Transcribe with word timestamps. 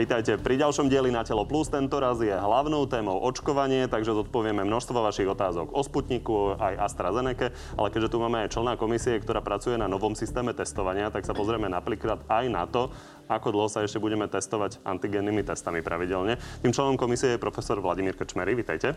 Vítajte 0.00 0.40
pri 0.40 0.56
ďalšom 0.56 0.88
dieli 0.88 1.12
na 1.12 1.20
Telo 1.28 1.44
Plus. 1.44 1.68
Tento 1.68 2.00
raz 2.00 2.16
je 2.24 2.32
hlavnou 2.32 2.88
témou 2.88 3.20
očkovanie, 3.20 3.84
takže 3.84 4.16
zodpovieme 4.16 4.64
množstvo 4.64 4.96
vašich 4.96 5.28
otázok 5.28 5.76
o 5.76 5.84
Sputniku, 5.84 6.56
aj 6.56 6.88
AstraZeneca, 6.88 7.52
ale 7.76 7.92
keďže 7.92 8.08
tu 8.08 8.16
máme 8.16 8.40
aj 8.40 8.56
člena 8.56 8.80
komisie, 8.80 9.20
ktorá 9.20 9.44
pracuje 9.44 9.76
na 9.76 9.92
novom 9.92 10.16
systéme 10.16 10.56
testovania, 10.56 11.12
tak 11.12 11.28
sa 11.28 11.36
pozrieme 11.36 11.68
napríklad 11.68 12.24
aj 12.32 12.44
na 12.48 12.64
to, 12.64 12.88
ako 13.28 13.52
dlho 13.52 13.68
sa 13.68 13.84
ešte 13.84 14.00
budeme 14.00 14.24
testovať 14.24 14.80
antigennými 14.88 15.44
testami 15.44 15.84
pravidelne. 15.84 16.40
Tým 16.64 16.72
členom 16.72 16.96
komisie 16.96 17.36
je 17.36 17.44
profesor 17.44 17.76
Vladimír 17.84 18.16
Krčmery. 18.16 18.56
Vítajte. 18.56 18.96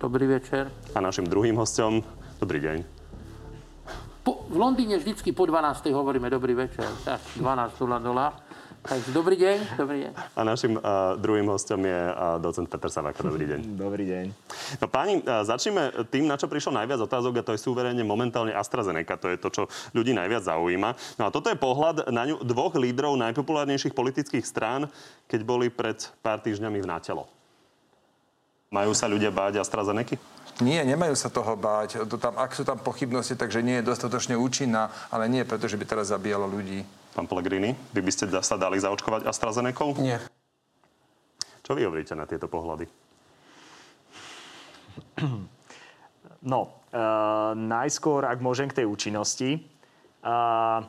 Dobrý 0.00 0.24
večer. 0.24 0.72
A 0.96 1.04
našim 1.04 1.28
druhým 1.28 1.60
hostom, 1.60 2.00
dobrý 2.40 2.64
deň. 2.64 2.76
Po, 4.24 4.48
v 4.48 4.56
Londýne 4.56 4.96
vždycky 4.96 5.36
po 5.36 5.44
12. 5.44 5.92
hovoríme 5.92 6.32
dobrý 6.32 6.56
večer, 6.56 6.88
tak 7.04 7.20
12.00. 7.36 8.49
Takže 8.80 9.12
dobrý 9.12 9.36
deň. 9.36 9.76
Dobrý 9.76 10.08
deň. 10.08 10.12
A 10.32 10.40
našim 10.40 10.80
uh, 10.80 11.12
druhým 11.20 11.44
hostom 11.52 11.84
je 11.84 12.00
uh, 12.00 12.40
docent 12.40 12.64
Peter 12.64 12.88
Savaka. 12.88 13.20
Dobrý 13.20 13.44
deň. 13.44 13.60
Dobrý 13.84 14.08
deň. 14.08 14.26
No 14.80 14.88
páni, 14.88 15.20
uh, 15.20 15.44
začneme 15.44 15.92
tým, 16.08 16.24
na 16.24 16.40
čo 16.40 16.48
prišlo 16.48 16.72
najviac 16.72 16.96
otázok 17.04 17.40
a 17.40 17.44
to 17.44 17.52
je 17.52 17.60
súverejne 17.60 18.00
momentálne 18.00 18.56
AstraZeneca. 18.56 19.20
To 19.20 19.28
je 19.28 19.36
to, 19.36 19.48
čo 19.52 19.62
ľudí 19.92 20.16
najviac 20.16 20.48
zaujíma. 20.48 20.96
No 21.20 21.28
a 21.28 21.32
toto 21.34 21.52
je 21.52 21.60
pohľad 21.60 22.08
na 22.08 22.24
ňu 22.24 22.40
dvoch 22.40 22.72
lídrov 22.72 23.20
najpopulárnejších 23.20 23.92
politických 23.92 24.48
strán, 24.48 24.88
keď 25.28 25.40
boli 25.44 25.68
pred 25.68 26.00
pár 26.24 26.40
týždňami 26.40 26.80
v 26.80 26.88
nátelo. 26.88 27.28
Majú 28.72 28.96
sa 28.96 29.04
ľudia 29.12 29.28
báť 29.28 29.60
AstraZeneca? 29.60 30.16
Nie, 30.64 30.84
nemajú 30.88 31.16
sa 31.16 31.28
toho 31.28 31.52
báť. 31.52 32.04
To 32.08 32.16
tam, 32.16 32.36
ak 32.36 32.56
sú 32.56 32.64
tam 32.64 32.80
pochybnosti, 32.80 33.36
takže 33.36 33.60
nie 33.60 33.80
je 33.80 33.88
dostatočne 33.92 34.40
účinná, 34.40 34.88
ale 35.12 35.28
nie 35.28 35.44
preto, 35.44 35.68
že 35.68 35.76
by 35.76 35.84
teraz 35.84 36.12
zabíjala 36.12 36.48
ľudí. 36.48 36.84
Pán 37.10 37.26
Pellegrini, 37.26 37.74
vy 37.90 38.00
by 38.06 38.12
ste 38.14 38.24
sa 38.40 38.54
dali 38.54 38.78
zaočkovať 38.78 39.26
AstraZeneca? 39.26 39.84
Nie. 39.98 40.18
Čo 41.66 41.74
vy 41.74 41.86
hovoríte 41.86 42.14
na 42.14 42.26
tieto 42.26 42.46
pohľady? 42.46 42.86
No, 46.40 46.80
uh, 46.88 47.52
najskôr, 47.52 48.24
ak 48.24 48.40
môžem 48.40 48.72
k 48.72 48.80
tej 48.80 48.86
účinnosti, 48.88 49.60
uh, 50.24 50.80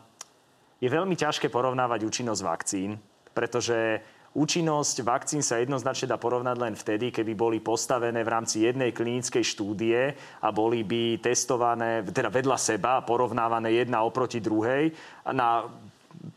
je 0.79 0.87
veľmi 0.87 1.11
ťažké 1.19 1.51
porovnávať 1.51 2.07
účinnosť 2.07 2.41
vakcín, 2.47 2.95
pretože 3.35 3.99
Účinnosť 4.31 5.03
vakcín 5.03 5.43
sa 5.43 5.59
jednoznačne 5.59 6.07
dá 6.07 6.15
porovnať 6.15 6.55
len 6.55 6.71
vtedy, 6.71 7.11
keby 7.11 7.35
boli 7.35 7.59
postavené 7.59 8.23
v 8.23 8.31
rámci 8.31 8.63
jednej 8.63 8.95
klinickej 8.95 9.43
štúdie 9.43 10.15
a 10.39 10.47
boli 10.55 10.87
by 10.87 11.19
testované 11.19 11.99
teda 11.99 12.31
vedľa 12.31 12.55
seba, 12.55 13.03
porovnávané 13.03 13.83
jedna 13.83 14.07
oproti 14.07 14.39
druhej 14.39 14.95
na 15.35 15.67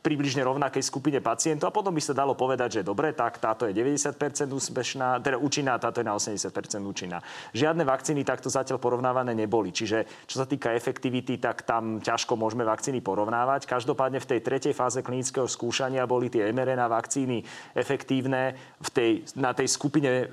približne 0.04 0.44
rovnakej 0.44 0.84
skupine 0.84 1.18
pacientov 1.24 1.70
a 1.70 1.76
potom 1.76 1.96
by 1.96 2.02
sa 2.02 2.12
dalo 2.12 2.36
povedať, 2.36 2.80
že 2.80 2.86
dobre, 2.86 3.16
tak 3.16 3.40
táto 3.40 3.64
je 3.64 3.72
90% 3.72 4.52
úspešná, 4.52 5.24
teda 5.24 5.40
účinná, 5.40 5.80
táto 5.80 6.00
je 6.00 6.06
na 6.06 6.14
80% 6.16 6.52
účinná. 6.84 7.24
Žiadne 7.56 7.88
vakcíny 7.88 8.22
takto 8.22 8.52
zatiaľ 8.52 8.80
porovnávané 8.80 9.32
neboli. 9.32 9.72
Čiže 9.72 10.28
čo 10.28 10.36
sa 10.40 10.46
týka 10.46 10.76
efektivity, 10.76 11.40
tak 11.40 11.64
tam 11.64 12.04
ťažko 12.04 12.36
môžeme 12.36 12.68
vakcíny 12.68 13.00
porovnávať. 13.00 13.64
Každopádne 13.64 14.20
v 14.20 14.36
tej 14.36 14.40
tretej 14.44 14.74
fáze 14.76 15.00
klinického 15.00 15.48
skúšania 15.48 16.04
boli 16.04 16.28
tie 16.28 16.52
mRNA 16.52 16.86
vakcíny 16.88 17.40
efektívne 17.72 18.56
v 18.80 18.88
tej, 18.92 19.10
na 19.34 19.56
tej 19.56 19.68
skupine 19.72 20.24
e, 20.24 20.26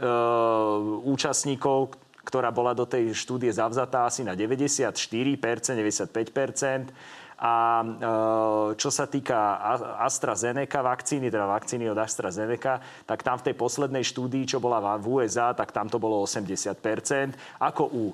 účastníkov, 1.08 1.96
ktorá 2.22 2.54
bola 2.54 2.78
do 2.78 2.86
tej 2.86 3.18
štúdie 3.18 3.50
zavzatá 3.50 4.06
asi 4.06 4.22
na 4.22 4.38
94%, 4.38 4.94
95%. 4.94 6.94
A 7.42 7.82
e, 7.82 7.86
čo 8.78 8.94
sa 8.94 9.10
týka 9.10 9.58
AstraZeneca 9.98 10.86
vakcíny, 10.86 11.34
teda 11.34 11.50
vakcíny 11.50 11.90
od 11.90 11.98
AstraZeneca, 11.98 12.78
tak 13.02 13.26
tam 13.26 13.42
v 13.42 13.50
tej 13.50 13.56
poslednej 13.58 14.06
štúdii, 14.06 14.46
čo 14.46 14.62
bola 14.62 14.78
v 15.02 15.26
USA, 15.26 15.50
tak 15.58 15.74
tam 15.74 15.90
to 15.90 15.98
bolo 15.98 16.22
80% 16.22 16.78
ako 17.58 17.84
u 17.90 18.04
e, 18.06 18.14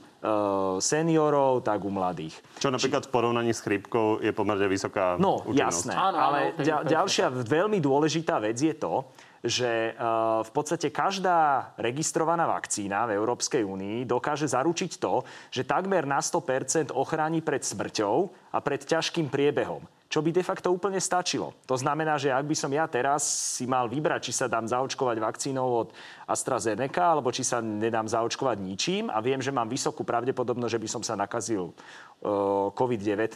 seniorov, 0.79 1.59
tak 1.59 1.83
u 1.83 1.91
mladých. 1.91 2.39
Čo 2.55 2.71
napríklad 2.71 3.07
v 3.07 3.11
porovnaní 3.11 3.51
s 3.51 3.59
chrípkou 3.59 4.23
je 4.23 4.31
pomerne 4.31 4.71
vysoká 4.71 5.19
No, 5.19 5.43
účinnosť. 5.43 5.59
jasné. 5.59 5.93
Ale 5.93 6.39
ďalšia 6.87 7.27
veľmi 7.27 7.83
dôležitá 7.83 8.39
vec 8.39 8.55
je 8.55 8.71
to, 8.71 9.03
že 9.47 9.91
eh, 9.91 9.95
v 10.43 10.51
podstate 10.51 10.91
každá 10.91 11.71
registrovaná 11.79 12.43
vakcína 12.45 13.07
v 13.07 13.15
Európskej 13.15 13.63
únii 13.63 14.03
dokáže 14.03 14.45
zaručiť 14.51 14.99
to, 14.99 15.23
že 15.49 15.63
takmer 15.63 16.03
na 16.03 16.19
100% 16.19 16.91
ochráni 16.91 17.39
pred 17.39 17.63
smrťou 17.63 18.15
a 18.51 18.57
pred 18.59 18.83
ťažkým 18.83 19.31
priebehom 19.31 19.87
čo 20.07 20.23
by 20.23 20.31
de 20.31 20.43
facto 20.43 20.71
úplne 20.71 21.03
stačilo. 21.03 21.51
To 21.67 21.75
znamená, 21.75 22.15
že 22.15 22.31
ak 22.31 22.47
by 22.47 22.55
som 22.55 22.71
ja 22.71 22.87
teraz 22.87 23.27
si 23.59 23.67
mal 23.67 23.91
vybrať, 23.91 24.31
či 24.31 24.33
sa 24.33 24.47
dám 24.47 24.63
zaočkovať 24.63 25.19
vakcínou 25.19 25.67
od 25.83 25.89
AstraZeneca, 26.23 27.11
alebo 27.11 27.27
či 27.35 27.43
sa 27.43 27.59
nedám 27.59 28.07
zaočkovať 28.07 28.57
ničím 28.63 29.11
a 29.11 29.19
viem, 29.19 29.43
že 29.43 29.51
mám 29.51 29.67
vysokú 29.67 30.07
pravdepodobnosť, 30.07 30.73
že 30.79 30.83
by 30.83 30.87
som 30.87 31.03
sa 31.03 31.19
nakazil 31.19 31.75
uh, 31.75 32.71
COVID-19, 32.71 33.35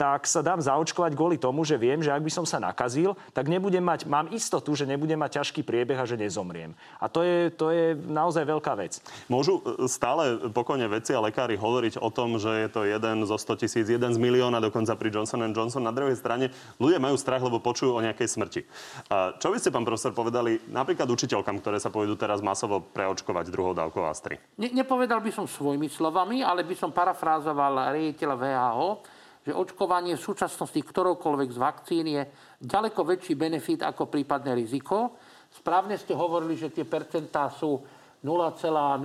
tak 0.00 0.24
sa 0.24 0.40
dám 0.40 0.64
zaočkovať 0.64 1.12
kvôli 1.12 1.36
tomu, 1.36 1.60
že 1.60 1.76
viem, 1.76 2.00
že 2.00 2.08
ak 2.08 2.24
by 2.24 2.32
som 2.32 2.48
sa 2.48 2.56
nakazil, 2.56 3.12
tak 3.36 3.52
nebudem 3.52 3.84
mať, 3.84 4.08
mám 4.08 4.32
istotu, 4.32 4.72
že 4.72 4.88
nebudem 4.88 5.20
mať 5.20 5.44
ťažký 5.44 5.60
priebeh 5.60 6.00
a 6.00 6.08
že 6.08 6.16
nezomriem. 6.16 6.72
A 6.96 7.12
to 7.12 7.20
je, 7.20 7.52
to 7.52 7.68
je 7.68 7.92
naozaj 8.08 8.48
veľká 8.48 8.72
vec. 8.80 9.04
Môžu 9.28 9.60
e, 9.60 9.84
stále 9.92 10.40
pokojne 10.56 10.88
veci 10.88 11.12
a 11.12 11.20
lekári 11.20 11.60
hovoriť 11.60 12.00
o 12.00 12.08
tom, 12.08 12.40
že 12.40 12.48
je 12.48 12.68
to 12.72 12.88
jeden 12.88 13.28
zo 13.28 13.36
100 13.36 13.60
tisíc, 13.60 13.92
jeden 13.92 14.08
z 14.08 14.16
milióna, 14.16 14.64
dokonca 14.64 14.96
pri 14.96 15.12
Johnson 15.12 15.44
Johnson. 15.52 15.84
Na 15.84 15.92
druhej 15.92 16.16
strane 16.16 16.48
ľudia 16.80 16.96
majú 16.96 17.20
strach, 17.20 17.44
lebo 17.44 17.60
počujú 17.60 17.92
o 17.92 18.00
nejakej 18.00 18.40
smrti. 18.40 18.60
A 19.12 19.36
čo 19.36 19.52
by 19.52 19.60
ste, 19.60 19.68
pán 19.68 19.84
profesor, 19.84 20.16
povedali 20.16 20.64
napríklad 20.72 21.12
učiteľkám, 21.12 21.60
ktoré 21.60 21.76
sa 21.76 21.92
pôjdu 21.92 22.16
teraz 22.16 22.40
masovo 22.40 22.80
preočkovať 22.80 23.52
druhou 23.52 23.76
dávkou 23.76 24.00
Astry? 24.08 24.40
Ne, 24.56 24.72
nepovedal 24.72 25.20
by 25.20 25.28
som 25.28 25.44
svojimi 25.44 25.92
slovami, 25.92 26.40
ale 26.40 26.64
by 26.64 26.72
som 26.72 26.88
parafrázoval 26.88 27.92
riaditeľa 27.92 28.36
VHO, 28.40 29.19
že 29.40 29.56
očkovanie 29.56 30.16
v 30.16 30.26
súčasnosti 30.26 30.76
ktoroukoľvek 30.76 31.48
z 31.48 31.58
vakcín 31.58 32.06
je 32.12 32.22
ďaleko 32.60 33.00
väčší 33.08 33.34
benefit 33.36 33.80
ako 33.80 34.12
prípadné 34.12 34.52
riziko. 34.52 35.16
Správne 35.48 35.96
ste 35.96 36.12
hovorili, 36.12 36.54
že 36.60 36.68
tie 36.68 36.84
percentá 36.84 37.48
sú 37.48 37.80
0,00064 38.20 39.00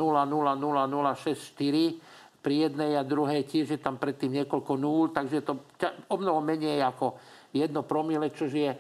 pri 2.46 2.70
jednej 2.70 2.94
a 2.94 3.02
druhej 3.02 3.42
tiež 3.48 3.74
je 3.74 3.80
tam 3.82 3.98
predtým 3.98 4.44
niekoľko 4.44 4.74
nul, 4.78 5.10
takže 5.10 5.42
to 5.42 5.66
o 6.12 6.16
mnoho 6.20 6.46
menej 6.46 6.78
ako 6.84 7.18
jedno 7.56 7.82
promile, 7.88 8.30
čo 8.30 8.46
je 8.46 8.70
e, 8.70 8.78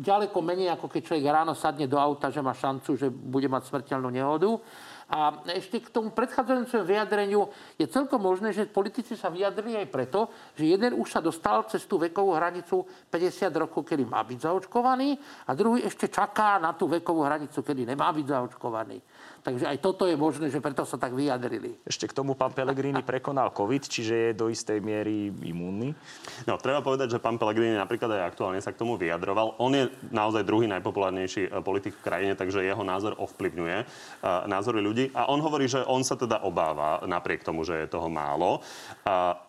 ďaleko 0.00 0.34
menej 0.42 0.74
ako 0.74 0.90
keď 0.90 1.00
človek 1.06 1.26
ráno 1.28 1.54
sadne 1.54 1.86
do 1.86 2.00
auta, 2.00 2.32
že 2.32 2.42
má 2.42 2.56
šancu, 2.56 2.96
že 2.96 3.12
bude 3.12 3.46
mať 3.46 3.68
smrteľnú 3.68 4.08
nehodu. 4.08 4.50
A 5.12 5.44
ešte 5.52 5.76
k 5.76 5.92
tomu 5.92 6.08
predchádzajúcemu 6.08 6.88
vyjadreniu 6.88 7.52
je 7.76 7.84
celkom 7.84 8.16
možné, 8.16 8.56
že 8.56 8.64
politici 8.64 9.12
sa 9.12 9.28
vyjadrili 9.28 9.76
aj 9.84 9.92
preto, 9.92 10.32
že 10.56 10.72
jeden 10.72 10.96
už 10.96 11.12
sa 11.12 11.20
dostal 11.20 11.68
cez 11.68 11.84
tú 11.84 12.00
vekovú 12.00 12.32
hranicu 12.32 12.88
50 13.12 13.52
rokov, 13.52 13.84
kedy 13.84 14.08
má 14.08 14.24
byť 14.24 14.48
zaočkovaný 14.48 15.20
a 15.44 15.52
druhý 15.52 15.84
ešte 15.84 16.08
čaká 16.08 16.56
na 16.56 16.72
tú 16.72 16.88
vekovú 16.88 17.28
hranicu, 17.28 17.60
kedy 17.60 17.92
nemá 17.92 18.08
byť 18.08 18.24
zaočkovaný. 18.24 19.04
Takže 19.42 19.66
aj 19.66 19.78
toto 19.82 20.06
je 20.06 20.14
možné, 20.14 20.54
že 20.54 20.62
preto 20.62 20.86
sa 20.86 20.94
tak 20.94 21.18
vyjadrili. 21.18 21.74
Ešte 21.82 22.06
k 22.06 22.14
tomu 22.14 22.38
pán 22.38 22.54
Pellegrini 22.54 23.02
prekonal 23.02 23.50
COVID, 23.50 23.90
čiže 23.90 24.14
je 24.14 24.38
do 24.38 24.46
istej 24.46 24.78
miery 24.78 25.34
imúnny. 25.42 25.90
No, 26.46 26.54
treba 26.62 26.78
povedať, 26.78 27.18
že 27.18 27.18
pán 27.18 27.42
Pellegrini 27.42 27.74
napríklad 27.74 28.22
aj 28.22 28.38
aktuálne 28.38 28.62
sa 28.62 28.70
k 28.70 28.78
tomu 28.78 28.94
vyjadroval. 28.94 29.58
On 29.58 29.74
je 29.74 29.90
naozaj 30.14 30.46
druhý 30.46 30.70
najpopulárnejší 30.70 31.50
e, 31.50 31.58
politik 31.58 31.98
v 31.98 32.06
krajine, 32.06 32.32
takže 32.38 32.62
jeho 32.62 32.86
názor 32.86 33.18
ovplyvňuje 33.18 33.76
e, 33.82 33.84
názory 34.46 34.78
ľudí. 34.78 35.01
A 35.10 35.26
on 35.32 35.42
hovorí, 35.42 35.66
že 35.66 35.82
on 35.88 36.06
sa 36.06 36.14
teda 36.14 36.46
obáva, 36.46 37.02
napriek 37.02 37.42
tomu, 37.42 37.66
že 37.66 37.82
je 37.82 37.90
toho 37.90 38.06
málo. 38.06 38.62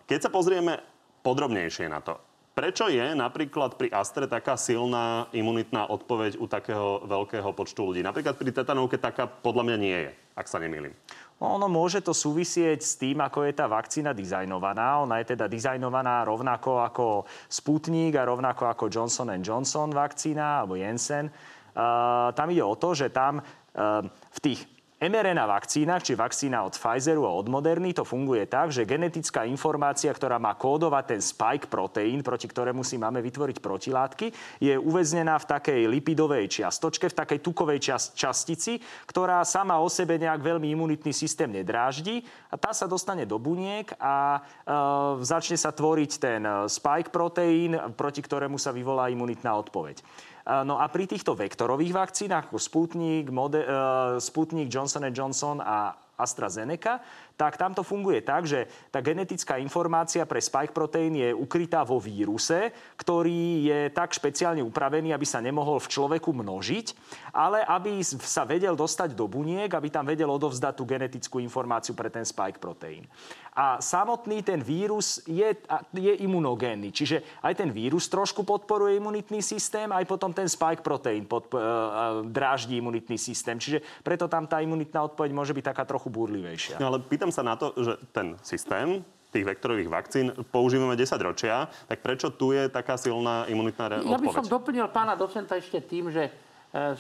Keď 0.10 0.20
sa 0.26 0.34
pozrieme 0.34 0.82
podrobnejšie 1.22 1.86
na 1.92 2.02
to, 2.02 2.18
Prečo 2.54 2.86
je 2.86 3.18
napríklad 3.18 3.82
pri 3.82 3.90
Astre 3.90 4.30
taká 4.30 4.54
silná 4.62 5.26
imunitná 5.34 5.90
odpoveď 5.90 6.38
u 6.38 6.46
takého 6.46 7.02
veľkého 7.02 7.50
počtu 7.50 7.82
ľudí? 7.82 8.06
Napríklad 8.06 8.38
pri 8.38 8.54
tetanovke 8.54 9.02
taká 9.02 9.26
podľa 9.26 9.66
mňa 9.66 9.78
nie 9.82 9.98
je, 10.06 10.12
ak 10.38 10.46
sa 10.46 10.62
nemýlim. 10.62 10.94
Ono 11.42 11.66
môže 11.66 12.06
to 12.06 12.14
súvisieť 12.14 12.78
s 12.78 12.94
tým, 13.02 13.26
ako 13.26 13.50
je 13.50 13.58
tá 13.58 13.66
vakcína 13.66 14.14
dizajnovaná. 14.14 15.02
Ona 15.02 15.26
je 15.26 15.34
teda 15.34 15.50
dizajnovaná 15.50 16.22
rovnako 16.30 16.86
ako 16.86 17.06
Sputnik 17.50 18.14
a 18.22 18.30
rovnako 18.30 18.70
ako 18.70 18.86
Johnson 18.86 19.34
Johnson 19.42 19.90
vakcína 19.90 20.62
alebo 20.62 20.78
Jensen. 20.78 21.34
Uh, 21.74 22.30
tam 22.38 22.54
ide 22.54 22.62
o 22.62 22.78
to, 22.78 22.94
že 22.94 23.10
tam 23.10 23.42
uh, 23.42 24.06
v 24.06 24.40
tých 24.46 24.62
mRNA 25.04 25.44
vakcína, 25.44 26.00
či 26.00 26.16
vakcína 26.16 26.64
od 26.64 26.80
Pfizeru 26.80 27.28
a 27.28 27.36
od 27.36 27.52
Moderny, 27.52 27.92
to 27.92 28.08
funguje 28.08 28.48
tak, 28.48 28.72
že 28.72 28.88
genetická 28.88 29.44
informácia, 29.44 30.08
ktorá 30.08 30.40
má 30.40 30.56
kódovať 30.56 31.04
ten 31.12 31.20
spike 31.20 31.68
proteín, 31.68 32.24
proti 32.24 32.48
ktorému 32.48 32.88
si 32.88 32.96
máme 32.96 33.20
vytvoriť 33.20 33.60
protilátky, 33.60 34.32
je 34.64 34.80
uväznená 34.80 35.36
v 35.44 35.50
takej 35.52 35.82
lipidovej 35.92 36.48
čiastočke, 36.48 37.12
v 37.12 37.20
takej 37.20 37.40
tukovej 37.44 37.80
čas, 37.84 38.16
častici, 38.16 38.80
ktorá 39.04 39.44
sama 39.44 39.76
o 39.84 39.92
sebe 39.92 40.16
nejak 40.16 40.40
veľmi 40.40 40.72
imunitný 40.72 41.12
systém 41.12 41.52
nedráždi 41.52 42.24
a 42.48 42.56
tá 42.56 42.72
sa 42.72 42.88
dostane 42.88 43.28
do 43.28 43.36
buniek 43.36 43.92
a 44.00 44.40
e, 44.40 44.72
začne 45.20 45.60
sa 45.60 45.76
tvoriť 45.76 46.12
ten 46.16 46.42
spike 46.72 47.12
proteín, 47.12 47.76
proti 48.00 48.24
ktorému 48.24 48.56
sa 48.56 48.72
vyvolá 48.72 49.12
imunitná 49.12 49.52
odpoveď. 49.60 50.00
No 50.44 50.76
a 50.76 50.92
pri 50.92 51.08
týchto 51.08 51.40
vektorových 51.40 51.96
vakcínach 51.96 52.52
ako 52.52 52.60
Sputnik, 52.60 53.32
Mode, 53.32 53.64
uh, 53.64 54.20
Sputnik, 54.20 54.68
Johnson 54.68 55.08
Johnson 55.16 55.64
a 55.64 55.96
AstraZeneca, 56.20 57.00
tak 57.34 57.58
tam 57.58 57.74
to 57.74 57.82
funguje 57.82 58.22
tak, 58.22 58.46
že 58.46 58.70
tá 58.94 59.02
genetická 59.02 59.58
informácia 59.58 60.24
pre 60.24 60.38
spike 60.38 60.72
proteín 60.72 61.18
je 61.18 61.34
ukrytá 61.34 61.82
vo 61.82 61.98
víruse, 61.98 62.70
ktorý 62.96 63.68
je 63.68 63.80
tak 63.90 64.14
špeciálne 64.14 64.62
upravený, 64.62 65.12
aby 65.12 65.26
sa 65.26 65.42
nemohol 65.42 65.82
v 65.82 65.92
človeku 65.92 66.30
množiť, 66.30 66.94
ale 67.34 67.66
aby 67.66 68.00
sa 68.06 68.46
vedel 68.46 68.78
dostať 68.78 69.18
do 69.18 69.26
buniek, 69.26 69.70
aby 69.74 69.90
tam 69.90 70.06
vedel 70.06 70.30
odovzdať 70.30 70.74
tú 70.78 70.84
genetickú 70.86 71.38
informáciu 71.42 71.98
pre 71.98 72.14
ten 72.14 72.26
spike 72.26 72.62
proteín. 72.62 73.10
A 73.54 73.78
samotný 73.78 74.42
ten 74.42 74.66
vírus 74.66 75.22
je, 75.30 75.46
je 75.94 76.14
imunogénny. 76.26 76.90
Čiže 76.90 77.22
aj 77.46 77.62
ten 77.62 77.70
vírus 77.70 78.10
trošku 78.10 78.42
podporuje 78.42 78.98
imunitný 78.98 79.46
systém, 79.46 79.86
aj 79.94 80.10
potom 80.10 80.34
ten 80.34 80.50
spike 80.50 80.82
proteín 80.82 81.30
pod, 81.30 81.54
uh, 81.54 82.26
dráždi 82.26 82.82
imunitný 82.82 83.14
systém. 83.14 83.62
Čiže 83.62 83.86
preto 84.02 84.26
tam 84.26 84.50
tá 84.50 84.58
imunitná 84.58 85.06
odpoveď 85.06 85.30
môže 85.38 85.54
byť 85.54 85.66
taká 85.70 85.86
trochu 85.86 86.10
búrlivejšia. 86.10 86.82
No 86.82 86.90
ale 86.90 87.06
pýtam 87.06 87.23
sa 87.30 87.46
na 87.46 87.56
to, 87.56 87.72
že 87.78 88.00
ten 88.12 88.36
systém, 88.42 89.06
tých 89.30 89.46
vektorových 89.46 89.90
vakcín 89.90 90.28
používame 90.54 90.94
10 90.94 91.18
ročia, 91.22 91.66
tak 91.90 92.06
prečo 92.06 92.34
tu 92.34 92.54
je 92.54 92.70
taká 92.70 92.98
silná 92.98 93.50
imunitná 93.50 94.02
odpoveď? 94.02 94.14
Ja 94.14 94.22
by 94.22 94.30
som 94.30 94.46
doplnil 94.46 94.88
pána 94.94 95.18
docenta 95.18 95.58
ešte 95.58 95.82
tým, 95.82 96.14
že 96.14 96.30
e, 96.30 96.32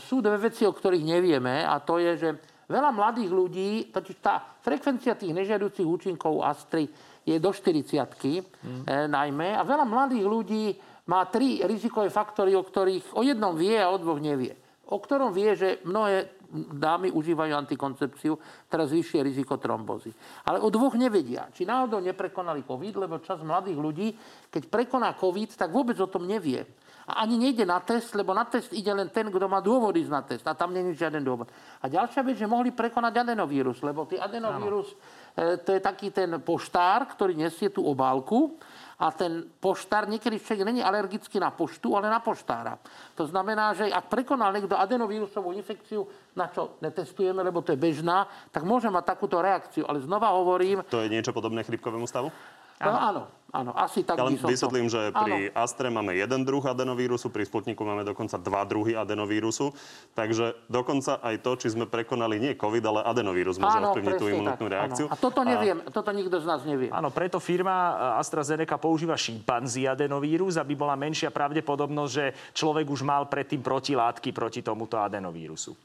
sú 0.10 0.18
dve 0.22 0.50
veci, 0.50 0.66
o 0.66 0.74
ktorých 0.74 1.06
nevieme 1.06 1.62
a 1.62 1.78
to 1.78 2.02
je, 2.02 2.12
že 2.18 2.30
Veľa 2.64 2.90
mladých 2.96 3.32
ľudí, 3.32 3.72
totiž 3.92 4.18
tá 4.24 4.40
frekvencia 4.64 5.20
tých 5.20 5.36
nežiaducich 5.36 5.84
účinkov 5.84 6.48
astry 6.48 6.88
je 7.28 7.36
do 7.36 7.52
40 7.52 7.92
mm. 8.00 8.84
e, 8.88 9.08
najmä. 9.12 9.52
A 9.54 9.62
veľa 9.68 9.84
mladých 9.84 10.26
ľudí 10.26 10.66
má 11.12 11.28
tri 11.28 11.60
rizikové 11.60 12.08
faktory, 12.08 12.56
o 12.56 12.64
ktorých 12.64 13.20
o 13.20 13.22
jednom 13.22 13.54
vie 13.60 13.76
a 13.76 13.92
o 13.92 14.00
dvoch 14.00 14.18
nevie. 14.24 14.56
O 14.94 15.02
ktorom 15.02 15.34
vie, 15.34 15.58
že 15.58 15.82
mnohé 15.90 16.30
dámy 16.54 17.10
užívajú 17.10 17.50
antikoncepciu, 17.58 18.38
teraz 18.70 18.94
vyššie 18.94 19.26
riziko 19.26 19.58
trombozy. 19.58 20.14
Ale 20.46 20.62
o 20.62 20.70
dvoch 20.70 20.94
nevedia. 20.94 21.50
Či 21.50 21.66
náhodou 21.66 21.98
neprekonali 21.98 22.62
COVID, 22.62 23.02
lebo 23.02 23.26
čas 23.26 23.42
mladých 23.42 23.80
ľudí, 23.82 24.08
keď 24.54 24.70
prekoná 24.70 25.18
COVID, 25.18 25.58
tak 25.58 25.74
vôbec 25.74 25.98
o 25.98 26.06
tom 26.06 26.30
nevie. 26.30 26.62
A 27.04 27.28
ani 27.28 27.36
nejde 27.36 27.68
na 27.68 27.84
test, 27.84 28.16
lebo 28.16 28.32
na 28.32 28.48
test 28.48 28.72
ide 28.72 28.88
len 28.94 29.12
ten, 29.12 29.28
kto 29.28 29.44
má 29.52 29.60
dôvod 29.60 29.92
ísť 29.92 30.12
na 30.14 30.22
test. 30.24 30.46
A 30.48 30.56
tam 30.56 30.72
není 30.72 30.96
žiaden 30.96 31.20
dôvod. 31.20 31.52
A 31.84 31.92
ďalšia 31.92 32.24
vec, 32.24 32.40
že 32.40 32.48
mohli 32.48 32.72
prekonať 32.72 33.28
adenovírus, 33.28 33.84
lebo 33.84 34.08
tý 34.08 34.16
adenovírus, 34.16 34.96
e, 35.36 35.60
to 35.60 35.76
je 35.76 35.82
taký 35.84 36.16
ten 36.16 36.40
poštár, 36.40 37.12
ktorý 37.12 37.36
nesie 37.36 37.76
tú 37.76 37.84
obálku 37.84 38.56
a 39.04 39.12
ten 39.12 39.52
poštár, 39.60 40.08
niekedy 40.08 40.40
človek 40.40 40.64
není 40.64 40.80
alergický 40.80 41.36
na 41.36 41.52
poštu, 41.52 41.92
ale 42.00 42.08
na 42.08 42.24
poštára. 42.24 42.80
To 43.20 43.28
znamená, 43.28 43.76
že 43.76 43.92
ak 43.92 44.08
prekonal 44.08 44.56
niekto 44.56 44.80
adenovírusovú 44.80 45.52
infekciu, 45.52 46.08
na 46.40 46.48
čo 46.48 46.80
netestujeme, 46.80 47.44
lebo 47.44 47.60
to 47.60 47.76
je 47.76 47.84
bežná, 47.84 48.32
tak 48.56 48.64
môže 48.64 48.88
mať 48.88 49.04
takúto 49.04 49.44
reakciu. 49.44 49.84
Ale 49.84 50.00
znova 50.00 50.32
hovorím... 50.32 50.88
To 50.88 51.04
je 51.04 51.12
niečo 51.12 51.36
podobné 51.36 51.68
chrypkovému 51.68 52.08
stavu? 52.08 52.32
Áno. 52.80 53.00
áno, 53.00 53.22
áno, 53.54 53.72
asi 53.78 54.02
tak 54.02 54.18
by 54.18 54.36
som 54.36 54.50
vysvetlím, 54.50 54.88
to... 54.90 54.94
že 54.98 55.02
pri 55.14 55.54
áno. 55.54 55.62
Astre 55.62 55.88
máme 55.94 56.18
jeden 56.18 56.42
druh 56.42 56.66
adenovírusu, 56.66 57.30
pri 57.30 57.46
Sputniku 57.46 57.86
máme 57.86 58.02
dokonca 58.02 58.42
dva 58.42 58.66
druhy 58.66 58.98
adenovírusu. 58.98 59.72
Takže 60.18 60.58
dokonca 60.68 61.22
aj 61.22 61.46
to, 61.46 61.52
či 61.62 61.68
sme 61.72 61.86
prekonali 61.86 62.42
nie 62.42 62.58
COVID, 62.58 62.84
ale 62.90 63.00
adenovírus 63.06 63.62
môže 63.62 63.78
ovplyvniť 63.78 64.16
tú 64.18 64.28
imunitnú 64.28 64.68
tak, 64.68 64.74
reakciu. 64.74 65.06
Áno. 65.08 65.14
A 65.14 65.16
toto 65.22 65.42
neviem, 65.46 65.78
a... 65.80 65.94
toto 65.94 66.10
nikto 66.10 66.42
z 66.42 66.46
nás 66.50 66.62
nevie. 66.66 66.90
Áno, 66.90 67.14
preto 67.14 67.38
firma 67.38 67.76
eh, 67.94 68.22
AstraZeneca 68.26 68.82
používa 68.82 69.14
šimpanzi 69.14 69.86
adenovírus, 69.86 70.58
aby 70.58 70.74
bola 70.74 70.98
menšia 70.98 71.30
pravdepodobnosť, 71.30 72.12
že 72.12 72.26
človek 72.58 72.90
už 72.90 73.06
mal 73.06 73.30
predtým 73.30 73.62
protilátky 73.62 74.34
proti 74.34 74.66
tomuto 74.66 74.98
adenovírusu. 74.98 75.78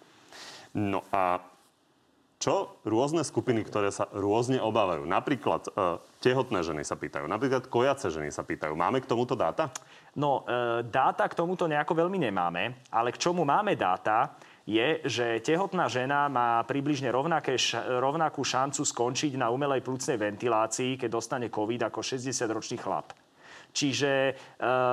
No 0.73 1.05
a 1.13 1.41
čo 2.39 2.79
rôzne 2.87 3.27
skupiny, 3.27 3.67
ktoré 3.67 3.91
sa 3.91 4.07
rôzne 4.15 4.63
obávajú. 4.63 5.03
Napríklad 5.11 5.67
e, 5.67 5.71
tehotné 6.23 6.63
ženy 6.63 6.87
sa 6.87 6.95
pýtajú, 6.95 7.27
napríklad 7.27 7.67
kojace 7.67 8.15
ženy 8.15 8.31
sa 8.31 8.47
pýtajú. 8.47 8.79
Máme 8.79 9.03
k 9.03 9.11
tomuto 9.11 9.35
dáta? 9.35 9.75
No, 10.15 10.47
e, 10.47 10.87
dáta 10.87 11.27
k 11.27 11.35
tomuto 11.35 11.67
nejako 11.67 11.99
veľmi 11.99 12.19
nemáme, 12.31 12.87
ale 12.95 13.11
k 13.11 13.19
čomu 13.19 13.43
máme 13.43 13.75
dáta, 13.75 14.39
je, 14.69 15.03
že 15.03 15.43
tehotná 15.43 15.91
žena 15.91 16.31
má 16.31 16.63
približne 16.63 17.11
rovnaké, 17.11 17.59
rovnakú 17.99 18.45
šancu 18.45 18.87
skončiť 18.87 19.35
na 19.41 19.51
umelej 19.51 19.83
plúcnej 19.83 20.21
ventilácii, 20.21 21.01
keď 21.01 21.09
dostane 21.11 21.49
COVID 21.51 21.91
ako 21.91 22.05
60-ročný 22.05 22.79
chlap. 22.79 23.17
Čiže 23.75 24.11
e, 24.31 24.33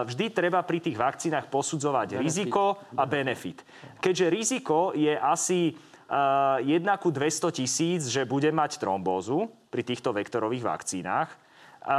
vždy 0.01 0.25
treba 0.33 0.65
pri 0.65 0.81
tých 0.81 0.98
vakcínach 0.98 1.45
posudzovať 1.53 2.18
benefit. 2.18 2.25
riziko 2.25 2.63
a 2.98 3.03
benefit. 3.06 3.62
Keďže 4.01 4.25
riziko 4.33 4.98
je 4.98 5.13
asi 5.13 5.75
1 6.09 6.65
ku 7.01 7.09
200 7.09 7.49
tisíc, 7.49 8.01
že 8.09 8.29
bude 8.29 8.53
mať 8.53 8.77
trombózu 8.77 9.49
pri 9.73 9.81
týchto 9.81 10.13
vektorových 10.13 10.63
vakcínach. 10.63 11.29
A 11.85 11.97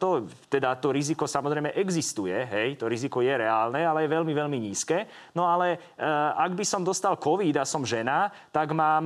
to, 0.00 0.24
teda 0.48 0.72
to 0.80 0.88
riziko 0.88 1.28
samozrejme 1.28 1.76
existuje, 1.76 2.32
hej, 2.32 2.80
to 2.80 2.88
riziko 2.88 3.20
je 3.20 3.28
reálne, 3.28 3.84
ale 3.84 4.08
je 4.08 4.12
veľmi, 4.16 4.32
veľmi 4.32 4.56
nízke. 4.56 5.04
No 5.36 5.44
ale 5.44 5.76
e, 5.76 6.00
ak 6.32 6.56
by 6.56 6.64
som 6.64 6.80
dostal 6.80 7.20
COVID 7.20 7.60
a 7.60 7.68
som 7.68 7.84
žena, 7.84 8.32
tak 8.48 8.72
mám 8.72 9.04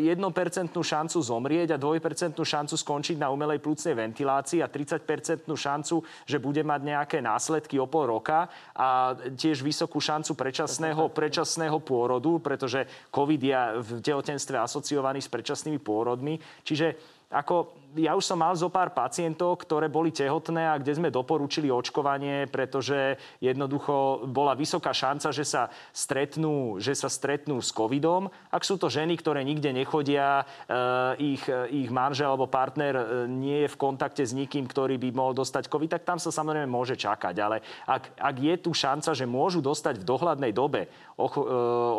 e, 0.00 0.80
šancu 0.80 1.18
zomrieť 1.20 1.76
a 1.76 1.80
2% 1.80 2.32
šancu 2.40 2.74
skončiť 2.80 3.20
na 3.20 3.28
umelej 3.28 3.60
plúcnej 3.60 3.92
ventilácii 3.92 4.64
a 4.64 4.72
30% 4.72 5.44
šancu, 5.44 6.00
že 6.24 6.40
bude 6.40 6.64
mať 6.64 6.80
nejaké 6.88 7.18
následky 7.20 7.76
o 7.76 7.84
pol 7.84 8.08
roka 8.08 8.48
a 8.72 9.12
tiež 9.36 9.60
vysokú 9.60 10.00
šancu 10.00 10.32
predčasného, 10.32 11.12
predčasného 11.12 11.76
pôrodu, 11.84 12.40
pretože 12.40 12.88
COVID 13.12 13.40
je 13.44 13.60
v 13.84 13.88
tehotenstve 14.00 14.56
asociovaný 14.56 15.20
s 15.20 15.28
predčasnými 15.28 15.76
pôrodmi. 15.76 16.40
Čiže 16.64 17.20
ako 17.32 17.81
ja 17.96 18.16
už 18.16 18.24
som 18.24 18.40
mal 18.40 18.56
zo 18.56 18.72
pár 18.72 18.96
pacientov, 18.96 19.60
ktoré 19.60 19.92
boli 19.92 20.08
tehotné 20.08 20.64
a 20.64 20.80
kde 20.80 20.96
sme 20.96 21.12
doporučili 21.12 21.68
očkovanie, 21.68 22.48
pretože 22.48 23.20
jednoducho 23.42 24.24
bola 24.28 24.56
vysoká 24.56 24.96
šanca, 24.96 25.28
že 25.28 25.44
sa 25.44 25.68
stretnú, 25.92 26.80
že 26.80 26.96
sa 26.96 27.12
stretnú 27.12 27.60
s 27.60 27.74
covidom. 27.74 28.32
Ak 28.48 28.64
sú 28.64 28.80
to 28.80 28.88
ženy, 28.88 29.20
ktoré 29.20 29.44
nikde 29.44 29.72
nechodia, 29.76 30.44
eh, 30.68 31.36
ich, 31.36 31.44
ich 31.72 31.88
manžel 31.92 32.32
alebo 32.32 32.48
partner 32.48 32.94
eh, 32.96 33.04
nie 33.28 33.66
je 33.66 33.72
v 33.72 33.80
kontakte 33.80 34.24
s 34.24 34.32
nikým, 34.32 34.64
ktorý 34.64 34.96
by 34.96 35.08
mohol 35.12 35.34
dostať 35.36 35.68
covid, 35.68 35.98
tak 35.98 36.08
tam 36.08 36.16
sa 36.16 36.32
samozrejme 36.32 36.68
môže 36.68 36.96
čakať. 36.96 37.34
Ale 37.40 37.60
ak, 37.84 38.16
ak 38.16 38.36
je 38.40 38.54
tu 38.56 38.70
šanca, 38.72 39.12
že 39.12 39.28
môžu 39.28 39.60
dostať 39.60 40.00
v 40.00 40.08
dohľadnej 40.08 40.52
dobe 40.56 40.88
ocho, 41.20 41.44
eh, 41.44 41.50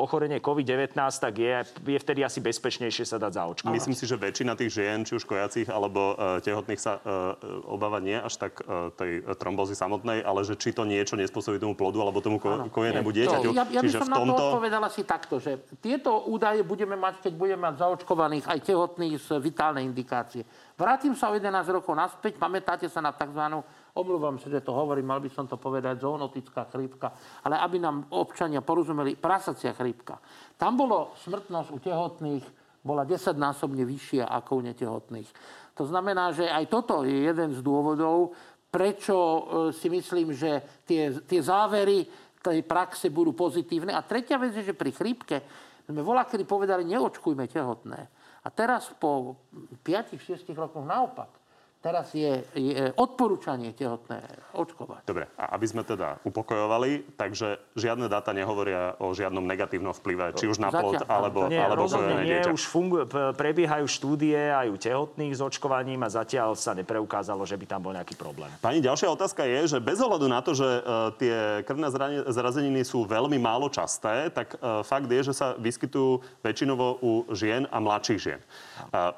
ochorenie 0.01 0.41
COVID-19, 0.41 0.97
tak 1.21 1.33
je, 1.37 1.53
je 1.85 1.99
vtedy 1.99 2.25
asi 2.25 2.41
bezpečnejšie 2.41 3.05
sa 3.05 3.21
dať 3.21 3.31
zaočkovať. 3.37 3.73
Myslím 3.73 3.97
si, 3.97 4.09
že 4.09 4.17
väčšina 4.17 4.57
tých 4.57 4.73
žien, 4.73 5.05
či 5.05 5.13
už 5.17 5.25
kojacích, 5.29 5.69
alebo 5.83 6.15
uh, 6.15 6.39
tehotných 6.39 6.79
sa 6.79 7.03
uh, 7.03 7.35
obáva 7.67 7.99
nie 7.99 8.15
až 8.15 8.39
tak 8.39 8.63
tej 8.95 9.25
trombozy 9.35 9.75
samotnej, 9.75 10.23
ale 10.23 10.45
že 10.47 10.55
či 10.55 10.71
to 10.71 10.87
niečo 10.87 11.19
nespôsobí 11.19 11.59
tomu 11.59 11.75
plodu 11.75 11.99
alebo 11.99 12.23
tomu 12.23 12.39
ko- 12.39 12.69
kojenému 12.71 13.09
dieťaťu. 13.11 13.51
Ja, 13.51 13.67
ja 13.67 13.81
by 13.83 13.91
som 13.91 14.09
na 14.09 14.17
tomto... 14.21 14.37
to 14.37 14.43
odpovedala 14.55 14.87
si 14.87 15.01
takto, 15.03 15.35
že 15.37 15.59
tieto 15.83 16.29
údaje 16.29 16.63
budeme 16.63 16.95
mať, 16.95 17.27
keď 17.27 17.33
budeme 17.35 17.61
mať 17.69 17.83
zaočkovaných 17.83 18.45
aj 18.47 18.59
tehotných 18.63 19.15
z 19.19 19.27
vitálnej 19.43 19.83
indikácie. 19.83 20.47
Vrátim 20.73 21.13
sa 21.13 21.29
o 21.29 21.37
11 21.37 21.53
rokov 21.69 21.93
naspäť, 21.93 22.41
pamätáte 22.41 22.89
sa 22.89 23.03
na 23.03 23.13
tzv. 23.13 23.61
Omlúvam 23.93 24.41
sa, 24.41 24.49
že 24.49 24.65
to 24.65 24.73
hovorím, 24.73 25.13
mal 25.13 25.21
by 25.21 25.29
som 25.29 25.45
to 25.45 25.53
povedať, 25.61 26.01
zoonotická 26.01 26.65
chrípka, 26.73 27.13
ale 27.45 27.61
aby 27.61 27.77
nám 27.77 28.09
občania 28.09 28.65
porozumeli, 28.65 29.13
prasacia 29.13 29.69
chrípka. 29.77 30.17
Tam 30.57 30.73
bolo 30.73 31.13
smrtnosť 31.21 31.69
u 31.69 31.77
tehotných 31.77 32.45
bola 32.83 33.07
desaťnásobne 33.07 33.87
vyššia 33.87 34.27
ako 34.27 34.59
u 34.59 34.61
netehotných. 34.67 35.29
To 35.73 35.83
znamená, 35.89 36.29
že 36.31 36.45
aj 36.45 36.65
toto 36.69 37.01
je 37.01 37.29
jeden 37.29 37.53
z 37.53 37.59
dôvodov, 37.65 38.37
prečo 38.69 39.15
e, 39.17 39.41
si 39.73 39.89
myslím, 39.89 40.33
že 40.33 40.81
tie, 40.85 41.13
tie 41.25 41.41
závery 41.41 42.05
tej 42.43 42.59
praxe 42.67 43.07
budú 43.13 43.31
pozitívne. 43.31 43.93
A 43.95 44.03
tretia 44.03 44.41
vec 44.41 44.53
je, 44.53 44.73
že 44.73 44.77
pri 44.77 44.91
chrípke 44.91 45.41
sme 45.83 46.01
volá, 46.03 46.27
kedy 46.27 46.47
povedali, 46.47 46.87
neočkujme 46.87 47.47
tehotné. 47.47 47.99
A 48.43 48.47
teraz 48.51 48.91
po 48.95 49.39
5-6 49.83 50.51
rokoch 50.51 50.83
naopak 50.83 51.42
Teraz 51.83 52.15
je, 52.15 52.47
je 52.55 52.95
odporúčanie 52.95 53.75
tehotné 53.75 54.23
očkovať. 54.55 55.03
Dobre, 55.03 55.27
a 55.35 55.51
aby 55.51 55.65
sme 55.67 55.83
teda 55.83 56.15
upokojovali, 56.23 57.19
takže 57.19 57.59
žiadne 57.75 58.07
dáta 58.07 58.31
nehovoria 58.31 58.95
o 59.03 59.11
žiadnom 59.11 59.43
negatívnom 59.43 59.91
vplyve, 59.91 60.31
či 60.39 60.47
už 60.47 60.63
na 60.63 60.71
plod, 60.71 61.03
alebo, 61.11 61.51
nie, 61.51 61.59
alebo 61.59 61.83
rozhodne 61.83 62.23
nie, 62.23 62.39
dieťa. 62.39 62.55
už 62.55 62.63
fungu, 62.63 63.03
prebiehajú 63.35 63.83
štúdie 63.83 64.39
aj 64.55 64.71
u 64.71 64.79
tehotných 64.79 65.35
s 65.35 65.43
očkovaním 65.43 66.07
a 66.07 66.09
zatiaľ 66.09 66.55
sa 66.55 66.71
nepreukázalo, 66.71 67.43
že 67.43 67.59
by 67.59 67.65
tam 67.67 67.83
bol 67.83 67.91
nejaký 67.91 68.15
problém. 68.15 68.47
Pani, 68.63 68.79
ďalšia 68.79 69.11
otázka 69.11 69.43
je, 69.43 69.75
že 69.75 69.83
bez 69.83 69.99
ohľadu 69.99 70.31
na 70.31 70.39
to, 70.39 70.55
že 70.55 70.63
uh, 70.63 71.11
tie 71.19 71.67
krvné 71.67 71.91
zrazeniny 72.31 72.87
sú 72.87 73.03
veľmi 73.03 73.35
málo 73.43 73.67
časté, 73.67 74.31
tak 74.31 74.55
uh, 74.55 74.87
fakt 74.87 75.11
je, 75.11 75.19
že 75.19 75.35
sa 75.35 75.59
vyskytujú 75.59 76.23
väčšinovo 76.47 77.03
u 77.03 77.27
žien 77.35 77.67
a 77.67 77.83
mladších 77.83 78.19
žien. 78.23 78.39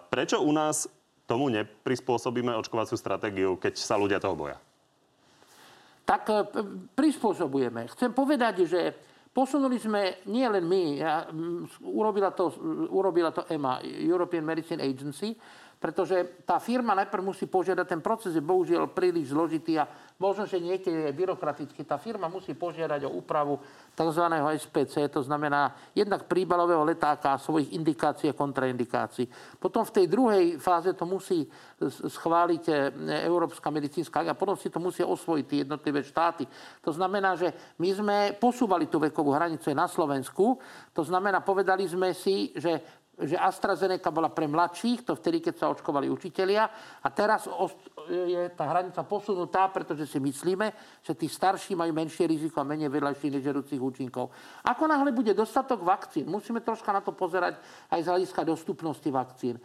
Prečo 0.10 0.42
u 0.42 0.50
nás 0.50 0.90
tomu 1.26 1.50
neprispôsobíme 1.50 2.54
očkovaciu 2.56 2.98
stratégiu, 2.98 3.58
keď 3.58 3.74
sa 3.78 3.98
ľudia 3.98 4.22
toho 4.22 4.38
boja? 4.38 4.58
tak 6.06 6.30
e, 6.30 6.38
prispôsobujeme. 6.94 7.90
Chcem 7.92 8.14
povedať, 8.14 8.70
že 8.70 8.94
posunuli 9.34 9.82
sme 9.82 10.22
nie 10.30 10.46
len 10.46 10.64
my, 10.64 10.84
ja, 11.02 11.26
urobila, 11.82 12.32
to, 12.32 12.54
urobila 12.94 13.34
to 13.34 13.44
EMA, 13.50 13.82
European 13.84 14.46
Medicine 14.46 14.80
Agency, 14.80 15.34
pretože 15.76 16.46
tá 16.48 16.62
firma 16.62 16.96
najprv 16.96 17.36
musí 17.36 17.50
požiadať, 17.50 17.86
ten 17.90 18.02
proces 18.02 18.32
je 18.32 18.40
bohužiaľ 18.40 18.96
príliš 18.96 19.36
zložitý 19.36 19.76
a 19.76 19.90
možno, 20.16 20.48
že 20.48 20.64
niekedy 20.64 21.12
je 21.12 21.18
byrokratický. 21.18 21.84
Tá 21.84 22.00
firma 22.00 22.32
musí 22.32 22.56
požiadať 22.56 23.04
o 23.08 23.16
úpravu 23.20 23.60
tzv. 23.92 24.24
SPC, 24.56 25.12
to 25.12 25.20
znamená 25.24 25.76
jednak 25.92 26.28
príbalového 26.28 26.88
letáka 26.88 27.36
a 27.36 27.42
svojich 27.42 27.76
indikácií 27.76 28.32
a 28.32 28.38
kontraindikácií. 28.38 29.28
Potom 29.60 29.84
v 29.84 29.96
tej 29.96 30.06
druhej 30.08 30.46
fáze 30.56 30.96
to 30.96 31.04
musí 31.04 31.44
schváliť 32.08 32.64
e, 32.68 32.74
Európska 33.28 33.68
medicínska 33.68 34.24
a 34.24 34.38
potom 34.38 34.56
si 34.56 34.72
to 34.72 34.80
musia 34.80 35.04
osvojiť 35.04 35.46
tie 35.46 35.60
jednotlivé 35.68 36.00
štáty. 36.04 36.48
To 36.84 36.92
znamená, 36.96 37.36
že 37.36 37.52
my 37.80 37.90
sme 37.92 38.18
posúvali 38.40 38.88
tú 38.88 39.00
vekovú 39.04 39.36
hranicu 39.36 39.68
na 39.76 39.88
Slovensku. 39.92 40.60
To 40.96 41.04
znamená, 41.04 41.44
povedali 41.44 41.84
sme 41.84 42.16
si, 42.16 42.56
že 42.56 43.04
že 43.16 43.40
AstraZeneca 43.40 44.12
bola 44.12 44.28
pre 44.28 44.44
mladších, 44.44 45.08
to 45.08 45.16
vtedy, 45.16 45.40
keď 45.40 45.56
sa 45.56 45.72
očkovali 45.72 46.12
učitelia. 46.12 46.68
A 47.00 47.08
teraz 47.16 47.48
je 48.12 48.52
tá 48.52 48.68
hranica 48.68 49.02
posunutá, 49.08 49.72
pretože 49.72 50.04
si 50.04 50.20
myslíme, 50.20 51.00
že 51.00 51.16
tí 51.16 51.32
starší 51.32 51.80
majú 51.80 51.96
menšie 51.96 52.28
riziko 52.28 52.60
a 52.60 52.68
menej 52.68 52.92
vedľajších 52.92 53.40
nežerúcich 53.40 53.80
účinkov. 53.80 54.36
Ako 54.68 54.84
náhle 54.92 55.16
bude 55.16 55.32
dostatok 55.32 55.88
vakcín, 55.88 56.28
musíme 56.28 56.60
troška 56.60 56.92
na 56.92 57.00
to 57.00 57.16
pozerať 57.16 57.56
aj 57.88 58.00
z 58.04 58.10
hľadiska 58.12 58.42
dostupnosti 58.44 59.08
vakcín. 59.08 59.56
E, 59.58 59.62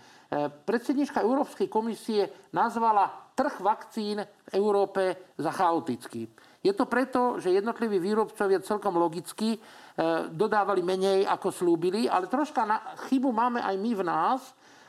predsednička 0.47 1.19
Európskej 1.19 1.67
komisie 1.67 2.51
nazvala 2.55 3.35
trh 3.35 3.59
vakcín 3.61 4.23
v 4.23 4.51
Európe 4.55 5.35
za 5.35 5.51
chaotický. 5.51 6.31
Je 6.61 6.77
to 6.77 6.85
preto, 6.85 7.41
že 7.41 7.57
jednotliví 7.57 7.97
výrobcovia 7.97 8.61
celkom 8.61 9.01
logicky 9.01 9.57
dodávali 10.33 10.81
menej, 10.81 11.29
ako 11.29 11.49
slúbili, 11.53 12.09
ale 12.09 12.27
troška 12.27 12.65
na, 12.65 12.97
chybu 13.09 13.29
máme 13.33 13.61
aj 13.61 13.77
my 13.77 13.93
v 13.97 14.03
nás. 14.05 14.41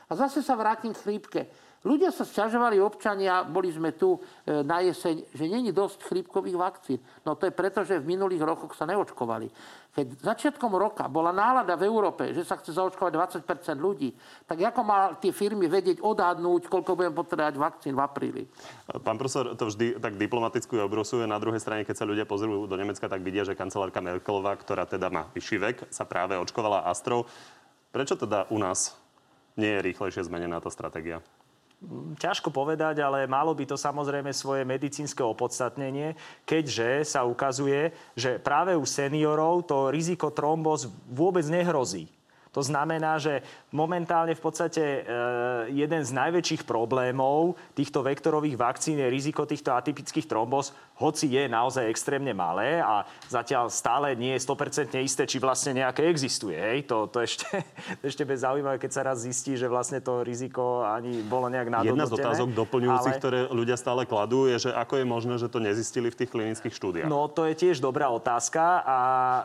A 0.08 0.12
zase 0.16 0.44
sa 0.44 0.52
vrátim 0.56 0.92
k 0.92 1.02
chrípke. 1.08 1.40
Ľudia 1.82 2.14
sa 2.14 2.22
sťažovali, 2.22 2.78
občania, 2.78 3.42
boli 3.42 3.74
sme 3.74 3.90
tu 3.98 4.14
e, 4.14 4.62
na 4.62 4.78
jeseň, 4.86 5.34
že 5.34 5.50
není 5.50 5.74
dosť 5.74 6.06
chrípkových 6.06 6.54
vakcín. 6.54 7.02
No 7.26 7.34
to 7.34 7.50
je 7.50 7.54
preto, 7.54 7.82
že 7.82 7.98
v 7.98 8.14
minulých 8.14 8.46
rokoch 8.46 8.78
sa 8.78 8.86
neočkovali. 8.86 9.50
Keď 9.90 10.06
začiatkom 10.22 10.72
roka 10.78 11.10
bola 11.10 11.34
nálada 11.34 11.74
v 11.74 11.90
Európe, 11.90 12.30
že 12.30 12.46
sa 12.46 12.54
chce 12.54 12.78
zaočkovať 12.78 13.42
20% 13.42 13.82
ľudí, 13.82 14.14
tak 14.46 14.62
ako 14.62 14.80
mal 14.86 15.18
tie 15.18 15.34
firmy 15.34 15.66
vedieť 15.66 15.98
odhadnúť, 15.98 16.70
koľko 16.70 16.94
budeme 16.94 17.18
potrebovať 17.18 17.58
vakcín 17.58 17.98
v 17.98 18.00
apríli? 18.00 18.42
Pán 19.02 19.18
profesor 19.18 19.50
to 19.58 19.66
vždy 19.66 19.98
tak 19.98 20.14
diplomaticky 20.14 20.78
obrosuje. 20.78 21.26
Na 21.26 21.42
druhej 21.42 21.58
strane, 21.58 21.82
keď 21.82 21.98
sa 21.98 22.06
ľudia 22.06 22.30
pozrú 22.30 22.70
do 22.70 22.78
Nemecka, 22.78 23.10
tak 23.10 23.26
vidia, 23.26 23.42
že 23.42 23.58
kancelárka 23.58 23.98
Merkelová, 23.98 24.54
ktorá 24.54 24.86
teda 24.86 25.10
má 25.10 25.26
vyšší 25.34 25.58
vek, 25.58 25.76
sa 25.90 26.06
práve 26.06 26.38
očkovala 26.38 26.86
Astrou. 26.86 27.26
Prečo 27.90 28.14
teda 28.14 28.46
u 28.54 28.62
nás 28.62 28.94
nie 29.58 29.68
je 29.68 29.84
rýchlejšie 29.92 30.30
zmenená 30.30 30.62
tá 30.62 30.70
stratégia? 30.70 31.20
Ťažko 32.18 32.54
povedať, 32.54 33.02
ale 33.02 33.26
malo 33.26 33.50
by 33.58 33.66
to 33.66 33.74
samozrejme 33.74 34.30
svoje 34.30 34.62
medicínske 34.62 35.18
opodstatnenie, 35.18 36.14
keďže 36.46 37.02
sa 37.02 37.26
ukazuje, 37.26 37.90
že 38.14 38.38
práve 38.38 38.78
u 38.78 38.86
seniorov 38.86 39.66
to 39.66 39.90
riziko 39.90 40.30
trombóz 40.30 40.86
vôbec 41.10 41.42
nehrozí. 41.50 42.06
To 42.52 42.60
znamená, 42.60 43.16
že 43.16 43.40
momentálne 43.72 44.36
v 44.36 44.42
podstate 44.44 44.82
e, 44.84 45.00
jeden 45.72 46.04
z 46.04 46.10
najväčších 46.12 46.68
problémov 46.68 47.56
týchto 47.72 48.04
vektorových 48.04 48.56
vakcín 48.60 49.00
je 49.00 49.08
riziko 49.08 49.48
týchto 49.48 49.72
atypických 49.72 50.28
trombóz, 50.28 50.76
hoci 51.00 51.26
je 51.32 51.48
naozaj 51.48 51.88
extrémne 51.88 52.30
malé 52.36 52.78
a 52.78 53.08
zatiaľ 53.26 53.72
stále 53.72 54.12
nie 54.14 54.36
je 54.36 54.44
100% 54.44 54.92
isté, 55.00 55.24
či 55.24 55.40
vlastne 55.40 55.80
nejaké 55.80 56.04
existuje. 56.06 56.54
Hej? 56.54 56.86
To, 56.86 57.08
to 57.08 57.24
ešte, 57.24 57.48
ešte 58.08 58.22
bez 58.28 58.44
zaujímavé, 58.44 58.76
keď 58.76 58.90
sa 58.92 59.02
raz 59.08 59.24
zistí, 59.24 59.56
že 59.56 59.66
vlastne 59.66 60.04
to 60.04 60.20
riziko 60.20 60.84
ani 60.84 61.24
bolo 61.24 61.48
nejak 61.48 61.72
nadhodnotené. 61.72 61.96
Jedna 61.96 62.06
z 62.06 62.14
otázok 62.20 62.48
doplňujúcich, 62.52 63.16
ale... 63.16 63.20
ktoré 63.20 63.38
ľudia 63.48 63.76
stále 63.80 64.04
kladú, 64.04 64.46
je, 64.52 64.68
že 64.68 64.70
ako 64.70 65.00
je 65.00 65.04
možné, 65.08 65.34
že 65.40 65.48
to 65.48 65.58
nezistili 65.58 66.12
v 66.12 66.16
tých 66.20 66.30
klinických 66.30 66.74
štúdiách. 66.76 67.08
No, 67.08 67.24
to 67.32 67.48
je 67.48 67.56
tiež 67.56 67.80
dobrá 67.80 68.12
otázka. 68.12 68.84
A... 68.84 68.98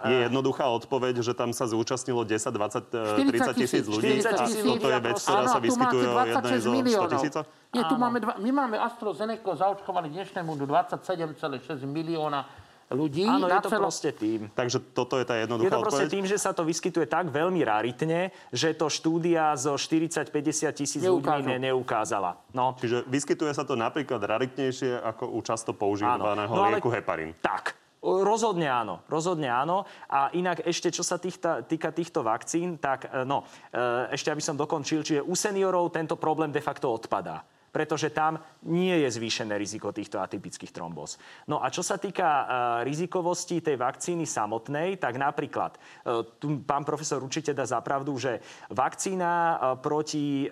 Je 0.03 0.27
jednoduchá 0.27 0.67
odpoveď, 0.67 1.23
že 1.23 1.31
tam 1.31 1.55
sa 1.55 1.63
zúčastnilo 1.63 2.27
10, 2.27 2.51
20, 2.51 3.23
30 3.23 3.55
tisíc 3.55 3.85
ľudí. 3.87 4.16
40 4.23 4.47
tisíc 4.49 4.63
Toto 4.65 4.87
je 4.89 4.99
vec, 4.99 5.17
ktorá 5.21 5.43
sa 5.45 5.59
vyskytuje 5.59 6.05
o 6.07 6.17
jednej 6.25 6.59
zo 6.59 6.71
100 6.73 7.13
tisíca? 7.17 7.39
Nie, 7.75 7.83
tu 7.83 7.95
máme 7.99 8.17
dva, 8.23 8.33
my 8.39 8.51
máme 8.51 8.75
AstraZeneca 8.79 9.51
zaočkovali 9.53 10.07
dnešnému 10.09 10.55
27,6 10.55 11.83
milióna 11.83 12.47
ľudí. 12.87 13.27
Áno, 13.27 13.51
je 13.51 13.59
to 13.59 13.71
celo... 13.71 13.83
proste 13.83 14.09
tým. 14.15 14.47
Takže 14.55 14.79
toto 14.95 15.19
je 15.19 15.25
tá 15.27 15.35
jednoduchá 15.35 15.67
Je 15.67 15.73
to 15.75 15.83
proste 15.83 16.05
odpoveď? 16.07 16.15
tým, 16.15 16.25
že 16.31 16.37
sa 16.39 16.51
to 16.55 16.63
vyskytuje 16.63 17.05
tak 17.11 17.27
veľmi 17.27 17.59
raritne, 17.67 18.31
že 18.55 18.71
to 18.71 18.87
štúdia 18.87 19.51
zo 19.59 19.75
40-50 19.75 20.71
tisíc 20.71 21.03
ľudí 21.03 21.43
ne, 21.43 21.59
neukázala. 21.59 22.39
No. 22.55 22.79
Čiže 22.79 23.03
vyskytuje 23.11 23.51
sa 23.51 23.67
to 23.67 23.75
napríklad 23.75 24.23
raritnejšie 24.23 25.03
ako 25.03 25.35
u 25.35 25.39
často 25.43 25.75
používaného 25.75 26.47
no, 26.47 26.63
lieku 26.71 26.87
heparín. 26.87 27.35
Tak. 27.43 27.75
Rozhodne 28.01 28.69
áno, 28.69 29.01
rozhodne 29.09 29.49
áno. 29.49 29.83
A 30.05 30.29
inak 30.37 30.61
ešte, 30.61 30.93
čo 30.93 31.01
sa 31.01 31.17
týchta, 31.17 31.65
týka 31.65 31.89
týchto 31.89 32.21
vakcín, 32.21 32.77
tak 32.77 33.09
e, 33.09 33.25
no, 33.25 33.41
e, 33.73 34.13
ešte 34.13 34.29
aby 34.29 34.43
som 34.43 34.53
dokončil, 34.53 35.01
čiže 35.01 35.25
u 35.25 35.33
seniorov 35.33 35.89
tento 35.89 36.13
problém 36.13 36.53
de 36.53 36.61
facto 36.61 36.93
odpadá 36.93 37.41
pretože 37.77 38.09
tam 38.09 38.41
nie 38.65 39.05
je 39.05 39.09
zvýšené 39.13 39.53
riziko 39.53 39.93
týchto 39.93 40.17
atypických 40.17 40.73
trombóz. 40.73 41.21
No 41.45 41.61
a 41.61 41.69
čo 41.69 41.85
sa 41.85 42.01
týka 42.01 42.25
uh, 42.25 42.45
rizikovosti 42.81 43.61
tej 43.61 43.77
vakcíny 43.77 44.25
samotnej, 44.25 44.97
tak 44.97 45.21
napríklad, 45.21 45.77
uh, 45.77 46.25
tu 46.41 46.65
pán 46.65 46.81
profesor 46.81 47.21
určite 47.21 47.53
dá 47.53 47.69
zapravdu, 47.69 48.17
že 48.17 48.41
vakcína 48.73 49.29
uh, 49.29 49.57
proti, 49.77 50.49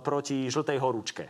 proti 0.00 0.48
žltej 0.48 0.78
horúčke 0.80 1.28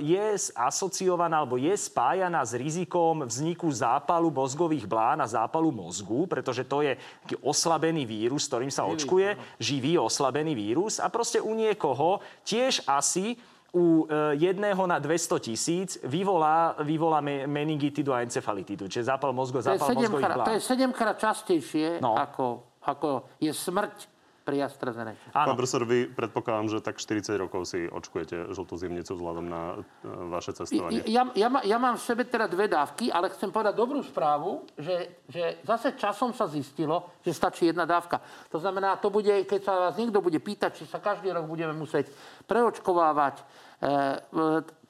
je 0.00 0.26
asociovaná 0.56 1.44
alebo 1.44 1.60
je 1.60 1.76
spájaná 1.76 2.40
s 2.42 2.56
rizikom 2.56 3.28
vzniku 3.28 3.68
zápalu 3.68 4.32
mozgových 4.32 4.88
blán 4.88 5.20
a 5.20 5.28
zápalu 5.28 5.68
mozgu, 5.68 6.24
pretože 6.26 6.64
to 6.64 6.80
je 6.80 6.96
taký 6.96 7.36
oslabený 7.44 8.08
vírus, 8.08 8.48
ktorým 8.48 8.72
sa 8.72 8.88
očkuje, 8.88 9.36
živý 9.60 10.00
oslabený 10.00 10.56
vírus. 10.56 10.98
A 10.98 11.12
proste 11.12 11.38
u 11.38 11.52
niekoho 11.52 12.24
tiež 12.48 12.88
asi 12.88 13.36
u 13.72 14.04
e, 14.04 14.36
jedného 14.36 14.86
na 14.86 14.98
200 15.00 15.40
tisíc 15.40 15.98
vyvolá, 16.04 16.76
vyvolá 16.84 17.24
meningitidu 17.24 18.12
a 18.12 18.20
encefalitidu, 18.20 18.88
čiže 18.88 19.08
zápal 19.08 19.32
mozgu, 19.32 19.64
zápal 19.64 19.96
mozgových. 19.96 20.44
To 20.44 20.56
je 20.56 20.60
sedemkrát 20.60 21.16
častejšie, 21.16 22.04
no. 22.04 22.12
ako, 22.20 22.76
ako 22.84 23.24
je 23.40 23.48
smrť 23.48 24.11
pri 24.42 24.66
AstraZeneca. 24.66 25.30
Pán 25.30 25.54
profesor, 25.54 25.86
vy 25.86 26.10
predpokladám, 26.10 26.66
že 26.74 26.78
tak 26.82 26.98
40 26.98 27.38
rokov 27.38 27.70
si 27.70 27.86
očkujete 27.86 28.50
žltú 28.50 28.74
zimnicu 28.74 29.14
vzhľadom 29.14 29.46
na 29.46 29.62
e, 29.78 30.06
vaše 30.30 30.50
cestovanie. 30.52 31.06
Ja, 31.06 31.30
ja, 31.38 31.48
ja 31.62 31.78
mám 31.78 31.94
v 31.94 32.02
sebe 32.02 32.26
teda 32.26 32.50
dve 32.50 32.66
dávky, 32.66 33.14
ale 33.14 33.30
chcem 33.30 33.54
povedať 33.54 33.74
dobrú 33.78 34.02
správu, 34.02 34.66
že, 34.74 35.22
že 35.30 35.62
zase 35.62 35.94
časom 35.94 36.34
sa 36.34 36.50
zistilo, 36.50 37.14
že 37.22 37.30
stačí 37.30 37.70
jedna 37.70 37.86
dávka. 37.86 38.18
To 38.50 38.58
znamená, 38.58 38.98
to 38.98 39.08
bude, 39.08 39.46
keď 39.46 39.60
sa 39.62 39.72
vás 39.88 39.94
niekto 39.94 40.18
bude 40.18 40.42
pýtať, 40.42 40.82
či 40.82 40.84
sa 40.90 40.98
každý 40.98 41.30
rok 41.30 41.46
budeme 41.46 41.72
musieť 41.72 42.10
preočkovávať, 42.50 43.46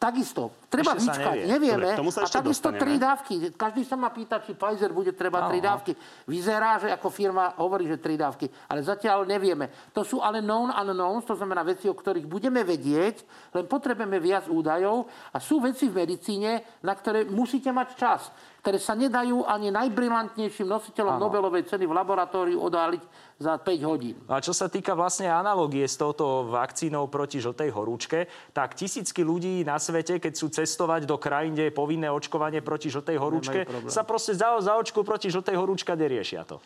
Takisto, 0.03 0.67
treba 0.67 0.99
Ešte 0.99 1.15
vyčkať, 1.15 1.37
nevie. 1.47 1.47
nevieme. 1.47 1.89
Dobre, 1.95 2.27
a 2.27 2.27
takisto 2.27 2.69
tri 2.75 2.99
dávky. 2.99 3.55
Každý 3.55 3.87
sa 3.87 3.95
ma 3.95 4.11
pýta, 4.11 4.43
či 4.43 4.59
Pfizer 4.59 4.91
bude 4.91 5.15
treba 5.15 5.47
tri 5.47 5.63
dávky. 5.63 5.95
Vyzerá, 6.27 6.83
že 6.83 6.91
ako 6.91 7.07
firma 7.07 7.55
hovorí, 7.63 7.87
že 7.87 8.03
tri 8.03 8.19
dávky, 8.19 8.51
ale 8.67 8.83
zatiaľ 8.83 9.23
nevieme. 9.31 9.71
To 9.95 10.03
sú 10.03 10.19
ale 10.19 10.43
known 10.43 10.75
unknowns, 10.75 11.23
to 11.23 11.39
znamená 11.39 11.63
veci, 11.63 11.87
o 11.87 11.95
ktorých 11.95 12.27
budeme 12.27 12.67
vedieť, 12.67 13.23
len 13.55 13.71
potrebujeme 13.71 14.19
viac 14.19 14.51
údajov 14.51 15.07
a 15.31 15.39
sú 15.39 15.63
veci 15.63 15.87
v 15.87 16.03
medicíne, 16.03 16.83
na 16.83 16.99
ktoré 16.99 17.23
musíte 17.23 17.71
mať 17.71 17.89
čas 17.95 18.27
ktoré 18.63 18.79
sa 18.79 18.95
nedajú 18.95 19.43
ani 19.43 19.75
najbrilantnejším 19.75 20.71
nositeľom 20.71 21.19
ano. 21.19 21.27
Nobelovej 21.27 21.67
ceny 21.67 21.83
v 21.83 21.99
laboratóriu 21.99 22.63
odhaliť 22.63 23.03
za 23.43 23.59
5 23.59 23.91
hodín. 23.91 24.15
A 24.31 24.39
čo 24.39 24.55
sa 24.55 24.71
týka 24.71 24.95
vlastne 24.95 25.27
analogie 25.27 25.83
s 25.83 25.99
touto 25.99 26.47
vakcínou 26.47 27.11
proti 27.11 27.43
žltej 27.43 27.75
horúčke, 27.75 28.31
tak 28.55 28.79
tisícky 28.79 29.27
ľudí 29.27 29.67
na 29.67 29.83
svete, 29.83 30.23
keď 30.23 30.33
sú 30.39 30.47
cestovať 30.55 31.11
do 31.11 31.19
krajín, 31.19 31.59
kde 31.59 31.69
je 31.69 31.75
povinné 31.75 32.07
očkovanie 32.07 32.63
proti 32.63 32.87
žltej 32.87 33.19
horúčke, 33.19 33.67
sa 33.91 34.07
proste 34.07 34.39
za, 34.39 34.55
za 34.63 34.79
očku 34.79 35.03
proti 35.03 35.27
žltej 35.27 35.59
horúčke 35.59 35.91
neriešia 35.99 36.47
to. 36.47 36.63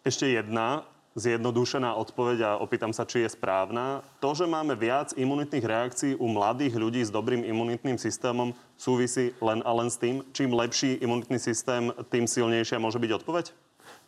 Ešte 0.00 0.32
jedna 0.32 0.88
zjednodušená 1.18 1.94
odpoveď 1.98 2.38
a 2.46 2.50
opýtam 2.62 2.94
sa, 2.94 3.06
či 3.06 3.26
je 3.26 3.30
správna. 3.34 4.02
To, 4.22 4.34
že 4.34 4.46
máme 4.46 4.78
viac 4.78 5.14
imunitných 5.14 5.66
reakcií 5.66 6.12
u 6.18 6.26
mladých 6.30 6.74
ľudí 6.78 7.02
s 7.02 7.10
dobrým 7.10 7.42
imunitným 7.42 7.98
systémom, 7.98 8.54
súvisí 8.78 9.34
len 9.42 9.62
a 9.66 9.70
len 9.74 9.90
s 9.90 9.98
tým, 9.98 10.22
čím 10.30 10.54
lepší 10.54 11.02
imunitný 11.02 11.38
systém, 11.42 11.90
tým 12.10 12.24
silnejšia 12.30 12.82
môže 12.82 13.02
byť 13.02 13.12
odpoveď? 13.22 13.46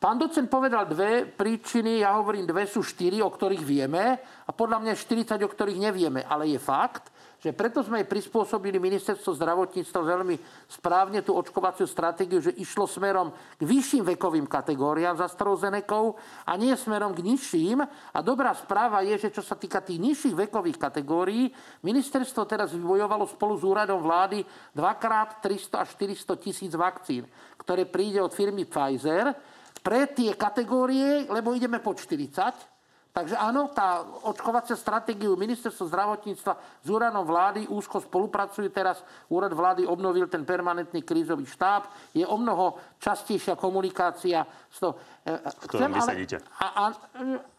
Pán 0.02 0.18
docent 0.18 0.50
povedal 0.50 0.90
dve 0.90 1.30
príčiny, 1.30 2.02
ja 2.02 2.18
hovorím 2.18 2.42
dve 2.42 2.66
sú 2.66 2.82
štyri, 2.82 3.22
o 3.22 3.30
ktorých 3.30 3.62
vieme 3.62 4.18
a 4.18 4.50
podľa 4.50 4.82
mňa 4.82 4.98
40, 4.98 5.38
o 5.46 5.46
ktorých 5.46 5.78
nevieme. 5.78 6.26
Ale 6.26 6.50
je 6.50 6.58
fakt, 6.58 7.11
že 7.42 7.50
preto 7.50 7.82
sme 7.82 7.98
aj 7.98 8.06
prispôsobili 8.06 8.78
ministerstvo 8.78 9.34
zdravotníctva 9.34 9.98
veľmi 9.98 10.38
správne 10.70 11.26
tú 11.26 11.34
očkovaciu 11.34 11.90
stratégiu, 11.90 12.38
že 12.38 12.54
išlo 12.54 12.86
smerom 12.86 13.34
k 13.58 13.62
vyšším 13.66 14.06
vekovým 14.14 14.46
kategóriám 14.46 15.18
za 15.18 15.26
AstraZenekou 15.26 16.14
a 16.46 16.52
nie 16.54 16.70
smerom 16.78 17.10
k 17.10 17.26
nižším. 17.26 17.82
A 18.14 18.18
dobrá 18.22 18.54
správa 18.54 19.02
je, 19.02 19.18
že 19.26 19.34
čo 19.34 19.42
sa 19.42 19.58
týka 19.58 19.82
tých 19.82 19.98
nižších 19.98 20.38
vekových 20.46 20.78
kategórií, 20.78 21.50
ministerstvo 21.82 22.46
teraz 22.46 22.70
vybojovalo 22.78 23.26
spolu 23.26 23.58
s 23.58 23.66
úradom 23.66 23.98
vlády 23.98 24.46
dvakrát 24.70 25.42
300 25.42 25.82
až 25.82 25.88
400 25.98 26.38
tisíc 26.38 26.72
vakcín, 26.78 27.26
ktoré 27.58 27.90
príde 27.90 28.22
od 28.22 28.30
firmy 28.30 28.70
Pfizer 28.70 29.34
pre 29.82 30.06
tie 30.14 30.38
kategórie, 30.38 31.26
lebo 31.26 31.58
ideme 31.58 31.82
po 31.82 31.90
40, 31.90 32.71
Takže 33.12 33.36
áno, 33.36 33.68
tá 33.68 34.00
očkovacia 34.24 34.72
stratégiu 34.72 35.36
ministerstva 35.36 35.84
zdravotníctva 35.84 36.52
s 36.80 36.88
úradom 36.88 37.28
vlády 37.28 37.68
úzko 37.68 38.00
spolupracujú 38.00 38.72
teraz. 38.72 39.04
Úrad 39.28 39.52
vlády 39.52 39.84
obnovil 39.84 40.32
ten 40.32 40.48
permanentný 40.48 41.04
krízový 41.04 41.44
štáb. 41.44 41.92
Je 42.16 42.24
o 42.24 42.40
mnoho 42.40 42.80
častejšia 42.96 43.52
komunikácia. 43.60 44.48
S 44.64 44.80
to, 44.80 44.96
e, 45.28 45.36
Chcem, 45.44 45.92
ale, 45.92 46.24
a, 46.56 46.66
a, 46.72 46.84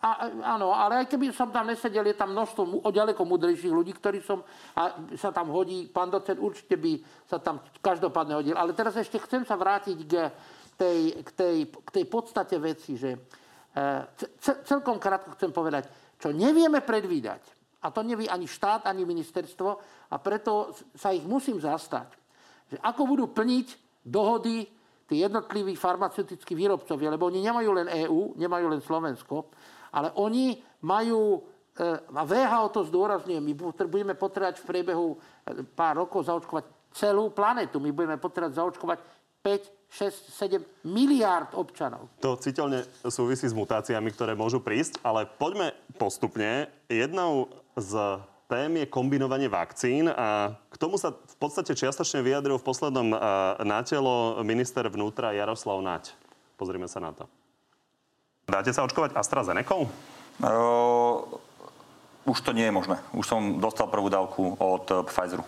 a, 0.02 0.10
áno, 0.58 0.74
ale 0.74 1.06
aj 1.06 1.14
keby 1.14 1.30
som 1.30 1.54
tam 1.54 1.70
nesedel, 1.70 2.10
je 2.10 2.18
tam 2.18 2.34
množstvo 2.34 2.82
o 2.82 2.90
ďaleko 2.90 3.22
mudrejších 3.22 3.70
ľudí, 3.70 3.94
ktorí 3.94 4.26
som, 4.26 4.42
a 4.74 5.06
sa 5.22 5.30
tam 5.30 5.54
hodí. 5.54 5.86
Pán 5.86 6.10
docent 6.10 6.42
určite 6.42 6.82
by 6.82 6.98
sa 7.30 7.38
tam 7.38 7.62
každopádne 7.78 8.42
hodil. 8.42 8.56
Ale 8.58 8.74
teraz 8.74 8.98
ešte 8.98 9.22
chcem 9.22 9.46
sa 9.46 9.54
vrátiť 9.54 9.98
k 10.02 10.14
tej, 10.82 11.22
k 11.22 11.30
tej, 11.38 11.58
k 11.70 11.90
tej 12.02 12.06
podstate 12.10 12.58
veci, 12.58 12.98
že 12.98 13.43
celkom 14.64 15.02
krátko 15.02 15.34
chcem 15.34 15.50
povedať, 15.50 15.90
čo 16.22 16.30
nevieme 16.30 16.86
predvídať, 16.86 17.42
a 17.84 17.92
to 17.92 18.06
nevie 18.06 18.30
ani 18.30 18.48
štát, 18.48 18.88
ani 18.88 19.04
ministerstvo, 19.04 19.70
a 20.14 20.16
preto 20.22 20.72
sa 20.96 21.12
ich 21.12 21.26
musím 21.26 21.60
zastať, 21.60 22.08
že 22.72 22.78
ako 22.80 23.02
budú 23.10 23.26
plniť 23.34 23.68
dohody 24.06 24.70
tí 25.04 25.16
jednotliví 25.20 25.76
farmaceutickí 25.76 26.56
výrobcovia, 26.56 27.12
lebo 27.12 27.28
oni 27.28 27.44
nemajú 27.44 27.70
len 27.76 27.88
EÚ, 28.08 28.40
nemajú 28.40 28.66
len 28.72 28.82
Slovensko, 28.82 29.52
ale 29.92 30.16
oni 30.16 30.56
majú, 30.88 31.44
e, 31.76 31.82
a 32.16 32.24
VHO 32.24 32.72
to 32.72 32.88
zdôrazňuje, 32.88 33.40
my 33.44 33.54
budeme 33.90 34.16
potrebovať 34.16 34.64
v 34.64 34.68
priebehu 34.70 35.08
e, 35.12 35.18
pár 35.76 36.02
rokov 36.08 36.24
zaočkovať 36.26 36.66
celú 36.96 37.34
planetu. 37.34 37.82
My 37.82 37.92
budeme 37.92 38.22
potrebovať 38.22 38.54
zaočkovať 38.58 39.00
5, 39.44 39.92
6, 39.92 40.32
7 40.32 40.88
miliárd 40.88 41.52
občanov. 41.54 42.08
To 42.24 42.40
citeľne 42.40 42.88
súvisí 43.12 43.46
s 43.46 43.54
mutáciami, 43.54 44.10
ktoré 44.10 44.34
môžu 44.34 44.64
prísť, 44.64 45.04
ale 45.04 45.28
poďme 45.28 45.76
postupne. 46.00 46.72
Jednou 46.88 47.52
z 47.76 48.24
tém 48.48 48.72
je 48.80 48.88
kombinovanie 48.88 49.52
vakcín 49.52 50.08
a 50.08 50.56
k 50.72 50.76
tomu 50.80 50.96
sa 50.96 51.12
v 51.12 51.36
podstate 51.38 51.76
čiastočne 51.76 52.24
vyjadril 52.24 52.56
v 52.56 52.66
poslednom 52.66 53.12
uh, 53.12 53.20
nátelo 53.68 54.40
minister 54.48 54.88
vnútra 54.88 55.36
Jaroslav 55.36 55.84
Naď. 55.84 56.16
Pozrime 56.56 56.88
sa 56.88 57.04
na 57.04 57.12
to. 57.12 57.28
Dáte 58.48 58.72
sa 58.72 58.88
očkovať 58.88 59.20
AstraZeneca? 59.20 59.76
Uh, 59.76 59.90
už 62.24 62.40
to 62.40 62.56
nie 62.56 62.72
je 62.72 62.74
možné. 62.74 62.96
Už 63.12 63.28
som 63.28 63.60
dostal 63.60 63.92
prvú 63.92 64.08
dávku 64.08 64.56
od 64.56 64.88
Pfizeru. 65.12 65.44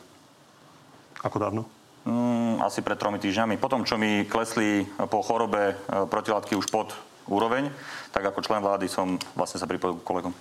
Ako 1.24 1.40
dávno? 1.40 1.64
Mm, 2.06 2.62
asi 2.62 2.86
pred 2.86 3.02
tromi 3.02 3.18
týždňami. 3.18 3.58
Potom, 3.58 3.82
čo 3.82 3.98
mi 3.98 4.30
klesli 4.30 4.86
po 5.10 5.26
chorobe 5.26 5.74
e, 5.74 5.76
protilátky 6.06 6.54
už 6.54 6.70
pod 6.70 6.94
úroveň, 7.26 7.74
tak 8.14 8.30
ako 8.30 8.46
člen 8.46 8.62
vlády 8.62 8.86
som 8.86 9.18
vlastne 9.34 9.58
sa 9.58 9.66
pripojil 9.66 9.98
k 9.98 10.06
kolegom. 10.06 10.34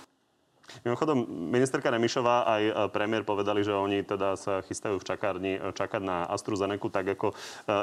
Mimochodom, 0.85 1.25
ministerka 1.25 1.89
Remišová 1.89 2.45
aj 2.45 2.61
e, 2.61 2.73
premiér 2.93 3.25
povedali, 3.25 3.65
že 3.65 3.73
oni 3.73 4.05
teda 4.05 4.37
sa 4.37 4.61
chystajú 4.61 5.01
v 5.01 5.07
čakárni 5.09 5.57
čakať 5.57 6.01
na 6.05 6.29
AstraZeneca, 6.29 7.01
tak 7.01 7.17
ako 7.17 7.33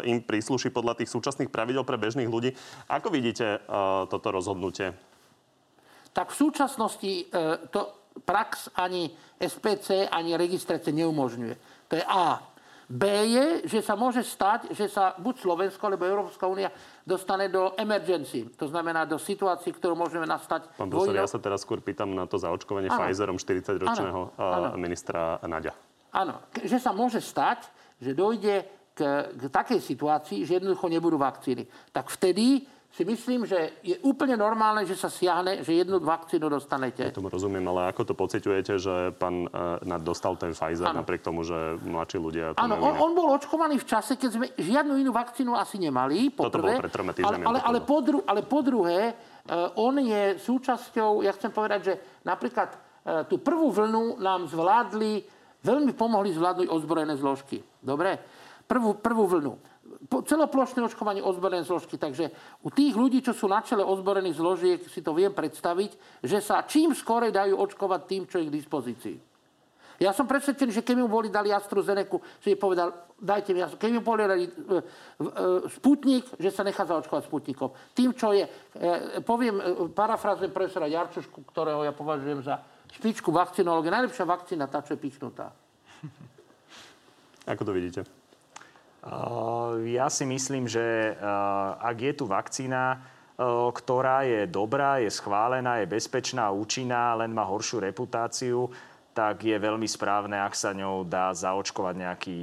im 0.07 0.23
prísluší 0.23 0.71
podľa 0.71 1.03
tých 1.03 1.11
súčasných 1.11 1.51
pravidel 1.51 1.83
pre 1.83 1.99
bežných 1.99 2.31
ľudí. 2.31 2.55
Ako 2.87 3.11
vidíte 3.11 3.67
toto 4.07 4.31
rozhodnutie? 4.31 4.95
Tak 6.15 6.31
v 6.31 6.39
súčasnosti 6.39 7.13
to 7.75 7.81
prax 8.23 8.71
ani 8.79 9.11
SPC, 9.43 10.07
ani 10.07 10.39
registrácie 10.39 10.95
neumožňuje. 10.95 11.55
To 11.91 11.95
je 11.99 12.05
A. 12.07 12.52
B 12.93 13.09
je, 13.09 13.47
že 13.73 13.81
sa 13.81 13.97
môže 13.97 14.21
stať, 14.21 14.77
že 14.77 14.85
sa 14.85 15.17
buď 15.17 15.41
Slovensko, 15.41 15.81
alebo 15.89 16.05
Európska 16.05 16.45
únia 16.45 16.69
dostane 17.09 17.49
do 17.49 17.73
emergency. 17.81 18.53
To 18.61 18.69
znamená 18.69 19.09
do 19.09 19.17
situácií, 19.17 19.73
ktorú 19.73 19.97
môžeme 19.97 20.29
nastať. 20.29 20.77
Pán 20.77 20.93
profesor, 20.93 21.17
ja 21.17 21.25
sa 21.25 21.41
teraz 21.41 21.65
skôr 21.65 21.81
pýtam 21.81 22.13
na 22.13 22.29
to 22.29 22.37
zaočkovanie 22.37 22.93
ano. 22.93 23.09
Pfizerom 23.09 23.41
40-ročného 23.41 24.21
ano. 24.37 24.77
ministra 24.77 25.41
Naďa. 25.41 25.73
Áno, 26.13 26.45
že 26.53 26.77
sa 26.77 26.93
môže 26.93 27.25
stať, 27.25 27.65
že 27.97 28.13
dojde 28.13 28.69
k, 28.93 29.01
k 29.41 29.43
takej 29.49 29.81
situácii, 29.81 30.45
že 30.45 30.61
jednoducho 30.61 30.93
nebudú 30.93 31.17
vakcíny. 31.17 31.65
Tak 31.97 32.13
vtedy 32.13 32.69
si 32.93 33.09
myslím, 33.09 33.49
že 33.49 33.73
je 33.81 33.97
úplne 34.05 34.37
normálne, 34.37 34.85
že 34.85 34.93
sa 35.01 35.09
siahne, 35.09 35.65
že 35.65 35.81
jednu 35.81 35.97
vakcínu 35.97 36.53
dostanete. 36.53 37.09
Ja 37.09 37.17
tomu 37.17 37.33
rozumiem, 37.33 37.65
ale 37.65 37.89
ako 37.89 38.13
to 38.13 38.15
pociťujete, 38.15 38.73
že 38.77 39.17
pán 39.17 39.49
uh, 39.49 39.81
dostal 40.05 40.37
ten 40.37 40.53
Pfizer 40.53 40.93
ano. 40.93 41.01
napriek 41.01 41.25
tomu, 41.25 41.41
že 41.41 41.81
mladší 41.81 42.21
ľudia... 42.21 42.45
Áno, 42.61 42.77
on, 42.77 43.01
on 43.01 43.17
bol 43.17 43.33
očkovaný 43.33 43.81
v 43.81 43.89
čase, 43.89 44.21
keď 44.21 44.31
sme 44.37 44.47
žiadnu 44.61 45.01
inú 45.01 45.09
vakcínu 45.09 45.57
asi 45.57 45.81
nemali. 45.81 46.29
Po 46.37 46.53
Toto 46.53 46.61
prvé, 46.61 46.77
bol 46.77 46.85
pred 46.85 46.93
troma. 46.93 47.11
Ale, 47.17 47.37
ale, 47.41 47.59
ale, 47.65 47.79
po 47.81 48.05
dru, 48.05 48.21
ale 48.29 48.45
po 48.45 48.61
druhé, 48.61 49.17
uh, 49.17 49.73
on 49.81 49.97
je 49.97 50.37
súčasťou, 50.37 51.25
ja 51.25 51.33
chcem 51.33 51.49
povedať, 51.49 51.81
že 51.81 51.95
napríklad 52.29 52.77
uh, 52.77 53.25
tú 53.25 53.41
prvú 53.41 53.73
vlnu 53.73 54.21
nám 54.21 54.53
zvládli, 54.53 55.25
veľmi 55.65 55.97
pomohli 55.97 56.29
zvládnuť 56.37 56.69
ozbrojené 56.69 57.17
zložky. 57.17 57.65
Dobre? 57.81 58.21
Prvú, 58.69 59.01
prvú 59.01 59.25
vlnu 59.25 59.72
celoplošné 60.21 60.85
očkovanie 60.85 61.25
ozbrojené 61.25 61.65
zložky. 61.65 61.97
Takže 61.97 62.29
u 62.61 62.69
tých 62.69 62.93
ľudí, 62.93 63.25
čo 63.25 63.33
sú 63.33 63.49
na 63.49 63.65
čele 63.65 63.81
ozbrojených 63.81 64.37
zložiek, 64.37 64.81
si 64.85 65.01
to 65.01 65.17
viem 65.17 65.33
predstaviť, 65.33 66.21
že 66.21 66.45
sa 66.45 66.69
čím 66.69 66.93
skore 66.93 67.33
dajú 67.33 67.57
očkovať 67.57 68.01
tým, 68.05 68.23
čo 68.29 68.37
je 68.37 68.53
k 68.53 68.57
dispozícii. 68.61 69.17
Ja 70.03 70.11
som 70.11 70.27
presvedčený, 70.27 70.75
že 70.75 70.83
keby 70.83 71.07
mu 71.07 71.11
boli 71.15 71.31
dali 71.31 71.55
AstraZeneca, 71.55 72.19
že 72.43 72.53
je 72.53 72.59
povedal, 72.59 72.91
dajte 73.23 73.55
mi, 73.55 73.63
keby 73.63 73.93
mu 73.97 74.03
boli 74.03 74.27
dali 74.27 74.45
uh, 74.51 74.51
uh, 74.51 74.83
Sputnik, 75.71 76.27
že 76.43 76.51
sa 76.51 76.67
nechá 76.67 76.83
zaočkovať 76.83 77.31
Sputnikom. 77.31 77.71
Tým, 77.95 78.11
čo 78.11 78.35
je, 78.35 78.43
uh, 78.43 79.23
poviem, 79.23 79.63
parafrázujem 79.95 80.51
profesora 80.51 80.91
Jarčušku, 80.91 81.47
ktorého 81.55 81.87
ja 81.87 81.95
považujem 81.95 82.43
za 82.43 82.59
špičku 82.99 83.31
vakcinológie. 83.31 83.95
Najlepšia 83.95 84.27
vakcína, 84.27 84.67
tá, 84.67 84.83
čo 84.83 84.99
je 84.99 85.03
pičnutá. 85.07 85.55
Ako 87.47 87.63
to 87.63 87.71
vidíte? 87.71 88.22
Ja 89.83 90.07
si 90.07 90.23
myslím, 90.23 90.71
že 90.71 91.17
ak 91.83 91.97
je 91.99 92.13
tu 92.15 92.25
vakcína, 92.31 93.03
ktorá 93.75 94.23
je 94.23 94.47
dobrá, 94.47 95.03
je 95.03 95.11
schválená, 95.11 95.83
je 95.83 95.91
bezpečná, 95.91 96.55
účinná, 96.55 97.19
len 97.19 97.35
má 97.35 97.43
horšiu 97.43 97.83
reputáciu, 97.83 98.71
tak 99.13 99.45
je 99.45 99.57
veľmi 99.57 99.85
správne, 99.85 100.41
ak 100.41 100.57
sa 100.57 100.73
ňou 100.73 101.05
dá 101.05 101.33
zaočkovať 101.37 101.95
nejaký 102.01 102.37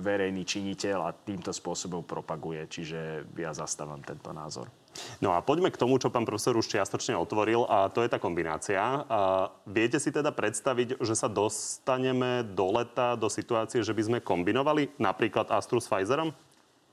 verejný 0.00 0.42
činiteľ 0.48 0.98
a 1.04 1.12
týmto 1.12 1.52
spôsobom 1.52 2.00
propaguje. 2.00 2.64
Čiže 2.64 3.28
ja 3.36 3.52
zastávam 3.52 4.00
tento 4.00 4.32
názor. 4.32 4.72
No 5.20 5.36
a 5.36 5.44
poďme 5.44 5.68
k 5.68 5.76
tomu, 5.76 6.00
čo 6.00 6.08
pán 6.08 6.24
profesor 6.24 6.56
už 6.56 6.72
čiastočne 6.72 7.12
otvoril, 7.20 7.68
a 7.68 7.92
to 7.92 8.00
je 8.00 8.08
tá 8.08 8.16
kombinácia. 8.16 8.80
A 9.06 9.52
viete 9.68 10.00
si 10.00 10.08
teda 10.08 10.32
predstaviť, 10.32 10.96
že 11.04 11.12
sa 11.12 11.28
dostaneme 11.28 12.40
do 12.40 12.72
leta 12.72 13.12
do 13.12 13.28
situácie, 13.28 13.84
že 13.84 13.92
by 13.92 14.02
sme 14.02 14.18
kombinovali 14.24 14.96
napríklad 14.96 15.52
Astru 15.52 15.78
s 15.78 15.88
Pfizerom? 15.92 16.32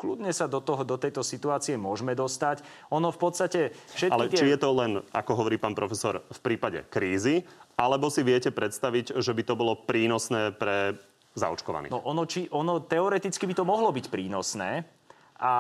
kľudne 0.04 0.36
sa 0.36 0.52
do, 0.52 0.60
toho, 0.60 0.84
do 0.84 1.00
tejto 1.00 1.24
situácie 1.24 1.80
môžeme 1.80 2.12
dostať. 2.12 2.60
Ono 2.92 3.08
v 3.08 3.20
podstate... 3.24 3.60
Všetky 3.96 4.12
Ale 4.12 4.28
tie... 4.28 4.38
či 4.44 4.52
je 4.52 4.60
to 4.60 4.70
len, 4.76 5.00
ako 5.16 5.32
hovorí 5.40 5.56
pán 5.56 5.72
profesor, 5.72 6.28
v 6.28 6.40
prípade 6.44 6.84
krízy, 6.92 7.48
alebo 7.78 8.08
si 8.10 8.22
viete 8.22 8.54
predstaviť, 8.54 9.18
že 9.18 9.32
by 9.34 9.44
to 9.44 9.54
bolo 9.58 9.74
prínosné 9.76 10.54
pre 10.54 10.98
zaočkovaných? 11.34 11.92
No 11.92 12.06
ono, 12.06 12.30
či, 12.30 12.46
ono 12.54 12.86
teoreticky 12.86 13.50
by 13.50 13.56
to 13.58 13.66
mohlo 13.66 13.90
byť 13.90 14.06
prínosné, 14.10 14.86
a, 15.44 15.56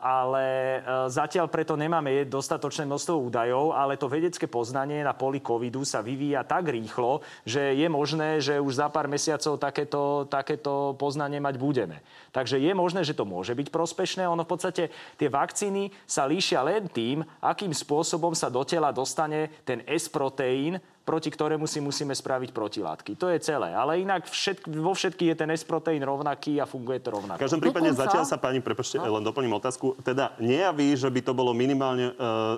ale 0.00 0.44
e, 0.46 0.80
zatiaľ 1.12 1.52
preto 1.52 1.76
nemáme 1.76 2.24
dostatočné 2.24 2.88
množstvo 2.88 3.20
údajov, 3.20 3.76
ale 3.76 4.00
to 4.00 4.08
vedecké 4.08 4.48
poznanie 4.48 5.04
na 5.04 5.12
poli 5.12 5.44
covidu 5.44 5.84
sa 5.84 6.00
vyvíja 6.00 6.40
tak 6.46 6.72
rýchlo, 6.72 7.20
že 7.44 7.76
je 7.76 7.84
možné, 7.90 8.40
že 8.40 8.56
už 8.56 8.80
za 8.80 8.88
pár 8.88 9.12
mesiacov 9.12 9.60
takéto, 9.60 10.24
takéto 10.32 10.96
poznanie 10.96 11.36
mať 11.36 11.60
budeme. 11.60 12.00
Takže 12.32 12.56
je 12.56 12.72
možné, 12.72 13.04
že 13.04 13.12
to 13.12 13.28
môže 13.28 13.52
byť 13.52 13.68
prospešné. 13.68 14.24
Ono 14.24 14.40
v 14.40 14.50
podstate 14.56 14.88
tie 15.20 15.28
vakcíny 15.28 15.92
sa 16.08 16.24
líšia 16.24 16.64
len 16.64 16.88
tým, 16.88 17.20
akým 17.44 17.76
spôsobom 17.76 18.32
sa 18.32 18.48
do 18.48 18.64
tela 18.64 18.88
dostane 18.88 19.52
ten 19.68 19.84
S-proteín, 19.84 20.80
proti 21.06 21.30
ktorému 21.30 21.70
si 21.70 21.78
musíme 21.78 22.10
spraviť 22.10 22.50
protilátky. 22.50 23.14
To 23.14 23.30
je 23.30 23.38
celé. 23.38 23.70
Ale 23.70 24.02
inak 24.02 24.26
všetk, 24.26 24.66
vo 24.74 24.90
všetkých 24.90 25.32
je 25.32 25.36
ten 25.38 25.50
S-proteín 25.54 26.02
rovnaký 26.02 26.58
a 26.58 26.66
funguje 26.66 26.98
to 26.98 27.14
rovnako. 27.14 27.38
V 27.38 27.46
každom 27.46 27.62
prípade 27.62 27.94
Dokonca... 27.94 28.02
zatiaľ 28.10 28.24
sa 28.26 28.36
pani, 28.42 28.58
prepočte, 28.58 28.98
no. 28.98 29.06
len 29.06 29.22
doplním 29.22 29.54
otázku, 29.54 29.94
teda 30.02 30.34
nejaví, 30.42 30.98
že 30.98 31.06
by 31.06 31.20
to 31.22 31.32
bolo 31.32 31.54
minimálne 31.54 32.10
e, 32.10 32.14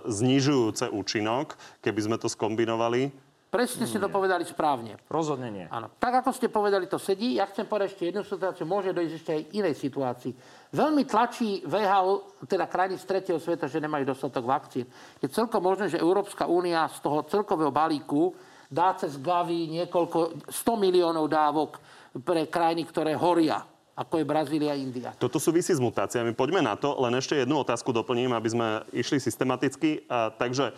znižujúce 0.08 0.88
účinok, 0.88 1.60
keby 1.84 2.00
sme 2.00 2.16
to 2.16 2.32
skombinovali 2.32 3.27
Presne 3.48 3.88
ste 3.88 3.96
to 3.96 4.12
povedali 4.12 4.44
správne. 4.44 5.00
Rozhodne 5.08 5.48
nie. 5.48 5.64
Áno. 5.72 5.88
Tak 5.96 6.20
ako 6.20 6.36
ste 6.36 6.52
povedali, 6.52 6.84
to 6.84 7.00
sedí. 7.00 7.40
Ja 7.40 7.48
chcem 7.48 7.64
povedať 7.64 7.96
ešte 7.96 8.04
jednu 8.12 8.20
situáciu, 8.20 8.68
môže 8.68 8.92
dojsť 8.92 9.14
ešte 9.16 9.30
aj 9.32 9.42
inej 9.56 9.74
situácii. 9.80 10.32
Veľmi 10.76 11.08
tlačí 11.08 11.64
VHO, 11.64 12.44
teda 12.44 12.68
krajiny 12.68 13.00
z 13.00 13.08
tretieho 13.08 13.40
sveta, 13.40 13.64
že 13.64 13.80
nemajú 13.80 14.04
dostatok 14.04 14.44
vakcín. 14.44 14.84
Je 15.24 15.32
celkom 15.32 15.64
možné, 15.64 15.88
že 15.88 15.96
Európska 15.96 16.44
únia 16.44 16.84
z 16.92 17.00
toho 17.00 17.24
celkového 17.24 17.72
balíku 17.72 18.36
dá 18.68 18.92
cez 19.00 19.16
Gavi 19.16 19.80
niekoľko 19.80 20.52
100 20.52 20.84
miliónov 20.84 21.24
dávok 21.24 21.80
pre 22.20 22.52
krajiny, 22.52 22.84
ktoré 22.84 23.16
horia 23.16 23.64
ako 23.98 24.22
je 24.22 24.30
Brazília 24.30 24.70
a 24.70 24.78
India. 24.78 25.10
Toto 25.18 25.42
súvisí 25.42 25.74
s 25.74 25.82
mutáciami. 25.82 26.30
Poďme 26.30 26.62
na 26.62 26.78
to, 26.78 26.94
len 27.02 27.18
ešte 27.18 27.34
jednu 27.34 27.58
otázku 27.66 27.90
doplním, 27.90 28.30
aby 28.30 28.46
sme 28.46 28.68
išli 28.94 29.18
systematicky. 29.18 30.06
A, 30.06 30.30
takže 30.30 30.70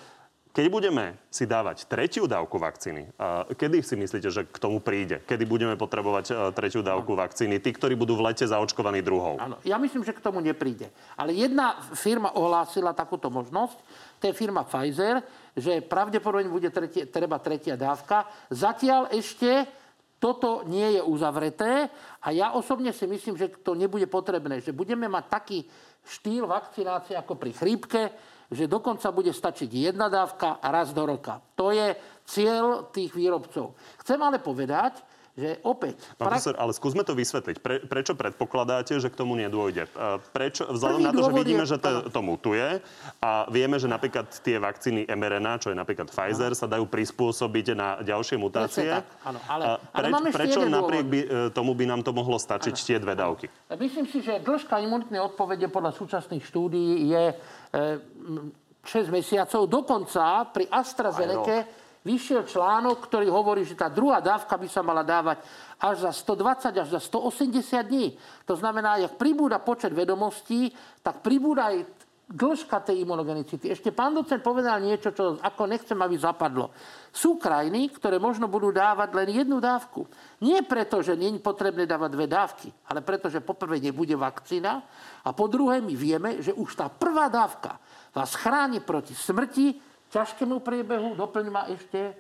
keď 0.51 0.67
budeme 0.67 1.15
si 1.31 1.47
dávať 1.47 1.87
tretiu 1.87 2.27
dávku 2.27 2.59
vakcíny, 2.59 3.07
kedy 3.55 3.87
si 3.87 3.95
myslíte, 3.95 4.29
že 4.35 4.43
k 4.51 4.59
tomu 4.59 4.83
príde? 4.83 5.23
Kedy 5.23 5.47
budeme 5.47 5.79
potrebovať 5.79 6.25
e, 6.27 6.33
tretiu 6.51 6.83
dávku 6.83 7.15
vakcíny? 7.15 7.63
Tí, 7.63 7.71
ktorí 7.71 7.95
budú 7.95 8.19
v 8.19 8.27
lete 8.27 8.43
zaočkovaní 8.51 8.99
druhou. 8.99 9.39
Áno, 9.39 9.63
ja 9.63 9.79
myslím, 9.79 10.03
že 10.03 10.11
k 10.11 10.19
tomu 10.19 10.43
nepríde. 10.43 10.91
Ale 11.15 11.31
jedna 11.39 11.79
firma 11.95 12.35
ohlásila 12.35 12.91
takúto 12.91 13.31
možnosť, 13.31 13.79
to 14.19 14.27
je 14.27 14.35
firma 14.35 14.67
Pfizer, 14.67 15.23
že 15.55 15.87
pravdepodobne 15.87 16.51
bude 16.51 16.67
tretie, 16.75 17.07
treba 17.07 17.39
tretia 17.39 17.79
dávka. 17.79 18.27
Zatiaľ 18.51 19.15
ešte 19.15 19.71
toto 20.19 20.67
nie 20.67 20.99
je 20.99 21.03
uzavreté 21.07 21.89
a 22.21 22.29
ja 22.35 22.53
osobne 22.53 22.91
si 22.91 23.07
myslím, 23.07 23.39
že 23.39 23.55
to 23.63 23.79
nebude 23.79 24.05
potrebné, 24.11 24.61
že 24.61 24.77
budeme 24.77 25.09
mať 25.09 25.25
taký 25.31 25.59
štýl 26.05 26.45
vakcinácie 26.45 27.17
ako 27.17 27.39
pri 27.39 27.55
chrípke, 27.57 28.03
že 28.51 28.67
dokonca 28.67 29.15
bude 29.15 29.31
stačiť 29.31 29.71
jedna 29.71 30.11
dávka 30.11 30.59
raz 30.59 30.91
do 30.91 31.07
roka. 31.07 31.39
To 31.55 31.71
je 31.71 31.95
cieľ 32.27 32.91
tých 32.91 33.15
výrobcov. 33.15 33.79
Chcem 34.03 34.19
ale 34.19 34.43
povedať, 34.43 34.99
že 35.39 35.63
opäť... 35.63 35.97
Pán 36.19 36.35
profesor, 36.35 36.55
ale 36.59 36.75
skúsme 36.75 37.07
to 37.07 37.15
vysvetliť. 37.15 37.57
Pre, 37.63 37.77
prečo 37.87 38.13
predpokladáte, 38.19 38.99
že 38.99 39.09
k 39.09 39.17
tomu 39.17 39.39
nedôjde? 39.39 39.87
Prečo, 40.35 40.67
vzhľadom 40.69 41.01
na 41.07 41.13
to, 41.15 41.23
že 41.23 41.33
vidíme, 41.33 41.65
je... 41.65 41.71
že 41.75 41.79
to, 41.79 41.91
to 42.11 42.21
mutuje 42.21 42.83
a 43.23 43.47
vieme, 43.49 43.79
že 43.79 43.87
napríklad 43.87 44.27
tie 44.43 44.59
vakcíny 44.59 45.07
mRNA, 45.07 45.63
čo 45.63 45.69
je 45.71 45.77
napríklad 45.79 46.11
Pfizer, 46.11 46.53
sa 46.59 46.67
dajú 46.67 46.91
prispôsobiť 46.91 47.67
na 47.79 48.03
ďalšie 48.03 48.37
mutácie. 48.37 48.91
Tak, 48.91 49.07
áno, 49.23 49.39
ale, 49.47 49.65
preč, 49.95 50.13
ale 50.13 50.31
prečo 50.35 50.61
napriek 50.67 51.07
by, 51.07 51.21
e, 51.21 51.29
tomu 51.55 51.73
by 51.79 51.85
nám 51.87 52.03
to 52.03 52.11
mohlo 52.11 52.37
stačiť 52.37 52.75
ano. 52.75 52.87
tie 52.87 52.99
dve 52.99 53.15
dávky? 53.15 53.47
Myslím 53.79 54.07
si, 54.11 54.19
že 54.21 54.43
dĺžka 54.43 54.83
imunitnej 54.83 55.23
odpovede 55.23 55.71
podľa 55.71 55.95
súčasných 55.95 56.43
štúdií 56.43 57.11
je 57.11 57.25
6 57.73 58.83
e, 58.83 59.11
mesiacov. 59.15 59.71
Dokonca 59.71 60.51
pri 60.51 60.67
AstraZeneca 60.69 61.80
vyšiel 62.05 62.49
článok, 62.49 63.05
ktorý 63.05 63.29
hovorí, 63.29 63.63
že 63.65 63.77
tá 63.77 63.93
druhá 63.93 64.25
dávka 64.25 64.57
by 64.57 64.69
sa 64.69 64.81
mala 64.81 65.05
dávať 65.05 65.45
až 65.77 66.09
za 66.09 66.13
120, 66.13 66.81
až 66.81 66.89
za 66.97 67.01
180 67.01 67.61
dní. 67.85 68.17
To 68.49 68.57
znamená, 68.57 68.97
jak 69.01 69.21
pribúda 69.21 69.61
počet 69.61 69.93
vedomostí, 69.93 70.73
tak 71.05 71.21
pribúda 71.21 71.73
aj 71.73 71.85
dĺžka 72.31 72.79
tej 72.87 73.03
imunogenicity. 73.03 73.75
Ešte 73.75 73.91
pán 73.91 74.15
docent 74.15 74.39
povedal 74.39 74.79
niečo, 74.79 75.11
čo 75.11 75.35
ako 75.43 75.67
nechcem, 75.67 75.99
aby 75.99 76.15
zapadlo. 76.15 76.71
Sú 77.11 77.43
krajiny, 77.43 77.91
ktoré 77.91 78.23
možno 78.23 78.47
budú 78.47 78.71
dávať 78.71 79.11
len 79.19 79.29
jednu 79.35 79.59
dávku. 79.59 80.07
Nie 80.39 80.63
preto, 80.63 81.03
že 81.03 81.19
nie 81.19 81.35
je 81.35 81.43
potrebné 81.43 81.91
dávať 81.91 82.11
dve 82.15 82.31
dávky, 82.31 82.71
ale 82.87 83.03
preto, 83.03 83.27
že 83.27 83.43
poprvé 83.43 83.83
nebude 83.83 84.15
vakcína 84.15 84.79
a 85.27 85.29
po 85.35 85.51
druhé 85.51 85.83
my 85.83 85.95
vieme, 85.99 86.39
že 86.39 86.55
už 86.55 86.79
tá 86.79 86.87
prvá 86.87 87.27
dávka 87.27 87.83
vás 88.15 88.39
chráni 88.39 88.79
proti 88.79 89.11
smrti, 89.11 89.90
ťažkému 90.11 90.59
priebehu, 90.61 91.15
doplň 91.15 91.47
ma 91.49 91.63
ešte 91.71 92.15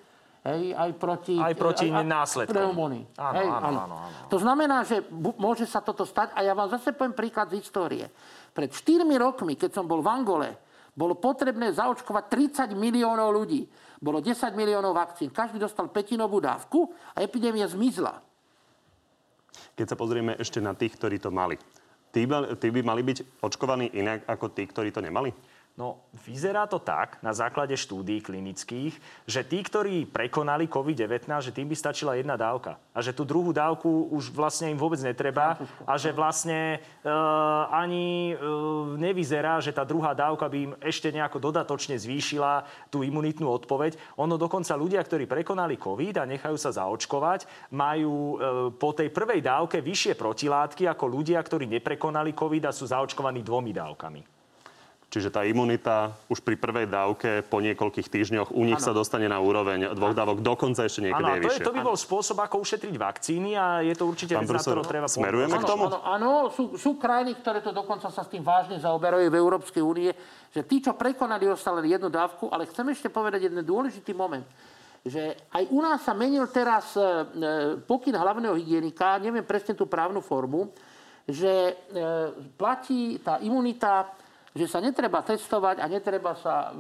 hej, 0.47 0.73
aj 0.73 0.91
proti, 0.97 1.37
aj 1.37 1.55
proti 1.59 1.87
aj, 1.91 2.07
následkom. 2.07 2.55
Pneumónii. 2.55 3.05
Áno, 3.19 3.37
hej, 3.37 3.49
áno, 3.51 3.67
áno, 3.67 3.97
áno. 4.09 4.29
To 4.33 4.39
znamená, 4.41 4.87
že 4.87 5.05
bu- 5.05 5.37
môže 5.37 5.69
sa 5.69 5.85
toto 5.85 6.07
stať 6.07 6.33
a 6.33 6.41
ja 6.47 6.57
vám 6.57 6.71
zase 6.71 6.95
poviem 6.97 7.13
príklad 7.13 7.53
z 7.53 7.61
histórie. 7.61 8.07
Pred 8.55 8.71
4 8.73 9.05
rokmi, 9.21 9.59
keď 9.59 9.77
som 9.77 9.85
bol 9.85 10.01
v 10.01 10.09
Angole, 10.11 10.49
bolo 10.95 11.15
potrebné 11.19 11.71
zaočkovať 11.71 12.25
30 12.67 12.75
miliónov 12.75 13.31
ľudí. 13.31 13.63
Bolo 14.01 14.19
10 14.19 14.57
miliónov 14.59 14.97
vakcín. 14.97 15.31
Každý 15.31 15.61
dostal 15.61 15.87
petinovú 15.93 16.43
dávku 16.43 16.91
a 17.15 17.23
epidémia 17.23 17.69
zmizla. 17.69 18.19
Keď 19.77 19.87
sa 19.87 19.97
pozrieme 19.97 20.35
ešte 20.41 20.59
na 20.59 20.75
tých, 20.75 20.97
ktorí 20.99 21.23
to 21.23 21.31
mali. 21.31 21.57
Tí 22.11 22.27
by, 22.27 22.59
tí 22.59 22.75
by 22.75 22.81
mali 22.83 23.07
byť 23.07 23.39
očkovaní 23.39 23.95
inak 23.95 24.27
ako 24.27 24.51
tí, 24.51 24.67
ktorí 24.67 24.91
to 24.91 24.99
nemali? 24.99 25.31
No, 25.81 25.97
vyzerá 26.29 26.69
to 26.69 26.77
tak 26.77 27.17
na 27.25 27.33
základe 27.33 27.73
štúdií 27.73 28.21
klinických, 28.21 28.93
že 29.25 29.41
tí, 29.41 29.65
ktorí 29.65 30.05
prekonali 30.05 30.69
COVID-19, 30.69 31.25
že 31.41 31.57
tým 31.57 31.73
by 31.73 31.73
stačila 31.73 32.21
jedna 32.21 32.37
dávka. 32.37 32.77
A 32.93 33.01
že 33.01 33.17
tú 33.17 33.25
druhú 33.25 33.49
dávku 33.49 34.13
už 34.13 34.29
vlastne 34.29 34.69
im 34.69 34.77
vôbec 34.77 35.01
netreba. 35.01 35.57
A 35.89 35.97
že 35.97 36.13
vlastne 36.13 36.85
e, 37.01 37.09
ani 37.73 38.37
e, 38.37 38.45
nevyzerá, 39.01 39.57
že 39.65 39.73
tá 39.73 39.89
druhá 39.89 40.13
dávka 40.13 40.53
by 40.53 40.59
im 40.61 40.77
ešte 40.85 41.09
nejako 41.09 41.49
dodatočne 41.49 41.97
zvýšila 41.97 42.69
tú 42.93 43.01
imunitnú 43.01 43.49
odpoveď. 43.49 43.97
Ono 44.21 44.37
dokonca 44.37 44.77
ľudia, 44.77 45.01
ktorí 45.01 45.25
prekonali 45.25 45.81
COVID 45.81 46.21
a 46.21 46.29
nechajú 46.29 46.61
sa 46.61 46.77
zaočkovať, 46.77 47.73
majú 47.73 48.13
e, 48.13 48.37
po 48.77 48.93
tej 48.93 49.09
prvej 49.09 49.41
dávke 49.41 49.81
vyššie 49.81 50.13
protilátky 50.13 50.85
ako 50.93 51.09
ľudia, 51.09 51.41
ktorí 51.41 51.65
neprekonali 51.73 52.37
COVID 52.37 52.69
a 52.69 52.77
sú 52.77 52.85
zaočkovaní 52.85 53.41
dvomi 53.41 53.73
dávkami. 53.73 54.40
Čiže 55.11 55.35
tá 55.35 55.43
imunita 55.43 56.15
už 56.31 56.39
pri 56.39 56.55
prvej 56.55 56.87
dávke 56.87 57.43
po 57.43 57.59
niekoľkých 57.59 58.07
týždňoch 58.07 58.55
u 58.55 58.63
nich 58.63 58.79
ano. 58.79 58.87
sa 58.87 58.95
dostane 58.95 59.27
na 59.27 59.43
úroveň 59.43 59.91
dvoch 59.91 60.15
dávok, 60.15 60.39
dokonca 60.39 60.87
ešte 60.87 61.11
niekedy 61.11 61.27
ano, 61.27 61.35
je 61.35 61.41
vyššie. 61.51 61.63
To, 61.67 61.67
to 61.67 61.75
by 61.75 61.81
bol 61.83 61.97
spôsob, 61.99 62.39
ako 62.39 62.63
ušetriť 62.63 62.95
vakcíny 62.95 63.59
a 63.59 63.83
je 63.83 63.91
to 63.99 64.07
určite 64.07 64.39
vec, 64.39 64.47
na 64.47 64.63
ktorú 64.63 64.87
treba 64.87 65.11
Smerujeme 65.11 65.59
k 65.59 65.67
tomu? 65.67 65.91
Áno, 65.91 65.99
áno 66.07 66.31
sú, 66.55 66.79
sú 66.79 66.95
krajiny, 66.95 67.43
ktoré 67.43 67.59
to 67.59 67.75
dokonca 67.75 68.07
sa 68.07 68.23
s 68.23 68.31
tým 68.31 68.47
vážne 68.47 68.79
zaoberajú 68.79 69.27
v 69.27 69.35
Európskej 69.35 69.83
únie, 69.83 70.15
že 70.55 70.63
tí, 70.63 70.79
čo 70.79 70.95
prekonali, 70.95 71.43
dostali 71.43 71.83
len 71.83 71.99
jednu 71.99 72.07
dávku, 72.07 72.47
ale 72.47 72.71
chcem 72.71 72.87
ešte 72.95 73.11
povedať 73.11 73.51
jeden 73.51 73.67
dôležitý 73.67 74.15
moment 74.15 74.47
že 75.01 75.33
aj 75.57 75.65
u 75.73 75.81
nás 75.81 76.05
sa 76.05 76.13
menil 76.13 76.45
teraz 76.53 76.93
e, 76.93 77.01
e 77.01 77.05
pokyn 77.89 78.13
hlavného 78.13 78.53
hygienika, 78.61 79.17
neviem 79.17 79.41
presne 79.41 79.73
tú 79.73 79.89
právnu 79.89 80.21
formu, 80.21 80.77
že 81.25 81.49
e, 81.49 81.73
platí 82.61 83.17
tá 83.25 83.41
imunita 83.41 84.13
že 84.51 84.67
sa 84.67 84.83
netreba 84.83 85.23
testovať 85.23 85.79
a 85.79 85.87
netreba 85.87 86.35
sa, 86.35 86.75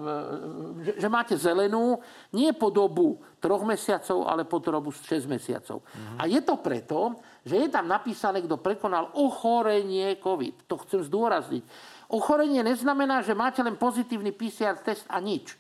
že, 0.82 0.98
že 0.98 1.06
máte 1.06 1.38
zelenú 1.38 2.02
nie 2.34 2.50
po 2.50 2.66
dobu 2.66 3.22
troch 3.38 3.62
mesiacov, 3.62 4.26
ale 4.26 4.42
po 4.42 4.58
dobu 4.58 4.90
6 4.90 5.30
mesiacov. 5.30 5.78
Uh-huh. 5.78 6.18
A 6.18 6.26
je 6.26 6.42
to 6.42 6.58
preto, 6.58 7.22
že 7.46 7.62
je 7.62 7.68
tam 7.70 7.86
napísané, 7.86 8.42
kto 8.42 8.58
prekonal 8.58 9.14
ochorenie 9.14 10.18
COVID. 10.18 10.66
To 10.66 10.82
chcem 10.82 11.06
zdôrazniť. 11.06 11.62
Ochorenie 12.10 12.66
neznamená, 12.66 13.22
že 13.22 13.38
máte 13.38 13.62
len 13.62 13.78
pozitívny 13.78 14.34
PCR 14.34 14.74
test 14.82 15.06
a 15.06 15.22
nič. 15.22 15.54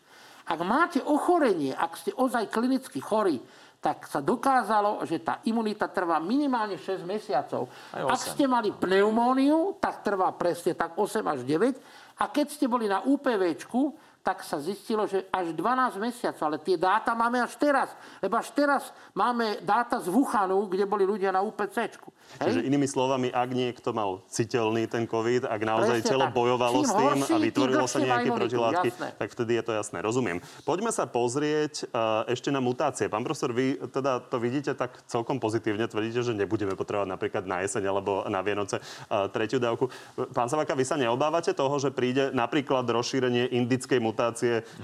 Ak 0.50 0.58
máte 0.66 0.98
ochorenie, 0.98 1.70
ak 1.70 1.94
ste 1.94 2.10
ozaj 2.10 2.50
klinicky 2.50 2.98
chorí, 2.98 3.38
tak 3.80 4.04
sa 4.04 4.20
dokázalo, 4.20 5.00
že 5.08 5.24
tá 5.24 5.40
imunita 5.48 5.88
trvá 5.88 6.20
minimálne 6.20 6.76
6 6.76 7.00
mesiacov. 7.08 7.72
Ak 7.96 8.20
ste 8.20 8.44
mali 8.44 8.76
pneumóniu, 8.76 9.80
tak 9.80 10.04
trvá 10.04 10.28
presne 10.36 10.76
tak 10.76 11.00
8 11.00 11.24
až 11.24 11.40
9. 11.48 11.80
A 12.20 12.28
keď 12.28 12.46
ste 12.52 12.68
boli 12.68 12.84
na 12.84 13.00
UPVčku, 13.00 13.96
tak 14.20 14.44
sa 14.44 14.60
zistilo, 14.60 15.08
že 15.08 15.24
až 15.32 15.56
12 15.56 15.96
mesiacov, 15.96 16.44
ale 16.44 16.58
tie 16.60 16.76
dáta 16.76 17.16
máme 17.16 17.40
až 17.40 17.56
teraz. 17.56 17.88
Lebo 18.20 18.36
až 18.36 18.52
teraz 18.52 18.92
máme 19.16 19.64
dáta 19.64 19.96
z 19.96 20.12
Wuhanu, 20.12 20.68
kde 20.68 20.84
boli 20.84 21.08
ľudia 21.08 21.32
na 21.32 21.40
UPC. 21.40 21.96
Čiže 22.38 22.62
inými 22.62 22.86
slovami, 22.86 23.32
ak 23.32 23.50
niekto 23.50 23.90
mal 23.90 24.22
citeľný 24.28 24.86
ten 24.86 25.08
COVID, 25.08 25.48
ak 25.48 25.60
naozaj 25.64 25.98
Presne 26.04 26.10
telo 26.12 26.26
tak. 26.28 26.36
bojovalo 26.36 26.78
Čím 26.78 26.86
s 26.86 26.92
tým 26.92 27.06
horší, 27.10 27.32
a 27.32 27.38
vytvorilo 27.40 27.86
sa 27.88 27.98
nejaké 27.98 28.30
protilátky, 28.30 28.88
jasné. 28.92 29.08
tak 29.16 29.28
vtedy 29.34 29.52
je 29.58 29.64
to 29.64 29.72
jasné. 29.74 29.98
Rozumiem. 30.04 30.38
Poďme 30.62 30.92
sa 30.92 31.08
pozrieť 31.08 31.90
uh, 31.90 32.22
ešte 32.30 32.52
na 32.52 32.60
mutácie. 32.62 33.10
Pán 33.10 33.24
profesor, 33.24 33.50
vy 33.50 33.80
teda 33.90 34.20
to 34.20 34.36
vidíte 34.38 34.76
tak 34.76 35.00
celkom 35.08 35.42
pozitívne. 35.42 35.88
Tvrdíte, 35.90 36.22
že 36.22 36.36
nebudeme 36.36 36.76
potrebovať 36.78 37.08
napríklad 37.08 37.44
na 37.48 37.64
jeseň 37.64 37.82
alebo 37.88 38.22
na 38.28 38.44
Vianoce 38.44 38.78
uh, 38.78 39.26
tretiu 39.32 39.58
dávku. 39.58 39.90
Pán 40.30 40.46
Savaka, 40.46 40.76
vy 40.76 40.84
sa 40.86 40.94
neobávate 41.00 41.50
toho, 41.50 41.74
že 41.82 41.90
príde 41.90 42.30
napríklad 42.30 42.86
rozšírenie 42.86 43.50
indickej 43.56 43.98
mutácie, 43.98 44.09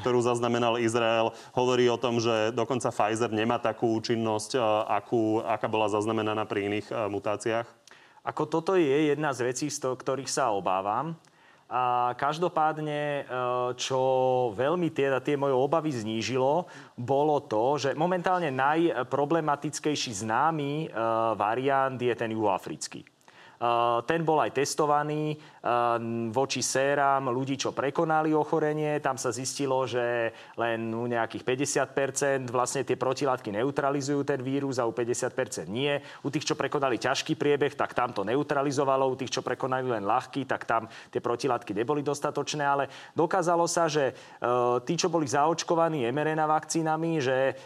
ktorú 0.02 0.18
zaznamenal 0.22 0.78
Izrael. 0.80 1.34
Hovorí 1.52 1.86
o 1.90 2.00
tom, 2.00 2.18
že 2.22 2.50
dokonca 2.52 2.92
Pfizer 2.92 3.30
nemá 3.30 3.60
takú 3.60 3.94
účinnosť, 3.96 4.58
akú, 4.86 5.42
aká 5.42 5.66
bola 5.66 5.90
zaznamenaná 5.90 6.44
pri 6.48 6.70
iných 6.70 6.86
mutáciách? 7.10 7.66
Ako 8.26 8.50
toto 8.50 8.74
je 8.74 9.14
jedna 9.14 9.30
z 9.30 9.54
vecí, 9.54 9.70
z 9.70 9.94
ktorých 9.94 10.26
sa 10.26 10.50
obávam. 10.50 11.14
A 11.66 12.14
každopádne, 12.14 13.02
e, 13.02 13.22
čo 13.74 13.98
veľmi 14.54 14.86
tie, 14.94 15.10
tie 15.18 15.34
moje 15.34 15.50
obavy 15.50 15.90
znížilo, 15.90 16.70
bolo 16.94 17.42
to, 17.42 17.74
že 17.74 17.98
momentálne 17.98 18.54
najproblematickejší 18.54 20.14
známy 20.22 20.86
e, 20.86 20.88
variant 21.34 21.98
je 21.98 22.14
ten 22.14 22.30
juhoafrický. 22.30 23.02
Ten 24.04 24.20
bol 24.20 24.38
aj 24.40 24.52
testovaný 24.52 25.36
voči 26.30 26.62
séram 26.62 27.26
ľudí, 27.32 27.58
čo 27.58 27.74
prekonali 27.74 28.30
ochorenie. 28.36 29.00
Tam 29.02 29.18
sa 29.18 29.34
zistilo, 29.34 29.82
že 29.88 30.30
len 30.60 30.92
u 30.94 31.08
nejakých 31.10 31.42
50% 31.42 32.52
vlastne 32.52 32.86
tie 32.86 32.94
protilátky 32.94 33.50
neutralizujú 33.50 34.22
ten 34.22 34.38
vírus 34.44 34.78
a 34.78 34.86
u 34.86 34.92
50% 34.94 35.66
nie. 35.66 35.98
U 36.22 36.30
tých, 36.30 36.46
čo 36.46 36.54
prekonali 36.54 37.00
ťažký 37.00 37.34
priebeh, 37.34 37.74
tak 37.74 37.96
tam 37.96 38.12
to 38.14 38.22
neutralizovalo. 38.22 39.08
U 39.10 39.18
tých, 39.18 39.34
čo 39.34 39.42
prekonali 39.42 39.90
len 39.90 40.06
ľahký, 40.06 40.44
tak 40.44 40.68
tam 40.68 40.86
tie 41.10 41.18
protilátky 41.18 41.72
neboli 41.74 42.04
dostatočné. 42.04 42.62
Ale 42.62 42.92
dokázalo 43.16 43.66
sa, 43.66 43.88
že 43.90 44.14
tí, 44.84 44.94
čo 44.94 45.10
boli 45.10 45.26
zaočkovaní 45.26 46.06
mRNA 46.12 46.46
vakcínami, 46.46 47.18
že 47.18 47.56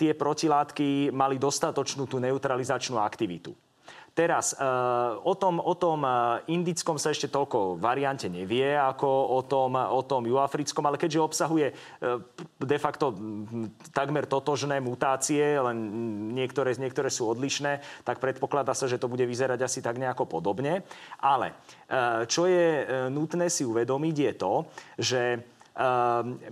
tie 0.00 0.12
protilátky 0.16 1.12
mali 1.12 1.36
dostatočnú 1.36 2.08
tú 2.08 2.22
neutralizačnú 2.22 2.96
aktivitu. 2.96 3.52
Teraz, 4.14 4.54
uh, 4.54 5.18
o 5.26 5.34
tom, 5.34 5.58
o 5.58 5.74
tom 5.74 6.06
uh, 6.06 6.38
indickom 6.46 7.02
sa 7.02 7.10
ešte 7.10 7.26
toľko 7.26 7.82
variante 7.82 8.30
nevie, 8.30 8.78
ako 8.78 9.10
o 9.10 9.42
tom, 9.42 9.74
o 9.74 10.06
tom 10.06 10.22
juafrickom, 10.22 10.86
ale 10.86 11.02
keďže 11.02 11.18
obsahuje 11.18 11.74
uh, 11.74 12.22
de 12.62 12.78
facto 12.78 13.10
takmer 13.90 14.30
totožné 14.30 14.78
mutácie, 14.78 15.58
len 15.58 15.76
niektoré, 16.30 16.78
niektoré 16.78 17.10
sú 17.10 17.26
odlišné, 17.26 17.82
tak 18.06 18.22
predpokladá 18.22 18.70
sa, 18.70 18.86
že 18.86 19.02
to 19.02 19.10
bude 19.10 19.26
vyzerať 19.26 19.66
asi 19.66 19.82
tak 19.82 19.98
nejako 19.98 20.30
podobne. 20.30 20.86
Ale 21.18 21.58
čo 22.30 22.46
je 22.46 22.86
nutné 23.10 23.50
si 23.50 23.66
uvedomiť 23.66 24.16
je 24.16 24.32
to, 24.38 24.54
že 24.98 25.22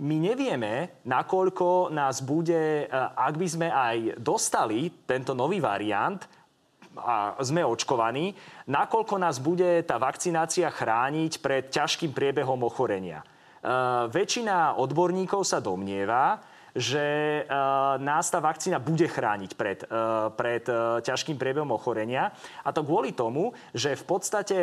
my 0.02 0.16
nevieme, 0.18 0.98
nakoľko 1.06 1.94
nás 1.94 2.20
bude, 2.26 2.90
ak 2.90 3.34
by 3.38 3.46
sme 3.46 3.68
aj 3.70 4.18
dostali 4.18 4.90
tento 5.06 5.32
nový 5.32 5.62
variant, 5.62 6.18
a 6.96 7.36
sme 7.40 7.64
očkovaní, 7.64 8.36
nakoľko 8.68 9.14
nás 9.16 9.40
bude 9.40 9.80
tá 9.88 9.96
vakcinácia 9.96 10.68
chrániť 10.68 11.32
pred 11.40 11.64
ťažkým 11.72 12.12
priebehom 12.12 12.60
ochorenia. 12.64 13.22
E, 13.22 13.26
väčšina 14.12 14.76
odborníkov 14.76 15.48
sa 15.48 15.62
domnieva, 15.64 16.42
že 16.72 17.04
e, 17.04 17.42
nás 18.00 18.32
tá 18.32 18.40
vakcína 18.40 18.80
bude 18.80 19.04
chrániť 19.04 19.50
pred, 19.56 19.84
e, 19.84 19.88
pred 20.32 20.64
e, 20.64 21.04
ťažkým 21.04 21.36
priebehom 21.36 21.68
ochorenia. 21.68 22.32
A 22.64 22.72
to 22.72 22.80
kvôli 22.80 23.12
tomu, 23.12 23.52
že 23.76 23.92
v 23.92 24.04
podstate 24.08 24.56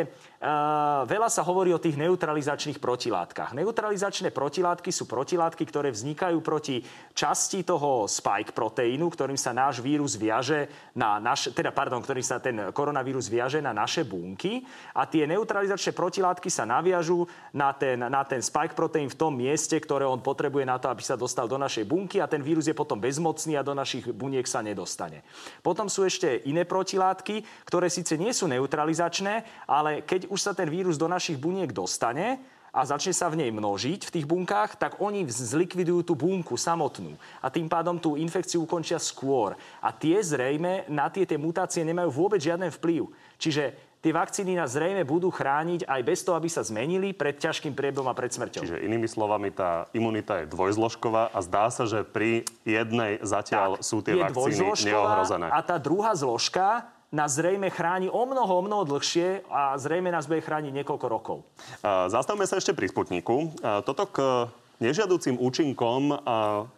veľa 1.04 1.28
sa 1.28 1.44
hovorí 1.44 1.68
o 1.76 1.82
tých 1.82 2.00
neutralizačných 2.00 2.80
protilátkach. 2.80 3.52
Neutralizačné 3.52 4.32
protilátky 4.32 4.88
sú 4.88 5.04
protilátky, 5.04 5.60
ktoré 5.68 5.92
vznikajú 5.92 6.40
proti 6.40 6.80
časti 7.12 7.60
toho 7.60 8.08
spike 8.08 8.56
proteínu, 8.56 9.04
ktorým 9.12 9.36
sa 9.36 9.52
náš 9.52 9.84
vírus 9.84 10.16
viaže 10.16 10.72
na 10.96 11.20
naš, 11.20 11.52
teda 11.52 11.76
pardon, 11.76 12.00
ktorým 12.00 12.24
sa 12.24 12.40
ten 12.40 12.72
koronavírus 12.72 13.28
viaže 13.28 13.60
na 13.60 13.76
naše 13.76 14.00
bunky 14.00 14.64
a 14.96 15.04
tie 15.04 15.28
neutralizačné 15.28 15.92
protilátky 15.92 16.48
sa 16.48 16.64
naviažú 16.64 17.28
na 17.52 17.76
ten, 17.76 18.00
na 18.00 18.24
ten 18.24 18.40
spike 18.40 18.72
proteín 18.72 19.12
v 19.12 19.20
tom 19.20 19.36
mieste, 19.36 19.76
ktoré 19.76 20.08
on 20.08 20.24
potrebuje 20.24 20.64
na 20.64 20.80
to, 20.80 20.88
aby 20.88 21.04
sa 21.04 21.20
dostal 21.20 21.52
do 21.52 21.60
našej 21.60 21.84
bunky 21.84 22.16
a 22.16 22.24
ten 22.24 22.40
vírus 22.40 22.64
je 22.64 22.72
potom 22.72 22.96
bezmocný 22.96 23.60
a 23.60 23.66
do 23.66 23.76
našich 23.76 24.08
buniek 24.08 24.48
sa 24.48 24.64
nedostane. 24.64 25.20
Potom 25.60 25.92
sú 25.92 26.08
ešte 26.08 26.48
iné 26.48 26.64
protilátky, 26.64 27.68
ktoré 27.68 27.92
síce 27.92 28.16
nie 28.16 28.32
sú 28.32 28.48
neutralizačné, 28.48 29.68
ale 29.68 30.00
keď 30.00 30.29
už 30.30 30.38
sa 30.38 30.52
ten 30.54 30.70
vírus 30.70 30.94
do 30.94 31.10
našich 31.10 31.36
buniek 31.36 31.74
dostane, 31.74 32.38
a 32.70 32.86
začne 32.86 33.10
sa 33.10 33.26
v 33.26 33.42
nej 33.42 33.50
množiť 33.50 34.06
v 34.06 34.14
tých 34.14 34.26
bunkách, 34.30 34.78
tak 34.78 35.02
oni 35.02 35.26
zlikvidujú 35.26 36.06
tú 36.06 36.14
bunku 36.14 36.54
samotnú. 36.54 37.18
A 37.42 37.50
tým 37.50 37.66
pádom 37.66 37.98
tú 37.98 38.14
infekciu 38.14 38.62
ukončia 38.62 39.02
skôr. 39.02 39.58
A 39.82 39.90
tie 39.90 40.22
zrejme 40.22 40.86
na 40.86 41.10
tie, 41.10 41.26
tie 41.26 41.34
mutácie 41.34 41.82
nemajú 41.82 42.10
vôbec 42.14 42.38
žiaden 42.38 42.70
vplyv. 42.70 43.10
Čiže 43.42 43.74
tie 43.98 44.12
vakcíny 44.14 44.54
nás 44.54 44.78
zrejme 44.78 45.02
budú 45.02 45.34
chrániť 45.34 45.82
aj 45.82 46.00
bez 46.06 46.22
toho, 46.22 46.38
aby 46.38 46.46
sa 46.46 46.62
zmenili 46.62 47.10
pred 47.10 47.34
ťažkým 47.42 47.74
priebehom 47.74 48.06
a 48.06 48.14
pred 48.14 48.30
smrťou. 48.30 48.62
Čiže 48.62 48.86
inými 48.86 49.10
slovami, 49.10 49.50
tá 49.50 49.90
imunita 49.90 50.46
je 50.46 50.46
dvojzložková 50.54 51.34
a 51.34 51.38
zdá 51.42 51.74
sa, 51.74 51.90
že 51.90 52.06
pri 52.06 52.46
jednej 52.62 53.18
zatiaľ 53.18 53.82
tak, 53.82 53.84
sú 53.84 53.98
tie 53.98 54.14
vakcíny 54.14 54.94
neohrozené. 54.94 55.50
A 55.50 55.58
tá 55.66 55.74
druhá 55.74 56.14
zložka 56.14 56.86
nás 57.10 57.34
zrejme 57.34 57.70
chráni 57.74 58.06
o 58.06 58.22
mnoho, 58.22 58.52
o 58.58 58.62
mnoho 58.62 58.82
dlhšie 58.86 59.42
a 59.50 59.74
zrejme 59.78 60.14
nás 60.14 60.30
bude 60.30 60.42
chrániť 60.42 60.72
niekoľko 60.82 61.06
rokov. 61.10 61.42
Zastavme 61.82 62.46
sa 62.46 62.62
ešte 62.62 62.70
pri 62.70 62.86
Sputniku. 62.86 63.50
Toto 63.82 64.06
k 64.06 64.46
nežiaducím 64.78 65.38
účinkom 65.42 66.14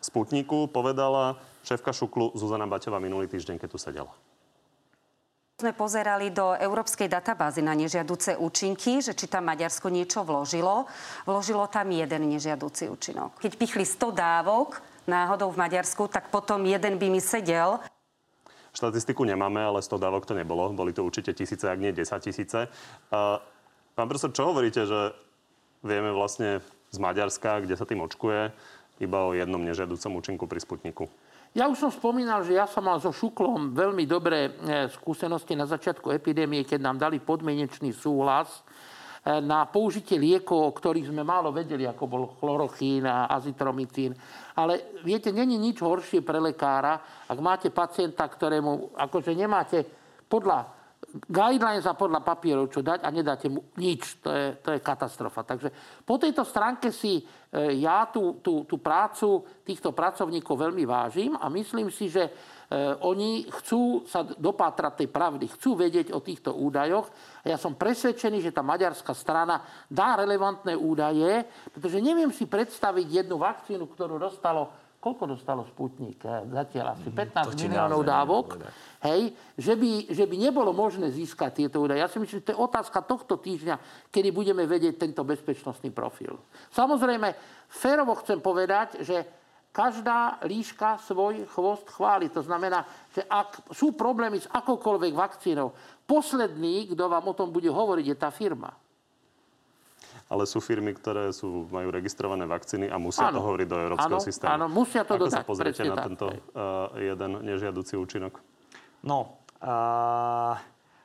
Sputniku 0.01 0.73
povedala 0.73 1.37
šéfka 1.69 1.93
Šuklu 1.93 2.33
Zuzana 2.33 2.65
Baťová 2.65 2.97
minulý 2.97 3.29
týždeň, 3.29 3.61
keď 3.61 3.71
tu 3.71 3.79
sedela 3.79 4.13
sme 5.63 5.79
pozerali 5.79 6.35
do 6.35 6.59
európskej 6.59 7.07
databázy 7.07 7.63
na 7.63 7.71
nežiaduce 7.79 8.35
účinky, 8.35 8.99
že 8.99 9.15
či 9.15 9.31
tam 9.31 9.47
Maďarsko 9.47 9.95
niečo 9.95 10.27
vložilo. 10.27 10.91
Vložilo 11.23 11.71
tam 11.71 11.87
jeden 11.95 12.35
nežiaduci 12.35 12.91
účinok. 12.91 13.39
Keď 13.39 13.53
pichli 13.55 13.87
100 13.87 14.11
dávok 14.11 14.83
náhodou 15.07 15.55
v 15.55 15.63
Maďarsku, 15.63 16.11
tak 16.11 16.35
potom 16.35 16.67
jeden 16.67 16.99
by 16.99 17.07
mi 17.07 17.23
sedel. 17.23 17.79
Štatistiku 18.73 19.29
nemáme, 19.29 19.61
ale 19.61 19.85
100 19.85 20.01
dávok 20.01 20.25
to 20.25 20.33
nebolo. 20.33 20.73
Boli 20.73 20.97
to 20.97 21.05
určite 21.05 21.37
tisíce, 21.37 21.69
ak 21.69 21.77
nie 21.77 21.93
10 21.93 22.09
tisíce. 22.25 22.73
Pán 23.93 24.09
profesor, 24.09 24.33
čo 24.33 24.49
hovoríte, 24.49 24.89
že 24.89 25.13
vieme 25.85 26.09
vlastne 26.09 26.65
z 26.89 26.97
Maďarska, 26.97 27.65
kde 27.69 27.77
sa 27.77 27.85
tým 27.85 28.01
očkuje, 28.01 28.49
iba 29.01 29.19
o 29.29 29.37
jednom 29.37 29.61
nežiaducom 29.61 30.17
účinku 30.17 30.45
pri 30.49 30.61
Sputniku? 30.65 31.05
Ja 31.53 31.69
už 31.69 31.85
som 31.85 31.93
spomínal, 31.93 32.49
že 32.49 32.57
ja 32.57 32.65
som 32.65 32.89
mal 32.89 32.97
so 32.97 33.13
Šuklom 33.13 33.77
veľmi 33.77 34.09
dobré 34.09 34.49
e, 34.49 34.89
skúsenosti 34.89 35.53
na 35.53 35.69
začiatku 35.69 36.09
epidémie, 36.09 36.65
keď 36.65 36.81
nám 36.81 36.97
dali 36.97 37.21
podmienečný 37.21 37.93
súhlas 37.93 38.65
na 39.23 39.71
použitie 39.71 40.19
liekov, 40.19 40.59
o 40.59 40.75
ktorých 40.75 41.15
sme 41.15 41.23
málo 41.23 41.55
vedeli, 41.55 41.87
ako 41.87 42.05
bol 42.11 42.25
chlorochín 42.43 43.07
a 43.07 43.31
azitromitín. 43.31 44.19
Ale 44.59 44.99
viete, 45.07 45.31
není 45.31 45.55
nič 45.63 45.79
horšie 45.79 46.27
pre 46.27 46.43
lekára, 46.43 47.25
ak 47.31 47.39
máte 47.39 47.71
pacienta, 47.71 48.27
ktorému 48.27 48.99
akože 48.99 49.31
nemáte 49.39 49.87
podľa 50.27 50.83
guidelines 51.13 51.85
a 51.85 51.99
podľa 51.99 52.25
papierov, 52.25 52.71
čo 52.73 52.81
dať 52.81 53.05
a 53.05 53.09
nedáte 53.11 53.51
mu 53.51 53.63
nič. 53.77 54.23
To 54.23 54.31
je, 54.31 54.47
to 54.63 54.69
je 54.75 54.81
katastrofa. 54.81 55.43
Takže 55.45 55.69
po 56.07 56.17
tejto 56.17 56.47
stránke 56.47 56.95
si 56.95 57.21
e, 57.21 57.23
ja 57.83 58.09
tú, 58.09 58.41
tú, 58.41 58.65
tú 58.65 58.79
prácu 58.79 59.45
týchto 59.67 59.93
pracovníkov 59.93 60.55
veľmi 60.57 60.85
vážim 60.87 61.35
a 61.37 61.53
myslím 61.53 61.91
si, 61.93 62.09
že 62.09 62.31
oni 63.03 63.45
chcú 63.51 64.07
sa 64.09 64.25
dopátrať 64.25 65.05
tej 65.05 65.09
pravdy, 65.13 65.45
chcú 65.51 65.77
vedieť 65.77 66.15
o 66.15 66.25
týchto 66.25 66.57
údajoch 66.57 67.11
a 67.45 67.53
ja 67.53 67.59
som 67.61 67.77
presvedčený, 67.77 68.41
že 68.41 68.55
tá 68.55 68.65
maďarská 68.65 69.13
strana 69.13 69.61
dá 69.91 70.17
relevantné 70.17 70.73
údaje, 70.79 71.45
pretože 71.75 72.01
neviem 72.01 72.33
si 72.33 72.49
predstaviť 72.49 73.25
jednu 73.25 73.37
vakcínu, 73.37 73.85
ktorú 73.93 74.17
dostalo 74.17 74.83
koľko 75.03 75.35
dostalo 75.35 75.67
Sputnik? 75.67 76.23
Eh, 76.23 76.47
zatiaľ 76.47 76.95
asi 76.95 77.11
15 77.11 77.59
mm, 77.59 77.63
miliónov 77.67 78.07
dávok. 78.07 78.63
Hej, 79.03 79.35
že 79.59 79.75
by, 79.75 80.15
že 80.15 80.25
by 80.31 80.37
nebolo 80.39 80.71
možné 80.71 81.11
získať 81.11 81.67
tieto 81.67 81.83
údaje. 81.83 81.99
Ja 81.99 82.07
si 82.07 82.23
myslím, 82.23 82.39
že 82.39 82.47
to 82.47 82.55
je 82.55 82.63
otázka 82.63 83.03
tohto 83.03 83.35
týždňa, 83.35 84.07
kedy 84.15 84.31
budeme 84.31 84.63
vedieť 84.63 85.03
tento 85.03 85.27
bezpečnostný 85.27 85.91
profil. 85.91 86.39
Samozrejme, 86.71 87.35
férovo 87.67 88.15
chcem 88.23 88.39
povedať, 88.39 89.03
že 89.03 89.42
každá 89.73 90.39
líška 90.45 91.01
svoj 91.03 91.49
chvost 91.51 91.89
chváli. 91.91 92.29
To 92.31 92.45
znamená, 92.45 92.85
že 93.17 93.25
ak 93.25 93.73
sú 93.73 93.97
problémy 93.97 94.39
s 94.39 94.47
akoukoľvek 94.53 95.13
vakcínou, 95.17 95.73
posledný, 96.05 96.93
kto 96.93 97.09
vám 97.09 97.25
o 97.27 97.35
tom 97.35 97.49
bude 97.49 97.73
hovoriť, 97.73 98.05
je 98.13 98.17
tá 98.17 98.31
firma 98.31 98.71
ale 100.33 100.49
sú 100.49 100.65
firmy, 100.65 100.97
ktoré 100.97 101.29
sú, 101.29 101.69
majú 101.69 101.93
registrované 101.93 102.49
vakcíny 102.49 102.89
a 102.89 102.97
musia 102.97 103.29
ano. 103.29 103.37
to 103.37 103.41
hovoriť 103.45 103.67
do 103.69 103.77
európskeho 103.77 104.17
ano, 104.17 104.25
systému. 104.25 104.49
Áno, 104.57 104.67
musia 104.73 105.05
to 105.05 105.21
Ako 105.21 105.23
dodať. 105.29 105.45
sa 105.45 105.45
pozriete 105.45 105.83
na 105.85 105.97
tak, 106.01 106.07
tento 106.09 106.27
uh, 106.33 106.89
jeden 106.97 107.31
nežiaducí 107.45 108.01
účinok? 108.01 108.41
No, 109.05 109.45
uh... 109.61 110.57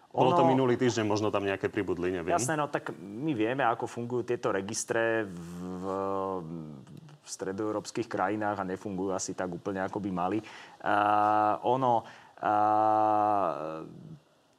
Bolo 0.07 0.33
to 0.33 0.49
minulý 0.49 0.79
týždeň, 0.81 1.05
možno 1.05 1.29
tam 1.29 1.45
nejaké 1.45 1.69
pribudli, 1.69 2.09
neviem. 2.09 2.33
Jasné, 2.33 2.57
no 2.57 2.65
tak 2.65 2.89
my 2.97 3.37
vieme, 3.37 3.61
ako 3.61 3.85
fungujú 3.85 4.25
tieto 4.25 4.49
registre 4.49 5.29
v, 5.29 5.37
v, 5.61 5.85
v 7.27 7.35
stredoeurópskych 7.35 8.07
krajinách 8.07 8.63
a 8.63 8.69
nefungujú 8.71 9.11
asi 9.11 9.35
tak 9.35 9.51
úplne, 9.51 9.83
ako 9.83 9.99
by 9.99 10.09
mali. 10.15 10.39
Uh, 10.39 11.59
ono 11.67 12.07
uh, 12.39 13.83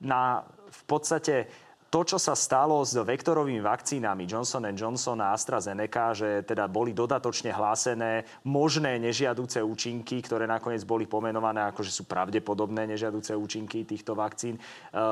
na, 0.04 0.20
v 0.68 0.82
podstate 0.84 1.48
to, 1.88 2.04
čo 2.04 2.20
sa 2.20 2.36
stalo 2.36 2.84
s 2.84 2.92
vektorovými 2.92 3.64
vakcínami 3.64 4.28
Johnson 4.28 4.68
Johnson 4.76 5.24
a 5.24 5.32
AstraZeneca, 5.32 6.12
že 6.12 6.44
teda 6.44 6.68
boli 6.68 6.92
dodatočne 6.92 7.48
hlásené 7.48 8.28
možné 8.44 9.00
nežiaduce 9.00 9.64
účinky, 9.64 10.20
ktoré 10.20 10.44
nakoniec 10.44 10.84
boli 10.84 11.08
pomenované 11.08 11.64
ako, 11.64 11.80
že 11.80 11.96
sú 11.96 12.04
pravdepodobné 12.04 12.84
nežiaduce 12.92 13.32
účinky 13.32 13.88
týchto 13.88 14.12
vakcín, 14.12 14.60
e, 14.60 14.62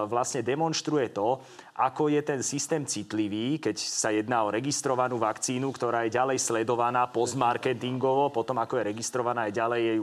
vlastne 0.04 0.44
demonstruje 0.44 1.16
to, 1.16 1.40
ako 1.76 2.12
je 2.12 2.20
ten 2.24 2.40
systém 2.44 2.84
citlivý, 2.84 3.56
keď 3.60 3.76
sa 3.80 4.12
jedná 4.12 4.44
o 4.44 4.52
registrovanú 4.52 5.16
vakcínu, 5.20 5.72
ktorá 5.72 6.04
je 6.04 6.16
ďalej 6.16 6.40
sledovaná 6.40 7.08
postmarketingovo, 7.08 8.32
potom 8.32 8.60
ako 8.60 8.80
je 8.80 8.88
registrovaná, 8.92 9.48
je 9.48 9.60
ďalej 9.60 9.80
jej, 9.80 9.98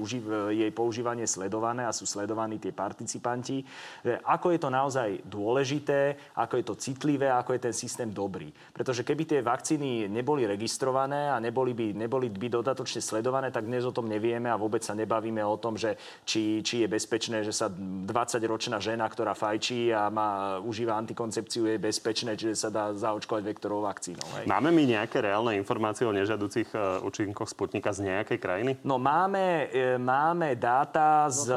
jej 0.57 0.71
používanie 0.73 1.25
sledované 1.25 1.85
a 1.85 1.93
sú 1.93 2.05
sledovaní 2.05 2.61
tie 2.61 2.73
participanti. 2.73 3.65
Ako 4.05 4.53
je 4.53 4.59
to 4.61 4.69
naozaj 4.69 5.25
dôležité, 5.25 6.13
ako 6.37 6.61
je 6.61 6.62
je 6.63 6.71
to 6.71 6.79
citlivé 6.79 7.27
a 7.27 7.43
ako 7.43 7.59
je 7.59 7.65
ten 7.67 7.75
systém 7.75 8.07
dobrý. 8.07 8.47
Pretože 8.71 9.03
keby 9.03 9.27
tie 9.27 9.39
vakcíny 9.43 10.07
neboli 10.07 10.47
registrované 10.47 11.27
a 11.27 11.43
neboli 11.43 11.75
by, 11.75 11.91
neboli 11.91 12.31
by 12.31 12.47
dodatočne 12.47 13.03
sledované, 13.03 13.51
tak 13.51 13.67
dnes 13.67 13.83
o 13.83 13.91
tom 13.91 14.07
nevieme 14.07 14.47
a 14.47 14.55
vôbec 14.55 14.79
sa 14.79 14.95
nebavíme 14.95 15.43
o 15.43 15.59
tom, 15.59 15.75
že 15.75 15.99
či, 16.23 16.63
či 16.63 16.81
je 16.81 16.87
bezpečné, 16.87 17.43
že 17.43 17.51
sa 17.51 17.67
20-ročná 17.67 18.79
žena, 18.79 19.03
ktorá 19.11 19.35
fajčí 19.35 19.91
a 19.91 20.07
má, 20.07 20.57
užíva 20.63 20.95
antikoncepciu, 20.95 21.67
je 21.67 21.75
bezpečné, 21.75 22.39
čiže 22.39 22.55
sa 22.55 22.69
dá 22.71 22.95
zaočkovať 22.95 23.43
vektorovou 23.43 23.83
vakcínou. 23.83 24.23
Hej. 24.39 24.47
Máme 24.47 24.71
my 24.71 24.83
nejaké 24.87 25.19
reálne 25.19 25.59
informácie 25.59 26.07
o 26.07 26.15
nežiaducich 26.15 26.71
e, 26.71 27.03
účinkoch 27.03 27.51
Sputnika 27.51 27.91
z 27.91 28.07
nejakej 28.07 28.39
krajiny? 28.39 28.71
No 28.87 28.95
máme, 28.95 29.67
e, 29.67 29.99
máme 29.99 30.55
dáta 30.55 31.27
z, 31.27 31.51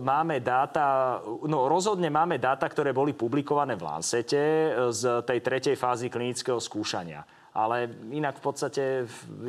máme 0.00 0.40
dáta, 0.40 1.18
no 1.44 1.68
rozhodne 1.68 2.08
máme 2.08 2.40
dáta, 2.40 2.64
ktoré 2.64 2.94
boli 2.94 3.12
publikované 3.12 3.74
v 3.74 3.82
Lancete, 3.82 4.37
podstate 4.38 4.92
z 4.94 5.02
tej 5.26 5.38
tretej 5.42 5.76
fázy 5.76 6.06
klinického 6.08 6.60
skúšania. 6.62 7.24
Ale 7.58 7.90
inak 8.14 8.38
v 8.38 8.44
podstate 8.44 8.82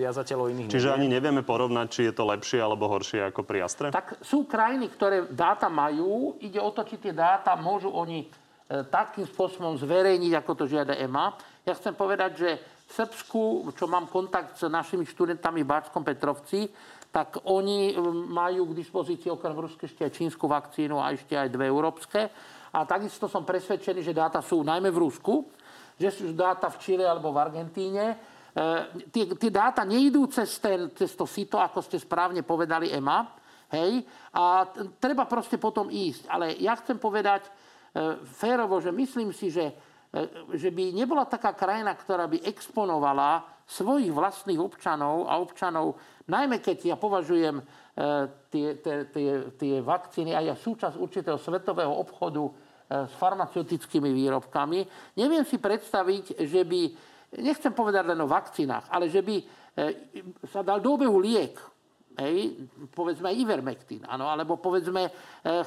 ja 0.01 0.09
zatiaľ 0.09 0.49
o 0.49 0.51
iných 0.51 0.73
Čiže 0.73 0.89
neviem. 0.89 0.97
ani 0.97 1.07
nevieme 1.13 1.41
porovnať, 1.45 1.87
či 1.93 2.01
je 2.09 2.13
to 2.15 2.25
lepšie 2.25 2.57
alebo 2.57 2.89
horšie 2.89 3.29
ako 3.29 3.45
pri 3.45 3.61
Astre? 3.61 3.93
Tak 3.93 4.25
sú 4.25 4.49
krajiny, 4.49 4.89
ktoré 4.89 5.29
dáta 5.29 5.69
majú. 5.69 6.41
Ide 6.41 6.57
o 6.57 6.73
to, 6.73 6.81
či 6.89 6.97
tie 6.97 7.13
dáta 7.13 7.53
môžu 7.53 7.93
oni 7.93 8.25
e, 8.25 8.27
takým 8.89 9.29
spôsobom 9.29 9.77
zverejniť, 9.77 10.33
ako 10.41 10.51
to 10.57 10.65
žiada 10.65 10.97
EMA. 10.97 11.37
Ja 11.69 11.77
chcem 11.77 11.93
povedať, 11.93 12.31
že 12.39 12.49
v 12.89 12.91
Srbsku, 12.97 13.41
čo 13.77 13.85
mám 13.85 14.09
kontakt 14.09 14.57
s 14.57 14.65
našimi 14.65 15.05
študentami 15.05 15.61
v 15.61 15.69
Báčskom 15.69 16.01
Petrovci, 16.01 16.65
tak 17.13 17.45
oni 17.45 17.93
majú 18.25 18.73
k 18.73 18.77
dispozícii 18.81 19.29
okrem 19.29 19.53
Ruske 19.53 19.85
ešte 19.85 20.09
aj 20.09 20.17
čínsku 20.17 20.49
vakcínu 20.49 20.97
a 20.97 21.13
ešte 21.13 21.37
aj 21.37 21.53
dve 21.53 21.69
európske. 21.69 22.29
A 22.73 22.85
takisto 22.85 23.25
som 23.25 23.47
presvedčený, 23.47 24.05
že 24.05 24.13
dáta 24.13 24.43
sú 24.45 24.61
najmä 24.61 24.93
v 24.93 25.01
Rusku, 25.01 25.49
že 25.99 26.13
sú 26.13 26.31
dáta 26.31 26.69
v 26.69 26.79
Čile 26.79 27.05
alebo 27.05 27.33
v 27.33 27.41
Argentíne. 27.41 28.05
E, 28.13 28.15
tie, 29.09 29.25
tie 29.35 29.51
dáta 29.51 29.83
nejdú 29.83 30.29
cez, 30.29 30.61
ten, 30.61 30.93
cez 30.93 31.11
to 31.17 31.25
sito, 31.25 31.57
ako 31.57 31.81
ste 31.81 31.97
správne 31.97 32.45
povedali 32.45 32.93
EMA. 32.93 33.19
Hej? 33.73 34.05
A 34.33 34.69
treba 35.01 35.25
proste 35.25 35.57
potom 35.57 35.89
ísť. 35.89 36.29
Ale 36.29 36.55
ja 36.61 36.77
chcem 36.77 36.95
povedať 36.95 37.45
e, 37.45 37.51
férovo, 38.37 38.77
že 38.79 38.93
myslím 38.93 39.33
si, 39.33 39.49
že, 39.49 39.75
e, 40.13 40.53
že 40.55 40.69
by 40.69 40.93
nebola 40.93 41.25
taká 41.25 41.57
krajina, 41.57 41.97
ktorá 41.97 42.29
by 42.29 42.45
exponovala 42.45 43.59
svojich 43.69 44.09
vlastných 44.09 44.57
občanov 44.57 45.29
a 45.29 45.37
občanov, 45.37 45.93
najmä 46.25 46.57
keď 46.57 46.93
ja 46.93 46.97
považujem 46.97 47.61
tie, 48.47 48.79
tie, 48.79 48.95
tie, 49.11 49.29
tie 49.59 49.75
vakcíny 49.83 50.31
aj 50.31 50.55
súčasť 50.55 50.95
určitého 50.95 51.35
svetového 51.35 51.91
obchodu 51.91 52.47
e, 52.47 52.51
s 53.05 53.13
farmaceutickými 53.19 54.09
výrobkami. 54.15 54.79
Neviem 55.19 55.43
si 55.43 55.59
predstaviť, 55.59 56.39
že 56.47 56.63
by, 56.63 56.81
nechcem 57.43 57.75
povedať 57.75 58.07
len 58.07 58.19
o 58.23 58.31
vakcínach, 58.31 58.87
ale 58.87 59.11
že 59.11 59.19
by 59.19 59.35
e, 59.35 59.43
sa 60.47 60.63
dal 60.63 60.79
do 60.79 60.95
obehu 60.95 61.19
liek, 61.19 61.59
hej, 62.23 62.55
povedzme 62.95 63.35
Ivermectin, 63.35 64.07
áno, 64.07 64.31
alebo 64.31 64.55
povedzme 64.55 65.07
e, 65.07 65.11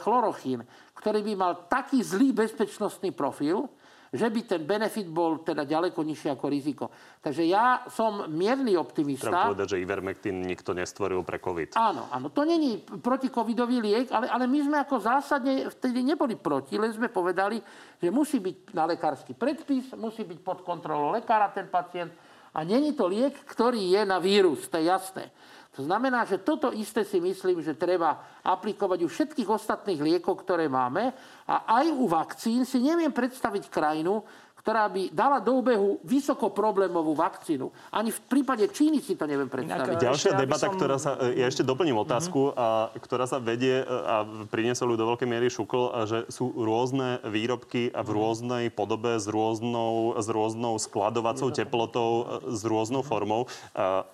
chlorochín, 0.01 0.65
ktorý 0.97 1.21
by 1.21 1.35
mal 1.37 1.53
taký 1.69 2.01
zlý 2.01 2.33
bezpečnostný 2.33 3.13
profil, 3.13 3.69
že 4.13 4.29
by 4.29 4.41
ten 4.45 4.63
benefit 4.69 5.09
bol 5.09 5.41
teda 5.41 5.65
ďaleko 5.65 6.05
nižší 6.05 6.37
ako 6.37 6.47
riziko. 6.53 6.85
Takže 7.25 7.49
ja 7.49 7.89
som 7.89 8.29
mierny 8.29 8.77
optimista. 8.77 9.33
Treba 9.33 9.57
povedať, 9.57 9.73
že 9.73 9.81
Ivermectin 9.81 10.37
nikto 10.45 10.77
nestvoril 10.77 11.25
pre 11.25 11.41
COVID. 11.41 11.81
Áno, 11.81 12.13
áno. 12.13 12.29
To 12.29 12.45
není 12.45 12.77
protikovidový 12.85 13.81
liek, 13.81 14.13
ale, 14.13 14.29
ale 14.29 14.45
my 14.45 14.59
sme 14.69 14.77
ako 14.85 15.01
zásadne 15.01 15.73
vtedy 15.73 16.05
neboli 16.05 16.37
proti, 16.37 16.77
len 16.77 16.93
sme 16.93 17.09
povedali, 17.09 17.57
že 17.97 18.13
musí 18.13 18.37
byť 18.37 18.77
na 18.77 18.85
lekársky 18.85 19.33
predpis, 19.33 19.97
musí 19.97 20.29
byť 20.29 20.39
pod 20.45 20.61
kontrolou 20.61 21.17
lekára 21.17 21.49
ten 21.49 21.73
pacient 21.73 22.13
a 22.53 22.69
není 22.69 22.93
to 22.93 23.09
liek, 23.09 23.33
ktorý 23.49 23.97
je 23.97 24.03
na 24.05 24.21
vírus, 24.21 24.69
to 24.69 24.77
je 24.77 24.93
jasné. 24.93 25.33
To 25.73 25.89
znamená, 25.89 26.29
že 26.29 26.37
toto 26.37 26.69
isté 26.69 27.01
si 27.01 27.17
myslím, 27.17 27.65
že 27.65 27.73
treba 27.73 28.21
aplikovať 28.45 28.99
u 29.05 29.09
všetkých 29.09 29.49
ostatných 29.49 30.05
liekov, 30.05 30.45
ktoré 30.45 30.69
máme. 30.69 31.17
A 31.49 31.81
aj 31.81 31.87
u 31.97 32.05
vakcín 32.05 32.69
si 32.69 32.77
neviem 32.77 33.09
predstaviť 33.09 33.73
krajinu, 33.73 34.21
ktorá 34.63 34.87
by 34.87 35.11
dala 35.11 35.43
do 35.43 35.59
obehu 35.59 35.99
vysokoproblémovú 36.07 37.19
vakcínu. 37.19 37.67
Ani 37.91 38.15
v 38.15 38.21
prípade 38.31 38.71
Číny 38.71 39.03
si 39.03 39.19
to 39.19 39.27
neviem 39.27 39.51
predstaviť. 39.51 39.99
Inak, 39.99 40.07
Ďalšia 40.07 40.33
debata, 40.39 40.71
som... 40.71 40.77
ktorá 40.79 40.97
sa... 41.03 41.19
Ja 41.35 41.51
ešte 41.51 41.67
doplním 41.67 41.99
otázku, 41.99 42.55
mm-hmm. 42.55 42.63
a, 42.63 42.95
ktorá 42.95 43.27
sa 43.27 43.43
vedie 43.43 43.83
a 43.83 44.23
priniesol 44.47 44.95
ju 44.95 45.03
do 45.03 45.09
veľkej 45.11 45.27
miery 45.27 45.51
Šukl, 45.51 45.91
a 45.91 46.07
že 46.07 46.31
sú 46.31 46.55
rôzne 46.55 47.19
výrobky 47.27 47.91
a 47.91 48.07
v 48.07 48.15
mhm. 48.15 48.17
rôznej 48.23 48.65
podobe 48.71 49.19
s 49.19 49.27
rôznou, 49.27 50.15
s 50.15 50.31
rôznou 50.31 50.79
skladovacou 50.79 51.51
teplotou, 51.51 52.11
s 52.47 52.63
rôznou 52.63 53.03
formou. 53.03 53.51
A, 53.75 54.07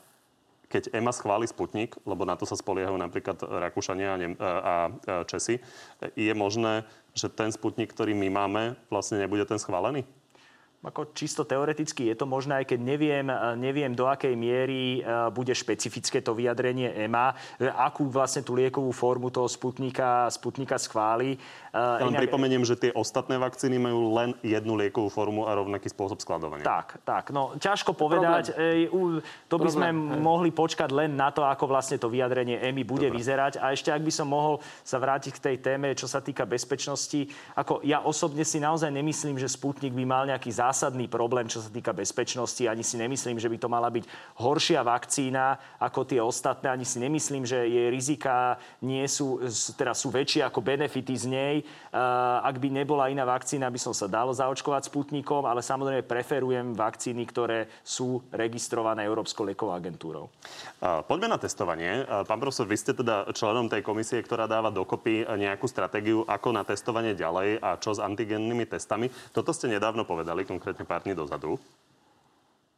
keď 0.69 0.93
EMA 0.93 1.13
schváli 1.17 1.49
Sputnik, 1.49 1.97
lebo 2.05 2.29
na 2.29 2.37
to 2.37 2.45
sa 2.45 2.55
spoliehajú 2.55 3.01
napríklad 3.01 3.41
Rakúšania 3.41 4.17
a, 4.17 4.21
a 4.45 4.75
Česi, 5.25 5.65
je 6.13 6.33
možné, 6.37 6.85
že 7.17 7.33
ten 7.33 7.49
Sputnik, 7.49 7.89
ktorý 7.91 8.13
my 8.13 8.29
máme, 8.29 8.63
vlastne 8.93 9.19
nebude 9.19 9.49
ten 9.49 9.57
schválený? 9.57 10.05
Ako 10.79 11.11
čisto 11.11 11.43
teoreticky 11.43 12.07
je 12.07 12.15
to 12.15 12.23
možné, 12.23 12.63
aj 12.63 12.71
keď 12.71 12.79
neviem, 12.79 13.27
e, 13.27 13.37
neviem 13.59 13.91
do 13.91 14.07
akej 14.07 14.39
miery 14.39 15.03
e, 15.03 15.27
bude 15.35 15.51
špecifické 15.51 16.23
to 16.23 16.39
vyjadrenie 16.39 16.95
EMA, 17.03 17.35
akú 17.75 18.07
vlastne 18.07 18.47
tú 18.47 18.55
liekovú 18.55 18.95
formu 18.95 19.27
toho 19.27 19.51
Sputnika, 19.51 20.31
Sputnika 20.31 20.79
schváli. 20.79 21.35
Ja 21.75 22.07
len 22.07 22.15
inak... 22.15 22.31
pripomeniem, 22.31 22.63
že 22.63 22.79
tie 22.79 22.91
ostatné 22.95 23.43
vakcíny 23.43 23.75
majú 23.75 24.15
len 24.15 24.31
jednu 24.39 24.79
liekovú 24.79 25.11
formu 25.11 25.51
a 25.51 25.59
rovnaký 25.59 25.91
spôsob 25.91 26.23
skladovania. 26.23 26.63
Tak, 26.63 27.03
tak. 27.03 27.35
No, 27.35 27.59
ťažko 27.59 27.99
povedať. 27.99 28.55
Problém. 28.55 29.21
To 29.51 29.57
by 29.59 29.67
Problém. 29.67 29.75
sme 29.75 29.89
Hej. 29.91 30.23
mohli 30.23 30.51
počkať 30.55 30.91
len 30.95 31.19
na 31.19 31.35
to, 31.35 31.43
ako 31.43 31.67
vlastne 31.67 31.99
to 31.99 32.07
vyjadrenie 32.07 32.63
EMI 32.63 32.87
bude 32.87 33.11
Dobre. 33.11 33.19
vyzerať. 33.19 33.59
A 33.59 33.75
ešte, 33.75 33.91
ak 33.91 34.03
by 34.03 34.13
som 34.15 34.31
mohol 34.31 34.63
sa 34.87 35.03
vrátiť 35.03 35.35
k 35.37 35.43
tej 35.43 35.57
téme, 35.59 35.91
čo 35.99 36.07
sa 36.07 36.23
týka 36.23 36.47
bezpečnosti. 36.47 37.27
Ako 37.59 37.83
ja 37.83 38.03
osobne 38.07 38.47
si 38.47 38.63
naozaj 38.63 38.95
nemyslím, 38.95 39.37
že 39.37 39.51
Sputnik 39.51 39.93
by 39.93 40.05
mal 40.07 40.25
nejaký 40.31 40.55
zá 40.55 40.68
zásadný 40.69 41.09
problém, 41.09 41.49
čo 41.49 41.65
sa 41.65 41.73
týka 41.73 41.97
bezpečnosti. 41.97 42.61
Ani 42.69 42.85
si 42.85 43.01
nemyslím, 43.01 43.41
že 43.41 43.49
by 43.49 43.57
to 43.57 43.73
mala 43.73 43.89
byť 43.89 44.05
horšia 44.37 44.85
vakcína 44.85 45.57
ako 45.81 46.01
tie 46.05 46.21
ostatné. 46.21 46.69
Ani 46.69 46.85
si 46.85 47.01
nemyslím, 47.01 47.49
že 47.49 47.65
jej 47.65 47.89
rizika 47.89 48.61
nie 48.85 49.09
sú, 49.09 49.41
teda 49.75 49.97
sú 49.97 50.13
väčšie 50.13 50.45
ako 50.45 50.61
benefity 50.61 51.15
z 51.17 51.27
nej. 51.33 51.55
Ak 52.45 52.61
by 52.61 52.69
nebola 52.69 53.09
iná 53.09 53.25
vakcína, 53.25 53.73
by 53.73 53.81
som 53.81 53.97
sa 53.97 54.05
dal 54.05 54.29
zaočkovať 54.29 54.93
Sputnikom, 54.93 55.49
ale 55.49 55.65
samozrejme 55.65 56.05
preferujem 56.05 56.77
vakcíny, 56.77 57.25
ktoré 57.25 57.73
sú 57.81 58.21
registrované 58.29 59.09
Európskou 59.09 59.49
liekovou 59.49 59.73
agentúrou. 59.73 60.29
Poďme 61.09 61.33
na 61.33 61.41
testovanie. 61.41 62.05
Pán 62.29 62.39
profesor, 62.39 62.69
vy 62.69 62.77
ste 62.77 62.93
teda 62.93 63.33
členom 63.33 63.73
tej 63.73 63.81
komisie, 63.81 64.21
ktorá 64.21 64.45
dáva 64.45 64.69
dokopy 64.69 65.25
nejakú 65.25 65.65
stratégiu, 65.65 66.29
ako 66.29 66.53
na 66.53 66.63
testovanie 66.63 67.17
ďalej 67.17 67.57
a 67.65 67.81
čo 67.81 67.97
s 67.97 68.05
antigennými 68.05 68.69
testami. 68.69 69.09
Toto 69.33 69.57
ste 69.57 69.73
nedávno 69.73 70.05
povedali, 70.05 70.45
konkrétne 70.59 70.83
pár 70.83 71.07
dní 71.07 71.15
dozadu. 71.15 71.55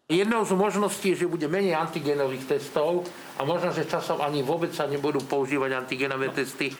Jednou 0.04 0.44
z 0.44 0.52
možností 0.52 1.16
je, 1.16 1.24
že 1.24 1.32
bude 1.32 1.48
menej 1.48 1.72
antigenových 1.72 2.44
testov 2.44 3.08
a 3.40 3.46
možno, 3.48 3.72
že 3.72 3.88
časom 3.88 4.20
ani 4.20 4.44
vôbec 4.44 4.68
sa 4.76 4.84
nebudú 4.84 5.24
používať 5.24 5.80
antigenové 5.80 6.28
no. 6.28 6.36
testy. 6.36 6.76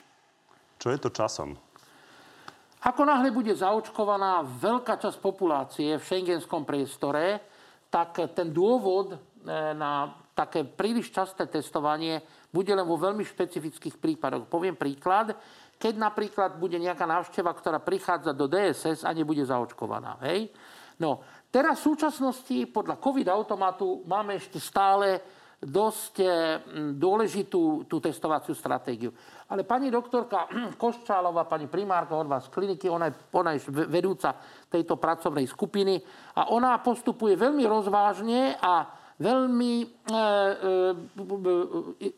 Čo 0.76 0.92
je 0.92 0.98
to 1.00 1.08
časom? 1.08 1.56
Ako 2.84 3.00
náhle 3.08 3.32
bude 3.32 3.56
zaočkovaná 3.56 4.44
veľká 4.44 5.00
časť 5.00 5.16
populácie 5.24 5.96
v 5.96 6.04
šengenskom 6.04 6.68
priestore, 6.68 7.40
tak 7.88 8.20
ten 8.36 8.52
dôvod 8.52 9.16
e, 9.16 9.16
na 9.72 10.12
také 10.32 10.64
príliš 10.64 11.12
časté 11.12 11.44
testovanie 11.48 12.24
bude 12.48 12.72
len 12.72 12.84
vo 12.84 12.96
veľmi 12.96 13.24
špecifických 13.24 14.00
prípadoch. 14.00 14.48
Poviem 14.48 14.76
príklad. 14.76 15.36
Keď 15.80 15.94
napríklad 15.96 16.56
bude 16.60 16.76
nejaká 16.80 17.04
návšteva, 17.04 17.52
ktorá 17.56 17.80
prichádza 17.80 18.32
do 18.32 18.48
DSS 18.48 19.04
a 19.04 19.12
nebude 19.12 19.44
zaočkovaná. 19.44 20.20
Hej? 20.24 20.52
No, 21.00 21.24
teraz 21.48 21.80
v 21.80 21.96
súčasnosti 21.96 22.56
podľa 22.68 23.00
COVID 23.00 23.28
automatu 23.32 24.04
máme 24.04 24.36
ešte 24.36 24.60
stále 24.60 25.24
dosť 25.60 26.14
e, 26.24 26.28
dôležitú 26.96 27.84
tú 27.84 28.00
testovaciu 28.00 28.56
stratégiu. 28.56 29.12
Ale 29.48 29.68
pani 29.68 29.92
doktorka 29.92 30.48
Koščálová, 30.80 31.44
pani 31.44 31.68
primárka 31.68 32.16
od 32.16 32.28
vás 32.28 32.48
z 32.48 32.52
kliniky, 32.52 32.88
ona 32.88 33.12
je, 33.12 33.14
ona 33.36 33.52
je 33.56 33.68
vedúca 33.68 34.40
tejto 34.72 34.96
pracovnej 34.96 35.44
skupiny 35.44 36.00
a 36.36 36.48
ona 36.52 36.80
postupuje 36.80 37.36
veľmi 37.36 37.64
rozvážne 37.68 38.56
a 38.56 38.88
veľmi 39.20 39.72
e, 39.84 39.86
e, 42.00 42.08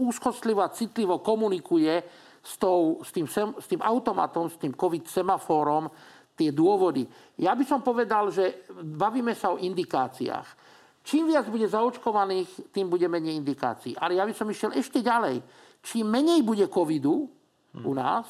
úzkostlivo 0.00 0.64
a 0.64 0.72
citlivo 0.72 1.20
komunikuje 1.20 2.00
s, 2.40 2.56
tou, 2.56 3.04
s, 3.04 3.12
tým, 3.12 3.28
s 3.28 3.66
tým 3.68 3.84
automatom, 3.84 4.48
s 4.48 4.56
tým 4.56 4.72
COVID 4.72 5.04
semaforom 5.04 5.92
tie 6.36 6.52
dôvody. 6.52 7.08
Ja 7.40 7.56
by 7.56 7.64
som 7.64 7.80
povedal, 7.80 8.28
že 8.28 8.68
bavíme 8.76 9.32
sa 9.32 9.56
o 9.56 9.60
indikáciách. 9.60 10.68
Čím 11.06 11.32
viac 11.32 11.48
bude 11.48 11.64
zaočkovaných, 11.64 12.70
tým 12.74 12.92
bude 12.92 13.08
menej 13.08 13.40
indikácií. 13.40 13.96
Ale 13.96 14.20
ja 14.20 14.26
by 14.26 14.34
som 14.36 14.46
išiel 14.46 14.76
ešte 14.76 15.00
ďalej. 15.00 15.40
Čím 15.80 16.06
menej 16.12 16.44
bude 16.44 16.66
covidu 16.68 17.30
u 17.72 17.92
nás, 17.94 18.26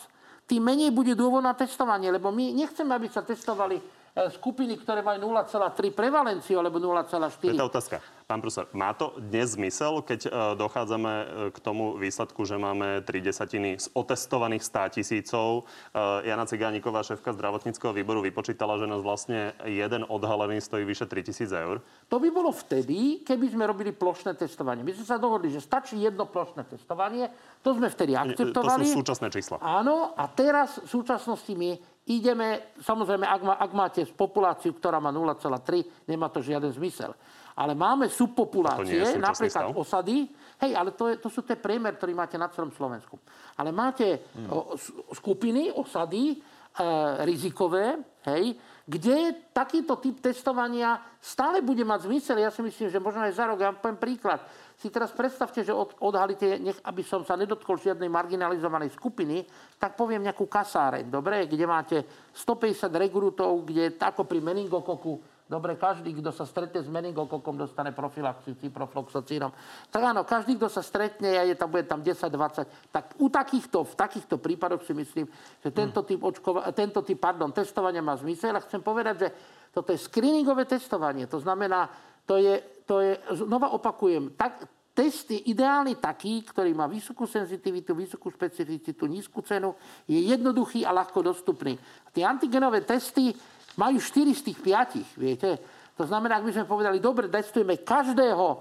tým 0.47 0.63
menej 0.63 0.95
bude 0.95 1.19
dôvod 1.19 1.43
na 1.43 1.57
testovanie. 1.57 2.13
Lebo 2.13 2.31
my 2.31 2.55
nechceme, 2.55 2.95
aby 2.95 3.09
sa 3.11 3.27
testovali 3.27 3.81
E, 4.17 4.33
skupiny, 4.33 4.81
ktoré 4.81 5.05
majú 5.05 5.29
0,3 5.29 5.93
prevalenciu 5.93 6.57
alebo 6.57 6.81
0,4. 6.81 7.37
To 7.37 7.53
je 7.53 7.61
tá 7.61 7.69
otázka. 7.69 7.97
Pán 8.27 8.43
profesor, 8.43 8.67
má 8.75 8.91
to 8.91 9.15
dnes 9.23 9.55
zmysel, 9.55 10.03
keď 10.03 10.27
e, 10.27 10.31
dochádzame 10.59 11.13
e, 11.15 11.27
k 11.55 11.59
tomu 11.63 11.95
výsledku, 11.95 12.43
že 12.43 12.59
máme 12.59 13.07
3 13.07 13.23
desatiny 13.23 13.79
z 13.79 13.87
otestovaných 13.95 14.67
100 14.67 14.99
tisícov? 14.99 15.63
Jana 16.27 16.43
Cigániková, 16.43 17.07
šéfka 17.07 17.31
zdravotníckého 17.31 17.95
výboru, 17.95 18.27
vypočítala, 18.27 18.83
že 18.83 18.91
nás 18.91 18.99
vlastne 18.99 19.55
jeden 19.63 20.03
odhalený 20.11 20.59
stojí 20.59 20.83
vyše 20.83 21.07
3 21.07 21.23
tisíc 21.23 21.55
eur. 21.55 21.79
To 22.11 22.19
by 22.19 22.35
bolo 22.35 22.51
vtedy, 22.51 23.23
keby 23.23 23.47
sme 23.47 23.63
robili 23.63 23.95
plošné 23.95 24.35
testovanie. 24.35 24.83
My 24.83 24.91
sme 24.91 25.07
sa 25.07 25.23
dohodli, 25.23 25.55
že 25.55 25.63
stačí 25.63 25.95
jedno 25.95 26.27
plošné 26.27 26.67
testovanie. 26.67 27.31
To 27.63 27.79
sme 27.79 27.87
vtedy 27.87 28.19
akceptovali. 28.19 28.91
To 28.91 28.91
sú 28.91 29.07
súčasné 29.07 29.31
čísla. 29.31 29.63
Áno, 29.63 30.19
a 30.19 30.27
teraz 30.27 30.83
v 30.83 30.89
súčasnosti 30.91 31.55
my 31.55 31.79
ideme, 32.11 32.75
samozrejme, 32.83 33.23
ak, 33.23 33.43
má, 33.47 33.55
ak 33.55 33.71
máte 33.71 34.03
populáciu, 34.19 34.75
ktorá 34.75 34.99
má 34.99 35.15
0,3, 35.15 36.11
nemá 36.11 36.27
to 36.27 36.43
žiaden 36.43 36.75
zmysel. 36.75 37.15
Ale 37.57 37.73
máme 37.73 38.13
subpopulácie, 38.13 39.17
napríklad 39.17 39.73
stav? 39.73 39.73
osady, 39.73 40.29
hej, 40.61 40.73
ale 40.77 40.93
to, 40.93 41.09
je, 41.09 41.17
to 41.17 41.33
sú 41.33 41.41
tie 41.41 41.57
priemer, 41.57 41.97
ktorý 41.97 42.13
máte 42.13 42.37
na 42.37 42.53
celom 42.53 42.69
Slovensku. 42.69 43.17
Ale 43.57 43.73
máte 43.73 44.29
hmm. 44.37 44.49
o, 44.53 44.77
skupiny, 45.17 45.73
osady, 45.73 46.37
e, 46.37 46.85
rizikové, 47.25 47.97
hej, 48.29 48.53
kde 48.85 49.49
takýto 49.57 49.97
typ 49.99 50.21
testovania 50.21 51.01
stále 51.17 51.65
bude 51.65 51.81
mať 51.81 52.07
zmysel. 52.07 52.39
Ja 52.39 52.53
si 52.53 52.61
myslím, 52.61 52.93
že 52.93 53.01
možno 53.01 53.25
aj 53.25 53.33
za 53.33 53.49
rok, 53.49 53.59
ja 53.59 53.73
poviem 53.73 53.99
príklad, 53.99 54.45
si 54.77 54.93
teraz 54.93 55.11
predstavte, 55.17 55.65
že 55.65 55.73
od, 55.73 55.97
odhalíte, 55.99 56.61
nech, 56.61 56.77
aby 56.85 57.01
som 57.01 57.25
sa 57.25 57.41
nedotkol 57.41 57.81
žiadnej 57.81 58.13
marginalizovanej 58.13 58.93
skupiny, 58.93 59.49
tak 59.81 59.97
poviem 59.97 60.29
nejakú 60.29 60.45
kasáreň, 60.45 61.09
dobre, 61.09 61.49
kde 61.49 61.65
máte 61.65 61.97
150 62.37 62.93
rekrutov, 62.93 63.65
kde 63.65 63.97
ako 63.97 64.29
pri 64.29 64.45
meningokoku, 64.45 65.36
dobre, 65.47 65.79
každý, 65.79 66.11
kto 66.19 66.35
sa 66.35 66.43
stretne 66.43 66.83
s 66.83 66.91
meningokokom, 66.91 67.55
dostane 67.55 67.95
profilaxiu 67.95 68.59
ciprofloxacínom. 68.59 69.55
Tak 69.89 70.03
áno, 70.03 70.27
každý, 70.27 70.59
kto 70.59 70.67
sa 70.67 70.83
stretne 70.83 71.39
a 71.39 71.47
je 71.47 71.55
tam, 71.55 71.71
bude 71.71 71.87
tam 71.87 72.03
10-20, 72.03 72.91
tak 72.91 73.15
u 73.23 73.31
takýchto, 73.31 73.87
v 73.87 73.95
takýchto 73.95 74.43
prípadoch 74.43 74.83
si 74.83 74.93
myslím, 74.93 75.31
že 75.63 75.71
tento 75.71 76.03
typ, 76.03 76.19
očkova, 76.19 76.75
tento 76.75 77.01
typ 77.07 77.19
pardon, 77.19 77.55
testovania 77.55 78.03
má 78.03 78.19
zmysel. 78.19 78.59
A 78.59 78.65
chcem 78.67 78.83
povedať, 78.83 79.15
že 79.23 79.29
toto 79.71 79.95
je 79.95 80.03
screeningové 80.03 80.67
testovanie. 80.67 81.31
To 81.31 81.39
znamená, 81.39 81.87
to 82.27 82.43
je, 82.43 82.59
to 82.83 82.99
je 82.99 83.15
znova 83.39 83.71
opakujem, 83.71 84.35
tak, 84.35 84.67
test 84.97 85.29
je 85.29 85.37
ideálny 85.53 86.01
taký, 86.01 86.41
ktorý 86.41 86.73
má 86.73 86.89
vysokú 86.89 87.29
senzitivitu, 87.29 87.93
vysokú 87.93 88.33
špecificitu, 88.33 89.05
nízku 89.05 89.45
cenu, 89.45 89.77
je 90.09 90.17
jednoduchý 90.17 90.89
a 90.89 90.97
ľahko 90.97 91.21
dostupný. 91.21 91.77
Tie 92.17 92.25
antigenové 92.25 92.81
testy 92.81 93.37
majú 93.77 93.97
4 94.01 94.33
z 94.33 94.43
tých 94.53 94.59
5, 94.61 95.21
viete. 95.21 95.61
To 95.97 96.05
znamená, 96.05 96.41
ak 96.41 96.49
by 96.49 96.53
sme 96.53 96.69
povedali, 96.69 96.99
dobre, 97.01 97.29
testujeme 97.33 97.81
každého 97.81 98.61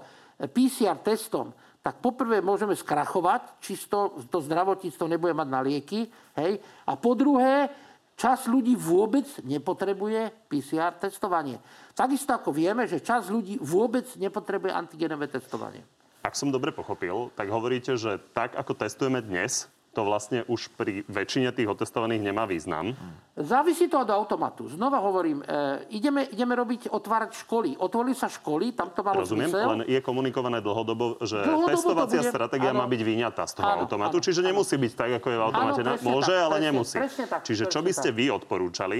PCR 0.52 1.00
testom, 1.00 1.52
tak 1.80 2.02
poprvé 2.02 2.42
môžeme 2.42 2.74
skrachovať, 2.74 3.62
čisto 3.62 4.18
to 4.26 4.42
zdravotníctvo 4.42 5.06
nebude 5.06 5.32
mať 5.36 5.48
na 5.48 5.60
lieky, 5.62 6.10
hej, 6.34 6.58
a 6.82 6.92
po 6.98 7.14
druhé, 7.14 7.70
čas 8.16 8.48
ľudí 8.48 8.74
vôbec 8.74 9.28
nepotrebuje 9.44 10.48
PCR 10.50 10.96
testovanie. 10.98 11.60
Takisto 11.92 12.32
ako 12.34 12.50
vieme, 12.50 12.88
že 12.88 13.04
čas 13.04 13.28
ľudí 13.28 13.60
vôbec 13.60 14.08
nepotrebuje 14.16 14.72
antigenové 14.72 15.30
testovanie. 15.30 15.84
Ak 16.26 16.34
som 16.34 16.50
dobre 16.50 16.74
pochopil, 16.74 17.30
tak 17.38 17.46
hovoríte, 17.52 17.94
že 17.94 18.18
tak, 18.34 18.58
ako 18.58 18.74
testujeme 18.74 19.22
dnes, 19.22 19.70
to 19.96 20.04
vlastne 20.04 20.44
už 20.44 20.68
pri 20.76 21.08
väčšine 21.08 21.56
tých 21.56 21.72
otestovaných 21.72 22.20
nemá 22.20 22.44
význam. 22.44 22.92
Závisí 23.32 23.88
to 23.88 24.04
od 24.04 24.12
automatu. 24.12 24.68
Znova 24.68 25.00
hovorím, 25.00 25.40
e, 25.40 25.88
ideme, 25.96 26.28
ideme 26.28 26.52
robiť, 26.52 26.92
otvárať 26.92 27.32
školy. 27.48 27.80
Otvorili 27.80 28.12
sa 28.12 28.28
školy, 28.28 28.76
tam 28.76 28.92
to 28.92 29.00
malo 29.00 29.24
Rozumiem, 29.24 29.48
zmysel. 29.48 29.68
len 29.72 29.80
je 29.88 30.00
komunikované 30.04 30.60
dlhodobo, 30.60 31.16
že 31.24 31.40
dlhodobo 31.40 31.72
testovacia 31.72 32.20
bude... 32.20 32.28
stratégia 32.28 32.76
má 32.76 32.84
byť 32.84 33.00
vyňatá 33.00 33.48
z 33.48 33.52
toho 33.56 33.72
áno, 33.72 33.88
automatu, 33.88 34.20
áno, 34.20 34.24
čiže 34.28 34.40
áno. 34.44 34.48
nemusí 34.52 34.76
byť 34.76 34.92
tak, 34.92 35.10
ako 35.16 35.26
je 35.32 35.36
v 35.40 35.42
automate. 35.48 35.80
Áno, 35.80 35.96
Môže, 36.04 36.34
tak, 36.36 36.44
ale 36.44 36.56
presne, 36.60 36.68
nemusí. 36.68 36.96
Presne 37.00 37.24
tak, 37.24 37.40
čiže 37.48 37.64
čo 37.72 37.80
by 37.80 37.92
ste 37.96 38.10
tak. 38.12 38.18
vy 38.20 38.24
odporúčali, 38.28 38.98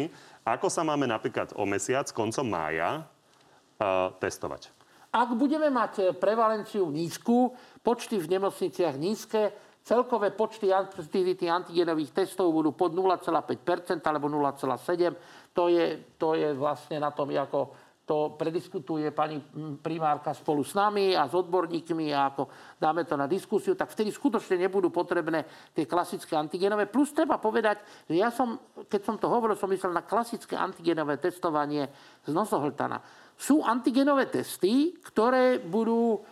ako 0.48 0.66
sa 0.72 0.80
máme 0.80 1.04
napríklad 1.04 1.52
o 1.60 1.68
mesiac, 1.68 2.08
koncom 2.08 2.48
mája, 2.48 3.04
uh, 3.04 4.16
testovať? 4.16 4.72
Ak 5.16 5.32
budeme 5.32 5.72
mať 5.72 5.92
e, 5.96 6.02
prevalenciu 6.12 6.92
nízku, 6.92 7.56
počty 7.80 8.20
v 8.20 8.36
nemocniciach 8.36 9.00
nízke, 9.00 9.48
celkové 9.86 10.34
počty 10.34 10.74
aktivity 10.74 11.46
antigenových 11.46 12.10
testov 12.10 12.50
budú 12.50 12.74
pod 12.74 12.90
0,5% 12.90 14.02
alebo 14.02 14.26
0,7%. 14.26 15.54
To 15.54 15.70
je, 15.70 16.02
to 16.18 16.34
je 16.34 16.50
vlastne 16.58 16.98
na 16.98 17.14
tom, 17.14 17.30
ako 17.30 17.86
to 18.06 18.38
prediskutuje 18.38 19.10
pani 19.10 19.42
primárka 19.82 20.30
spolu 20.30 20.62
s 20.62 20.78
nami 20.78 21.18
a 21.18 21.26
s 21.26 21.34
odborníkmi 21.34 22.14
a 22.14 22.30
ako 22.30 22.46
dáme 22.78 23.02
to 23.02 23.18
na 23.18 23.26
diskusiu, 23.26 23.74
tak 23.74 23.90
vtedy 23.90 24.14
skutočne 24.14 24.62
nebudú 24.62 24.94
potrebné 24.94 25.42
tie 25.74 25.90
klasické 25.90 26.38
antigenové. 26.38 26.86
Plus 26.86 27.10
treba 27.10 27.42
povedať, 27.42 27.82
že 28.06 28.14
ja 28.14 28.30
som, 28.30 28.62
keď 28.86 29.00
som 29.02 29.18
to 29.18 29.26
hovoril, 29.26 29.58
som 29.58 29.66
myslel 29.70 29.90
na 29.90 30.06
klasické 30.06 30.54
antigenové 30.54 31.18
testovanie 31.18 31.90
z 32.22 32.30
nosohltana 32.30 33.02
sú 33.36 33.60
antigenové 33.60 34.32
testy, 34.32 34.96
ktoré 35.04 35.60
budú 35.60 36.24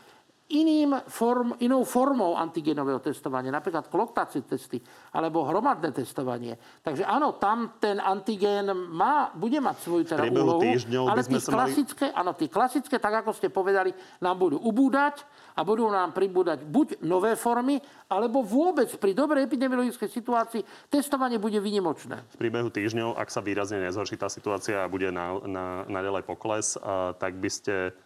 iným 0.53 1.01
form, 1.09 1.57
inou 1.65 1.89
formou 1.89 2.37
antigenového 2.37 3.01
testovania, 3.01 3.49
napríklad 3.49 3.89
kloktacie 3.89 4.45
testy 4.45 4.77
alebo 5.17 5.49
hromadné 5.49 5.89
testovanie. 5.97 6.61
Takže 6.85 7.09
áno, 7.09 7.41
tam 7.41 7.81
ten 7.81 7.97
antigen 7.97 8.69
má, 8.93 9.33
bude 9.33 9.57
mať 9.57 9.77
svoju 9.81 10.05
teda 10.05 10.29
úlohu, 10.29 10.61
ale 11.09 11.25
tie 11.25 11.41
klasické, 11.41 12.13
mali... 12.13 12.21
áno, 12.21 12.31
tie 12.37 12.49
klasické, 12.53 13.01
tak 13.01 13.25
ako 13.25 13.33
ste 13.33 13.49
povedali, 13.49 13.97
nám 14.21 14.37
budú 14.37 14.61
ubúdať 14.61 15.25
a 15.57 15.65
budú 15.65 15.89
nám 15.89 16.13
pribúdať 16.13 16.61
buď 16.69 17.01
nové 17.01 17.41
formy, 17.41 17.81
alebo 18.13 18.45
vôbec 18.45 18.93
pri 19.01 19.17
dobrej 19.17 19.49
epidemiologickej 19.49 20.11
situácii 20.13 20.63
testovanie 20.93 21.41
bude 21.41 21.57
vynimočné. 21.57 22.21
V 22.37 22.39
priebehu 22.39 22.69
týždňov, 22.69 23.17
ak 23.17 23.33
sa 23.33 23.41
výrazne 23.41 23.81
nezhorší 23.81 24.21
tá 24.21 24.29
situácia 24.29 24.85
a 24.85 24.93
bude 24.93 25.09
na, 25.09 25.41
na, 25.49 25.65
naďalej 25.89 26.29
pokles, 26.29 26.77
a, 26.77 27.17
tak 27.17 27.41
by 27.41 27.49
ste 27.49 27.97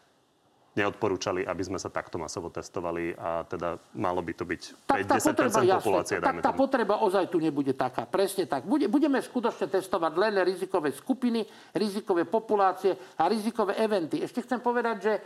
neodporúčali, 0.79 1.43
aby 1.43 1.63
sme 1.67 1.79
sa 1.83 1.91
takto 1.91 2.15
masovo 2.17 2.55
testovali 2.55 3.11
a 3.19 3.43
teda 3.43 3.75
malo 3.99 4.23
by 4.23 4.33
to 4.39 4.47
byť 4.47 4.63
5-10% 4.87 5.83
populácie. 5.83 6.17
Tak 6.23 6.39
tá 6.39 6.55
potreba 6.55 7.03
ozaj 7.03 7.27
tu 7.27 7.43
nebude 7.43 7.75
taká. 7.75 8.07
Presne 8.07 8.47
tak. 8.47 8.63
Bude, 8.63 8.87
budeme 8.87 9.19
skutočne 9.19 9.67
testovať 9.67 10.13
len 10.15 10.35
rizikové 10.47 10.95
skupiny, 10.95 11.43
rizikové 11.75 12.23
populácie 12.31 12.95
a 13.19 13.27
rizikové 13.27 13.75
eventy. 13.83 14.23
Ešte 14.23 14.47
chcem 14.47 14.63
povedať, 14.63 14.97
že 15.03 15.13
e, 15.19 15.21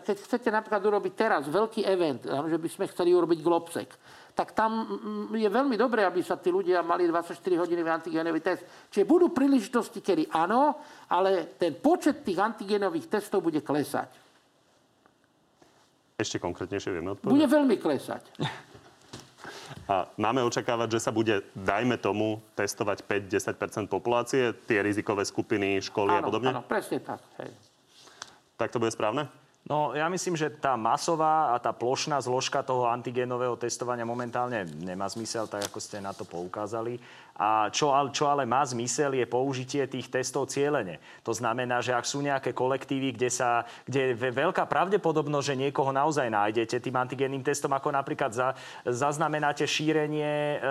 keď 0.00 0.16
chcete 0.24 0.48
napríklad 0.48 0.80
urobiť 0.80 1.12
teraz 1.12 1.42
veľký 1.44 1.84
event, 1.84 2.24
že 2.24 2.56
by 2.56 2.68
sme 2.72 2.84
chceli 2.88 3.12
urobiť 3.12 3.38
globsek, 3.44 3.88
tak 4.36 4.52
tam 4.52 4.84
je 5.32 5.48
veľmi 5.48 5.80
dobré, 5.80 6.04
aby 6.04 6.20
sa 6.20 6.36
tí 6.36 6.52
ľudia 6.52 6.84
mali 6.84 7.08
24 7.08 7.40
hodiny 7.56 7.80
antigenový 7.80 8.44
test. 8.44 8.68
Čiže 8.92 9.08
budú 9.08 9.32
príležitosti, 9.32 10.04
kedy 10.04 10.28
áno, 10.28 10.76
ale 11.08 11.56
ten 11.56 11.72
počet 11.80 12.20
tých 12.20 12.36
antigenových 12.36 13.08
testov 13.08 13.40
bude 13.40 13.64
klesať. 13.64 14.25
Ešte 16.16 16.40
konkrétnejšie 16.40 16.96
vieme 16.96 17.12
odpovedať? 17.12 17.28
Bude 17.28 17.44
veľmi 17.44 17.76
klesať. 17.76 18.24
A 19.84 20.08
máme 20.16 20.40
očakávať, 20.48 20.96
že 20.96 21.00
sa 21.04 21.12
bude, 21.12 21.44
dajme 21.52 22.00
tomu, 22.00 22.40
testovať 22.56 23.04
5-10% 23.04 23.92
populácie, 23.92 24.56
tie 24.64 24.80
rizikové 24.80 25.28
skupiny, 25.28 25.76
školy 25.84 26.16
áno, 26.16 26.24
a 26.24 26.24
podobne? 26.24 26.50
Áno, 26.56 26.64
presne 26.64 27.04
tak. 27.04 27.20
Hej. 27.36 27.52
Tak 28.56 28.72
to 28.72 28.80
bude 28.80 28.96
správne? 28.96 29.28
No, 29.66 29.98
ja 29.98 30.06
myslím, 30.06 30.38
že 30.38 30.46
tá 30.46 30.78
masová 30.78 31.50
a 31.50 31.58
tá 31.58 31.74
plošná 31.74 32.22
zložka 32.22 32.62
toho 32.62 32.86
antigénového 32.86 33.58
testovania 33.58 34.06
momentálne 34.06 34.62
nemá 34.78 35.10
zmysel, 35.10 35.50
tak 35.50 35.66
ako 35.66 35.82
ste 35.82 35.98
na 35.98 36.14
to 36.14 36.22
poukázali. 36.22 37.02
A 37.34 37.66
čo, 37.74 37.90
čo 38.14 38.30
ale 38.30 38.46
má 38.46 38.62
zmysel, 38.62 39.18
je 39.18 39.26
použitie 39.26 39.82
tých 39.90 40.06
testov 40.06 40.54
cieľene. 40.54 41.02
To 41.26 41.34
znamená, 41.34 41.82
že 41.82 41.98
ak 41.98 42.06
sú 42.06 42.22
nejaké 42.22 42.54
kolektívy, 42.54 43.18
kde, 43.18 43.26
sa, 43.26 43.66
kde 43.90 44.14
je 44.14 44.30
veľká 44.30 44.70
pravdepodobnosť, 44.70 45.46
že 45.50 45.62
niekoho 45.68 45.90
naozaj 45.90 46.30
nájdete 46.30 46.78
tým 46.78 46.96
antigénnym 46.96 47.42
testom, 47.42 47.74
ako 47.74 47.90
napríklad 47.90 48.30
za, 48.30 48.54
zaznamenáte 48.86 49.66
šírenie 49.66 50.62
e, 50.62 50.68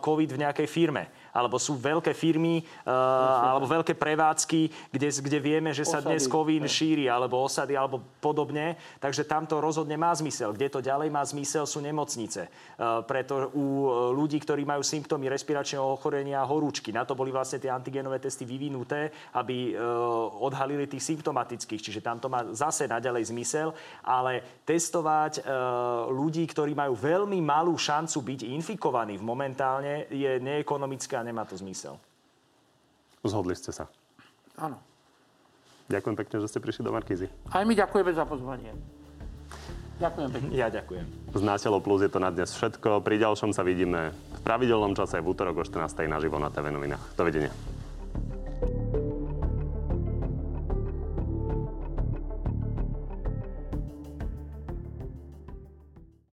COVID 0.00 0.30
v 0.32 0.40
nejakej 0.48 0.66
firme 0.72 1.12
alebo 1.38 1.54
sú 1.62 1.78
veľké 1.78 2.10
firmy 2.18 2.66
uh, 2.82 3.54
alebo 3.54 3.70
veľké 3.70 3.94
prevádzky, 3.94 4.90
kde, 4.90 5.08
kde 5.22 5.38
vieme, 5.38 5.70
že 5.70 5.86
sa 5.86 6.02
dnes 6.02 6.26
COVID 6.26 6.66
šíri, 6.66 7.06
alebo 7.06 7.38
osady, 7.38 7.78
alebo 7.78 8.02
podobne. 8.18 8.74
Takže 8.98 9.22
tam 9.22 9.46
to 9.46 9.62
rozhodne 9.62 9.94
má 9.94 10.10
zmysel. 10.10 10.50
Kde 10.50 10.66
to 10.66 10.80
ďalej 10.82 11.14
má 11.14 11.22
zmysel, 11.22 11.62
sú 11.62 11.78
nemocnice. 11.78 12.50
Uh, 12.74 13.06
preto 13.06 13.54
u 13.54 13.86
ľudí, 14.18 14.42
ktorí 14.42 14.66
majú 14.66 14.82
symptómy 14.82 15.30
respiračného 15.30 15.86
ochorenia 15.86 16.42
a 16.42 16.48
horúčky, 16.50 16.90
na 16.90 17.06
to 17.06 17.14
boli 17.14 17.30
vlastne 17.30 17.62
tie 17.62 17.70
antigenové 17.70 18.18
testy 18.18 18.42
vyvinuté, 18.42 19.14
aby 19.38 19.78
uh, 19.78 20.42
odhalili 20.42 20.90
tých 20.90 21.14
symptomatických. 21.14 21.84
Čiže 21.86 22.00
tam 22.02 22.18
to 22.18 22.26
má 22.26 22.42
zase 22.50 22.90
naďalej 22.90 23.30
zmysel. 23.30 23.70
Ale 24.02 24.64
testovať 24.64 25.44
ľudí, 26.08 26.48
ktorí 26.48 26.72
majú 26.72 26.96
veľmi 26.96 27.38
malú 27.44 27.76
šancu 27.76 28.24
byť 28.24 28.40
infikovaní 28.56 29.20
momentálne, 29.20 30.08
je 30.08 30.40
neekonomické 30.40 31.20
a 31.20 31.26
nemá 31.28 31.44
to 31.44 31.52
zmysel. 31.60 32.00
Zhodli 33.20 33.52
ste 33.52 33.70
sa. 33.70 33.84
Áno. 34.56 34.80
Ďakujem 35.92 36.16
pekne, 36.16 36.36
že 36.40 36.48
ste 36.48 36.60
prišli 36.60 36.84
do 36.84 36.92
Markízy. 36.92 37.28
Aj 37.52 37.64
my 37.64 37.72
ďakujeme 37.76 38.12
za 38.12 38.24
pozvanie. 38.24 38.72
Ďakujem 39.98 40.28
pekne. 40.30 40.50
Ja 40.54 40.68
ďakujem. 40.70 41.06
Z 41.34 41.42
Nátelov 41.42 41.82
Plus 41.82 42.06
je 42.06 42.10
to 42.12 42.22
na 42.22 42.30
dnes 42.30 42.54
všetko. 42.54 43.02
Pri 43.02 43.18
ďalšom 43.18 43.50
sa 43.50 43.66
vidíme 43.66 44.14
v 44.14 44.40
pravidelnom 44.46 44.94
čase 44.94 45.18
v 45.18 45.26
útorok 45.26 45.60
o 45.60 45.64
14. 45.66 46.06
naživo 46.06 46.38
na 46.38 46.54
TV 46.54 46.70
novinách. 46.70 47.02
Dovidenia. 47.18 47.50